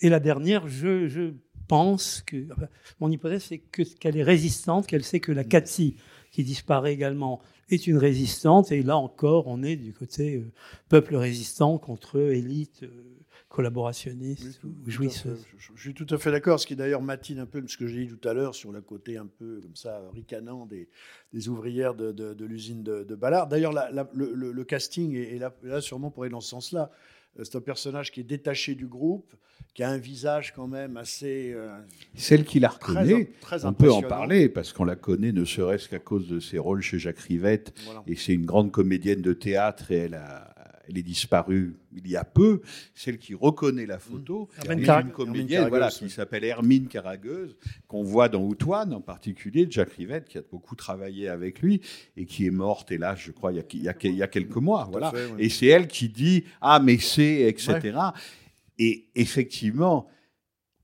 [0.00, 1.32] et la dernière, je, je
[1.68, 2.46] pense que
[3.00, 5.96] mon hypothèse c'est que qu'elle est résistante, qu'elle sait que la Cathy
[6.30, 7.40] qui disparaît également
[7.70, 10.52] est une résistante, et là encore on est du côté euh,
[10.88, 12.84] peuple résistant contre élite
[13.56, 14.90] collaborationniste ou fait.
[14.90, 15.44] jouisseuse.
[15.58, 17.86] Je, je suis tout à fait d'accord, ce qui d'ailleurs matine un peu ce que
[17.86, 20.88] j'ai dit tout à l'heure sur le côté un peu comme ça ricanant des,
[21.32, 23.48] des ouvrières de, de- de l'usine de, de Ballard.
[23.48, 26.40] D'ailleurs, la- la- le, le- le casting est, est là, là sûrement pour aller dans
[26.40, 26.90] ce sens-là.
[27.38, 29.34] Euh, C'est un personnage qui est détaché du groupe,
[29.74, 31.52] qui a un visage quand même assez.
[31.54, 31.76] euh,
[32.14, 35.88] Celle qui la reconnaît, très on peut en parler parce qu'on la connaît ne serait-ce
[35.88, 37.74] qu'à cause de ses rôles chez Jacques Rivette.
[37.84, 38.02] Voilà.
[38.06, 40.54] Et c'est une grande comédienne de théâtre et elle a,
[40.88, 42.60] elle est disparue il y a peu,
[42.94, 44.70] celle qui reconnaît la photo, Mmh.
[44.70, 47.56] Est une comédienne voilà, qui s'appelle Hermine Caragueuse,
[47.88, 51.80] qu'on voit dans Outouane en particulier, Jacques Rivette, qui a beaucoup travaillé avec lui
[52.16, 54.22] et qui est morte, hélas, je crois, il y a, il y a- il y
[54.22, 54.88] a quelques mois.
[54.90, 55.10] Voilà.
[55.10, 55.28] fait.
[55.38, 57.98] Et c'est elle qui dit Ah, mais c'est, etc.
[58.78, 60.08] Et effectivement,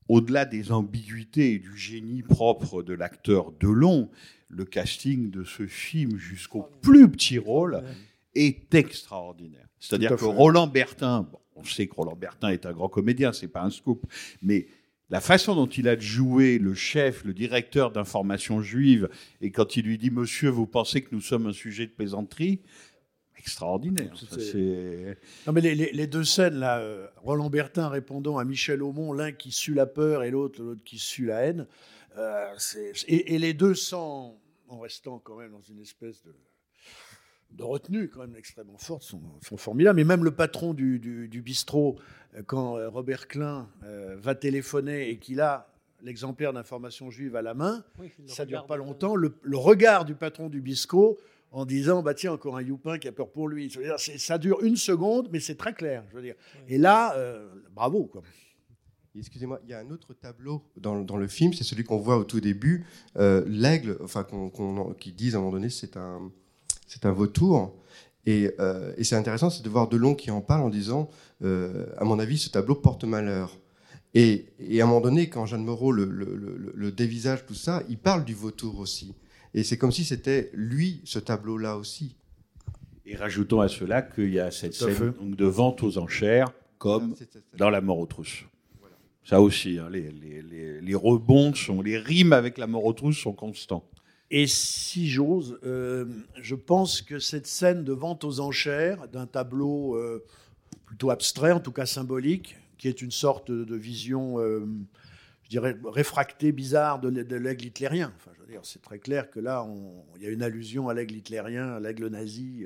[0.09, 4.11] au-delà des ambiguïtés et du génie propre de l'acteur Delon,
[4.49, 7.83] le casting de ce film jusqu'au plus petit rôle
[8.35, 9.67] est extraordinaire.
[9.79, 10.25] C'est-à-dire que.
[10.25, 13.71] Roland Bertin, bon, on sait que Roland Bertin est un grand comédien, c'est pas un
[13.71, 14.07] scoop,
[14.41, 14.67] mais
[15.11, 19.11] la façon dont il a de jouer le chef, le directeur d'information juive,
[19.43, 22.61] et quand il lui dit Monsieur, vous pensez que nous sommes un sujet de plaisanterie
[23.39, 24.13] Extraordinaire.
[24.17, 24.37] Ça,
[25.47, 29.13] Non, mais les, les- les deux scènes, là, euh, Roland Bertin répondant à Michel Aumont,
[29.13, 31.67] l'un qui sue la peur et l'autre l'autre qui sue la haine,
[32.19, 32.55] euh,
[33.09, 34.39] et, et les deux sans,
[34.69, 36.33] en restant quand même dans une espèce de,
[37.55, 39.97] de retenue quand même extrêmement forte, sont, sont formidables.
[39.97, 41.99] Mais même le patron du, du- du bistrot,
[42.37, 45.69] euh, quand euh, Robert Klein euh, va téléphoner et qu'il a
[46.03, 47.85] l'exemplaire d'information juive à la main,
[48.27, 49.15] ça dure pas longtemps.
[49.17, 51.19] Le, le regard du patron du bistrot
[51.51, 53.69] en disant bah tiens encore un youpin qui a peur pour lui.
[53.69, 56.03] Dire, ça dure une seconde, mais c'est très clair.
[56.11, 56.35] Je veux dire.
[56.69, 58.23] Et là, euh, bravo quoi.
[59.15, 62.17] Excusez-moi, il y a un autre tableau dans, dans le film, c'est celui qu'on voit
[62.17, 65.99] au tout début, euh, l'aigle, enfin qu'on, qu'on- qui disent à un moment donné c'est
[65.99, 66.33] un,
[66.93, 67.75] c'est un vautour.
[68.27, 71.09] Et, euh, et c'est intéressant, c'est de voir Delon qui en parle en disant,
[71.43, 73.59] euh, à mon avis, ce tableau porte malheur.
[74.15, 77.55] Et, et à un moment donné, quand Jeanne Moreau le, le- le- le dévisage, tout
[77.55, 79.15] ça, il parle du vautour aussi.
[79.55, 82.15] Et c'est comme si c'était lui, ce tableau-là aussi.
[83.07, 86.53] Et rajoutons à cela qu'il y a cette Tout scène donc, de vente aux enchères,
[86.79, 87.15] comme
[87.57, 88.45] dans La mort aux trousses.
[89.25, 92.93] Ça aussi, hein, les, les- les- les rebonds, sont, les rimes avec La mort aux
[92.93, 93.85] trousses sont constants.
[94.35, 96.07] Et si j'ose, euh,
[96.41, 100.25] je pense que cette scène de vente aux enchères d'un tableau euh,
[100.87, 104.67] plutôt abstrait, en tout cas symbolique, qui est une sorte de, vision, euh,
[105.43, 108.11] je dirais, réfractée, bizarre de, l'ai- de l'aigle hitlérien.
[108.17, 109.69] Enfin, je veux dire, c'est très clair que là,
[110.17, 112.65] il y a une allusion à l'aigle hitlérien, à l'aigle nazi,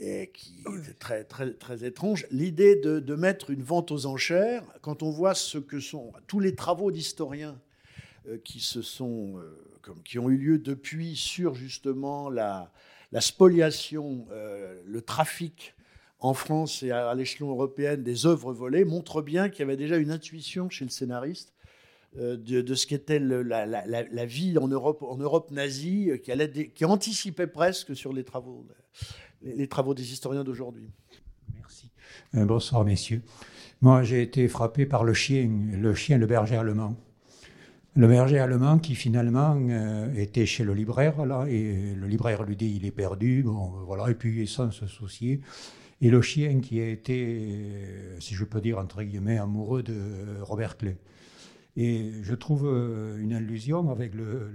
[0.00, 2.26] et qui est très, très, très étrange.
[2.30, 6.40] L'idée de, de mettre une vente aux enchères, quand on voit ce que sont tous
[6.40, 7.60] les travaux d'historiens
[8.42, 9.38] qui se sont,
[10.04, 12.70] qui ont eu lieu depuis sur justement la,
[13.20, 15.74] spoliation, euh, le trafic
[16.22, 19.96] en France et à, l'échelon européen des œuvres volées, montre bien qu'il y avait déjà
[19.96, 21.52] une intuition chez le scénariste
[22.18, 25.18] euh, de, ce qu'était la, vie en Europe, en
[25.50, 26.18] nazie, euh,
[26.74, 28.66] qui, anticipait presque sur les travaux,
[29.42, 30.90] les, travaux des historiens d'aujourd'hui.
[32.34, 33.22] Euh, bonsoir, messieurs.
[33.80, 36.96] Moi, j'ai été frappé par le chien, le chien, le berger allemand.
[37.94, 42.56] Le berger allemand qui finalement euh, était chez le libraire, là, et le libraire lui
[42.56, 45.42] dit il est perdu, bon, voilà, et puis sans se soucier.
[46.00, 49.94] Et le chien qui a été, euh, si je peux dire, entre guillemets, amoureux de
[50.40, 50.96] Robert Clay.
[51.76, 54.50] Et je trouve euh, une allusion avec le,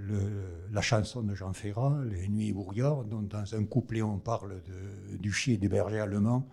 [0.72, 4.60] la chanson de Jean Ferrat, Les Nuits Bourgard, dont dans un couplet on parle
[5.20, 6.44] du chien et des bergers allemands.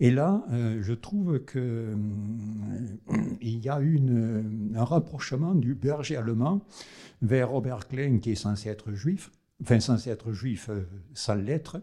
[0.00, 6.62] Et là, euh, je trouve que hum, il y a un rapprochement du berger allemand
[7.20, 9.30] vers Robert Klein, qui est censé être juif,
[9.62, 11.82] enfin censé être juif euh, sans l'être.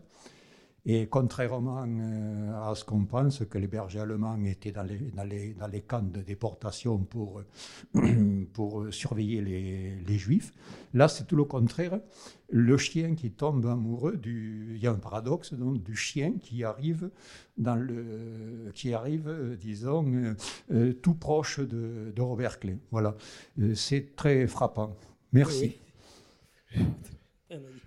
[0.90, 5.26] Et contrairement euh, à ce qu'on pense, que les bergers allemands étaient dans les, dans
[5.26, 7.42] les, dans les camps de déportation pour,
[8.54, 10.54] pour surveiller les, les juifs,
[10.94, 12.00] là c'est tout le contraire.
[12.50, 14.76] Le chien qui tombe amoureux du.
[14.76, 17.10] Il y a un paradoxe, donc, du chien qui arrive,
[17.58, 20.36] dans le, qui arrive euh, disons,
[20.72, 22.78] euh, tout proche de, de Robert Klein.
[22.92, 23.18] Voilà.
[23.76, 24.96] C'est très frappant.
[25.34, 25.76] Merci.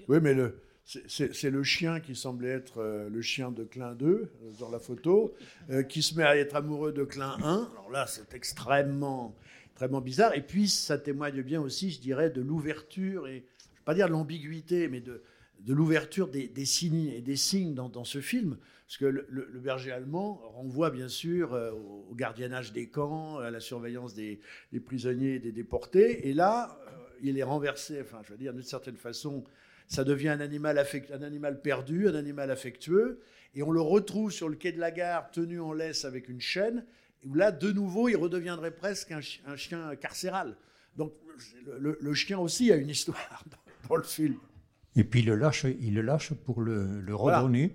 [0.06, 0.60] Oui, mais le,
[1.06, 4.78] c'est- le chien qui semblait être euh, le chien de Klein 2, euh, dans la
[4.78, 5.34] photo,
[5.70, 7.68] euh, qui se met à être amoureux de Klein 1.
[7.72, 9.36] Alors là, c'est extrêmement,
[9.66, 10.34] extrêmement bizarre.
[10.34, 13.94] Et puis, ça témoigne bien aussi, je dirais, de l'ouverture, et je ne vais pas
[13.94, 15.22] dire de l'ambiguïté, mais de,
[15.68, 18.56] l'ouverture des, signes et des signes dans, ce film.
[18.86, 24.14] Parce que le, berger allemand renvoie bien sûr au, gardiennage des camps, à la surveillance
[24.14, 24.40] des,
[24.72, 26.28] des prisonniers et des déportés.
[26.28, 26.80] Et là,
[27.22, 29.44] il est renversé, enfin, je veux dire, d'une certaine façon,
[29.90, 33.20] ça devient un animal, affect- un animal perdu, un animal affectueux,
[33.54, 36.40] et on le retrouve sur le quai de la gare tenu en laisse avec une
[36.40, 36.86] chaîne,
[37.26, 40.56] où là, de nouveau, il redeviendrait presque un, chi- un chien carcéral.
[40.96, 41.12] Donc
[41.66, 44.36] le, le- le chien aussi a une histoire dans, dans le film.
[44.94, 47.40] Et puis il le lâche, il le lâche pour le, le Voilà.
[47.40, 47.74] redonner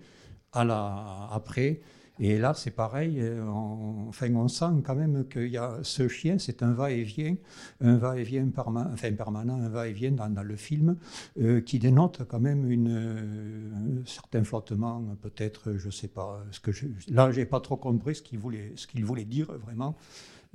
[0.54, 1.82] à la, après.
[2.20, 3.20] Et là, c'est pareil.
[3.20, 7.36] euh, on, enfin, on sent quand même qu'il y a ce chien, c'est un va-et-vient,
[7.82, 10.98] un va-et-vient permanent, un va-et-vient dans, le film,
[11.40, 16.44] euh, qui dénote quand même une, euh, un certain flottement, peut-être, je sais pas.
[16.64, 19.96] Que je, là, j'ai pas trop compris ce qu'il voulait, dire vraiment.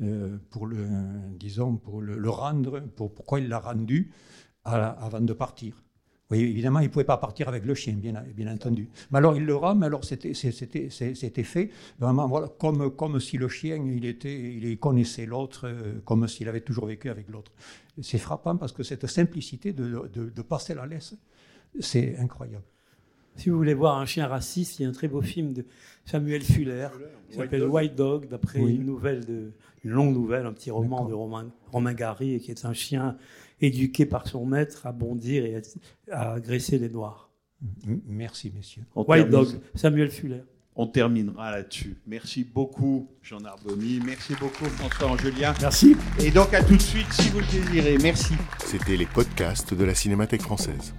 [0.02, 0.86] euh, pour le,
[1.38, 4.10] disons, pour le, rendre, pour pourquoi il l'a rendu
[4.64, 5.82] avant de partir.
[6.30, 8.88] Oui, évidemment, il ne pouvait pas partir avec le chien, bien, bien entendu.
[9.10, 13.48] Mais alors, il le rend, mais alors c'était, fait vraiment voilà, comme, comme si le
[13.48, 17.50] chien, il, était, il connaissait l'autre, euh, comme s'il avait toujours vécu avec l'autre.
[18.00, 21.14] C'est frappant parce que cette simplicité de, de, de passer la laisse,
[21.80, 22.64] c'est incroyable.
[23.36, 25.64] Si vous voulez voir un chien raciste, il y a un très beau film de
[26.04, 26.88] Samuel Fuller
[27.30, 27.72] qui White s'appelle Dog.
[27.72, 28.74] White Dog, d'après Oui.
[28.74, 29.52] une nouvelle de,
[29.84, 33.16] une longue nouvelle, un petit roman de Romain, Romain Gary, et qui est un chien
[33.60, 35.60] éduqué par son maître à bondir et
[36.10, 37.30] à, agresser les noirs.
[38.06, 38.82] Merci, messieurs.
[38.94, 40.42] On White termine- Dog, Samuel Fuller.
[40.76, 41.96] On terminera là-dessus.
[42.06, 44.00] Merci beaucoup, Jean Arboni.
[44.04, 45.52] Merci beaucoup, François Angelien.
[45.60, 45.96] Merci.
[46.20, 47.98] Et donc, à tout de suite, si vous le désirez.
[47.98, 48.34] Merci.
[48.64, 50.94] C'était les podcasts de la Cinémathèque française.